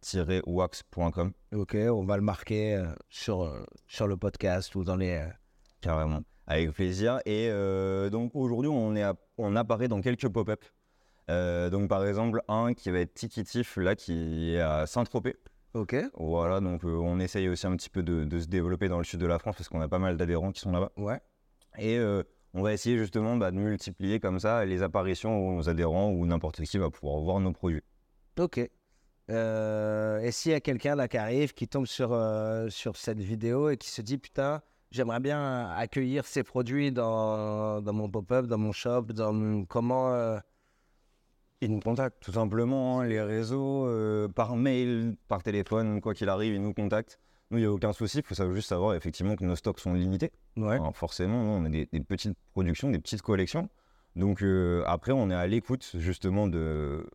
www.waga-wax.com. 0.04 1.32
Ok, 1.56 1.76
on 1.76 2.04
va 2.06 2.16
le 2.18 2.24
marquer 2.24 2.76
euh, 2.76 2.86
sur, 3.10 3.44
euh, 3.44 3.64
sur 3.88 4.08
le 4.08 4.18
podcast 4.18 4.74
ou 4.76 4.84
dans 4.84 4.96
les. 4.96 5.12
euh, 5.12 5.28
Carrément. 5.82 6.22
Avec 6.48 6.72
plaisir. 6.72 7.20
Et 7.26 7.50
donc 8.12 8.32
aujourd'hui, 8.36 8.70
on, 8.70 8.96
est 8.96 9.04
à- 9.04 9.16
on 9.38 9.56
apparaît 9.56 9.88
dans 9.88 10.02
quelques 10.02 10.28
pop-up. 10.28 10.64
Euh, 11.30 11.70
donc 11.70 11.90
par 11.90 12.06
exemple, 12.06 12.42
un 12.48 12.74
qui 12.74 12.92
va 12.92 13.00
être 13.00 13.14
Tikitif, 13.14 13.78
là, 13.78 13.96
qui 13.96 14.54
est 14.54 14.60
à 14.60 14.86
Saint-Tropez. 14.86 15.36
Ok. 15.74 15.96
Voilà, 16.16 16.60
donc 16.60 16.84
euh, 16.86 16.90
on 16.90 17.20
essaye 17.20 17.50
aussi 17.50 17.66
un 17.66 17.76
petit 17.76 17.90
peu 17.90 18.04
de, 18.04 18.26
de 18.26 18.40
se 18.40 18.48
développer 18.48 18.90
dans 18.90 18.98
le 18.98 19.04
sud 19.04 19.20
de 19.20 19.26
la 19.26 19.40
France 19.40 19.56
parce 19.56 19.70
qu'on 19.70 19.82
a 19.82 19.88
pas 19.88 20.00
mal 20.00 20.18
d'adhérents 20.18 20.52
qui 20.52 20.60
sont 20.60 20.72
là-bas. 20.72 20.92
Ouais. 20.98 21.20
Et 21.80 21.98
euh, 21.98 22.24
on 22.54 22.62
va 22.62 22.74
essayer 22.74 22.98
justement 22.98 23.38
bah, 23.38 23.52
de 23.52 23.58
multiplier 23.58 24.20
comme 24.20 24.40
ça 24.40 24.66
les 24.66 24.84
apparitions 24.84 25.58
aux 25.58 25.70
adhérents 25.70 26.12
ou 26.12 26.26
n'importe 26.26 26.62
qui 26.62 26.78
va 26.78 26.90
pouvoir 26.92 27.20
voir 27.24 27.40
nos 27.40 27.52
produits. 27.52 27.82
Ok. 28.40 28.58
Et 29.30 30.30
s'il 30.32 30.52
y 30.52 30.56
a 30.56 30.60
quelqu'un 30.60 30.96
là 30.96 31.08
qui 31.08 31.18
arrive, 31.18 31.54
qui 31.54 31.68
tombe 31.68 31.88
sur, 31.88 32.10
sur 32.70 32.98
cette 32.98 33.20
vidéo 33.20 33.70
et 33.70 33.78
qui 33.78 33.90
se 33.90 34.02
dit 34.04 34.20
putain, 34.20 34.62
j'aimerais 34.92 35.22
bien 35.22 35.72
accueillir 35.72 36.28
ces 36.28 36.44
produits 36.44 36.92
dans, 36.92 37.82
dans 37.82 37.94
mon 37.94 38.10
pop-up, 38.10 38.46
dans 38.46 38.60
mon 38.60 38.74
shop, 38.74 39.04
dans 39.14 39.66
comment. 39.66 40.40
Ils 41.64 41.72
nous 41.72 41.80
contactent 41.80 42.22
tout 42.22 42.34
simplement, 42.34 43.00
hein, 43.00 43.06
les 43.06 43.22
réseaux, 43.22 43.88
euh, 43.88 44.28
par 44.28 44.58
mail, 44.58 45.16
par 45.30 45.42
téléphone, 45.44 46.02
quoi 46.02 46.14
qu'il 46.14 46.28
arrive, 46.28 46.54
ils 46.54 46.62
nous 46.62 46.74
contactent. 46.74 47.20
Nous, 47.52 47.58
il 47.60 47.62
n'y 47.62 47.68
a 47.68 47.72
aucun 47.72 47.94
souci, 47.94 48.18
il 48.18 48.24
faut 48.26 48.36
savoir- 48.36 48.54
juste 48.54 48.68
savoir 48.68 48.96
effectivement 48.96 49.38
que 49.38 49.46
nos 49.46 49.56
stocks 49.56 49.80
sont 49.80 49.94
limités. 49.94 50.34
Ouais. 50.58 50.74
Alors, 50.74 50.94
forcément, 50.98 51.42
nous, 51.42 51.52
on 51.52 51.64
a 51.64 51.70
des, 51.70 51.88
des 51.90 52.02
petites 52.02 52.38
productions, 52.52 52.90
des 52.90 53.00
petites 53.00 53.22
collections. 53.22 53.70
Donc 54.18 54.44
euh, 54.44 54.84
après, 54.88 55.14
on 55.14 55.30
est 55.30 55.36
à 55.36 55.48
l'écoute 55.48 55.90
justement 55.96 56.48
de 56.48 57.08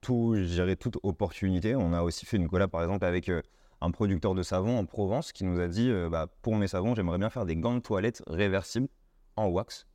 tout, 0.00 0.34
je 0.34 0.42
dirais, 0.42 0.74
toute 0.74 0.98
opportunité. 1.04 1.76
On 1.76 1.92
a 1.92 2.02
aussi 2.02 2.26
fait 2.26 2.38
une 2.38 2.48
collab 2.48 2.70
par 2.70 2.82
exemple 2.82 3.04
avec 3.04 3.28
euh, 3.28 3.40
un 3.80 3.92
producteur 3.92 4.34
de 4.34 4.42
savon 4.42 4.78
en 4.78 4.84
Provence 4.84 5.30
qui 5.30 5.44
nous 5.44 5.60
a 5.60 5.68
dit 5.68 5.92
bah, 6.10 6.26
pour 6.42 6.56
mes 6.56 6.66
savons, 6.66 6.96
j'aimerais 6.96 7.18
bien 7.18 7.30
faire 7.30 7.46
des 7.46 7.56
gants 7.56 7.74
de 7.74 7.80
toilette 7.80 8.22
réversibles 8.26 8.88
en 9.36 9.46
wax. 9.46 9.86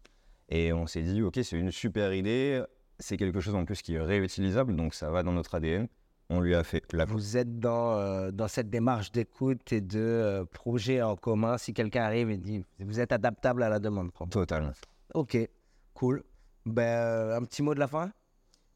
Et 0.47 0.71
on 0.71 0.88
s'est 0.88 1.01
dit, 1.01 1.21
ok, 1.21 1.39
c'est 1.43 1.58
une 1.58 1.71
super 1.71 2.13
idée. 2.13 2.63
C'est 3.02 3.18
quelque 3.18 3.40
chose 3.40 3.56
en 3.56 3.66
plus 3.66 3.82
qui 3.82 3.96
est 3.96 4.00
réutilisable, 4.00 4.76
donc 4.76 4.94
ça 4.94 5.10
va 5.10 5.24
dans 5.24 5.34
notre 5.34 5.56
ADN. 5.56 5.88
On 6.30 6.40
lui 6.40 6.56
a 6.56 6.64
fait 6.64 6.84
la 6.94 7.04
Vous 7.06 7.36
êtes 7.36 7.60
dans, 7.60 7.98
euh, 7.98 8.32
dans 8.32 8.48
cette 8.48 8.70
démarche 8.70 9.12
d'écoute 9.12 9.74
et 9.74 9.82
de 9.82 10.00
euh, 10.00 10.46
projet 10.46 11.02
en 11.02 11.16
commun. 11.18 11.58
Si 11.58 11.74
quelqu'un 11.74 12.04
arrive 12.04 12.30
et 12.30 12.38
dit 12.38 12.64
vous 12.80 13.00
êtes 13.02 13.12
adaptable 13.12 13.64
à 13.64 13.70
la 13.70 13.80
demande. 13.80 14.12
quoi. 14.12 14.28
totale. 14.28 14.72
Ok, 15.14 15.38
cool. 15.94 16.24
Ben, 16.66 16.84
euh, 16.84 17.38
un 17.38 17.44
petit 17.44 17.62
mot 17.64 17.74
de 17.74 17.80
la 17.80 17.88
fin? 17.88 18.12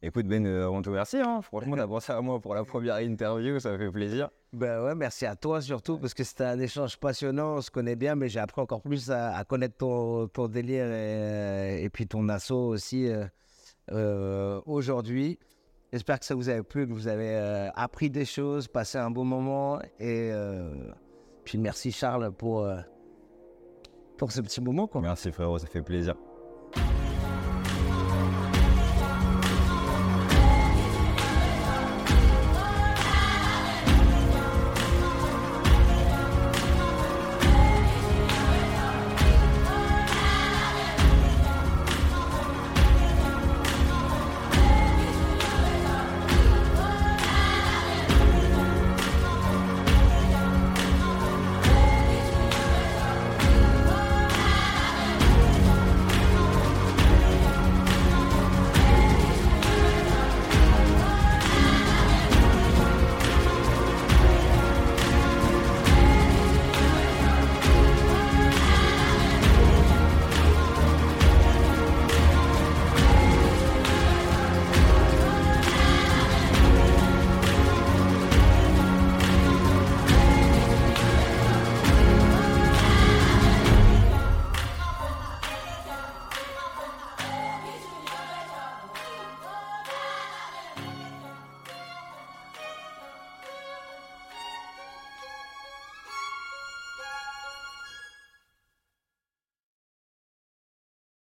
Écoute 0.02 0.26
Ben, 0.28 0.46
on 0.46 0.82
te 0.82 0.90
remercie. 0.90 1.18
Hein. 1.18 1.42
Franchement, 1.42 1.78
t'as 1.78 1.88
pensé 1.88 2.12
à 2.12 2.20
moi 2.20 2.42
pour 2.42 2.56
la 2.56 2.66
première 2.66 3.00
interview, 3.00 3.60
ça 3.60 3.78
fait 3.78 3.92
plaisir. 3.92 4.30
Ben 4.52 4.84
ouais, 4.84 4.96
merci 4.96 5.26
à 5.26 5.36
toi 5.36 5.62
surtout 5.62 5.98
parce 5.98 6.14
que 6.14 6.24
c'était 6.24 6.44
un 6.44 6.60
échange 6.60 6.98
passionnant, 6.98 7.56
on 7.56 7.62
se 7.62 7.72
connaît 7.72 7.96
bien, 7.96 8.16
mais 8.16 8.28
j'ai 8.28 8.40
appris 8.40 8.62
encore 8.62 8.82
plus 8.82 9.12
à, 9.12 9.36
à 9.36 9.44
connaître 9.46 9.78
ton, 9.78 10.28
ton 10.28 10.48
délire 10.48 10.92
et, 10.92 11.84
et 11.84 11.90
puis 11.90 12.06
ton 12.08 12.28
assaut 12.28 12.68
aussi 12.68 13.10
aujourd'hui. 13.92 15.40
J'espère 15.96 16.20
que 16.20 16.26
ça 16.26 16.36
vous 16.36 16.50
a 16.50 16.62
plu, 16.62 16.86
que 16.86 16.92
vous 16.92 17.08
avez 17.08 17.36
euh, 17.36 17.70
appris 17.74 18.10
des 18.10 18.26
choses, 18.26 18.68
passé 18.68 18.98
un 18.98 19.12
bon 19.12 19.24
moment 19.24 19.80
et 19.98 20.30
euh, 20.34 20.92
puis 21.46 21.58
merci 21.58 21.92
Charles 21.94 22.32
pour, 22.34 22.66
euh, 22.66 22.82
pour 24.18 24.32
ce 24.32 24.42
petit 24.42 24.60
moment. 24.60 24.90
Merci 24.96 25.32
frérot, 25.32 25.58
ça 25.58 25.68
fait 25.68 25.82
plaisir. 25.82 26.16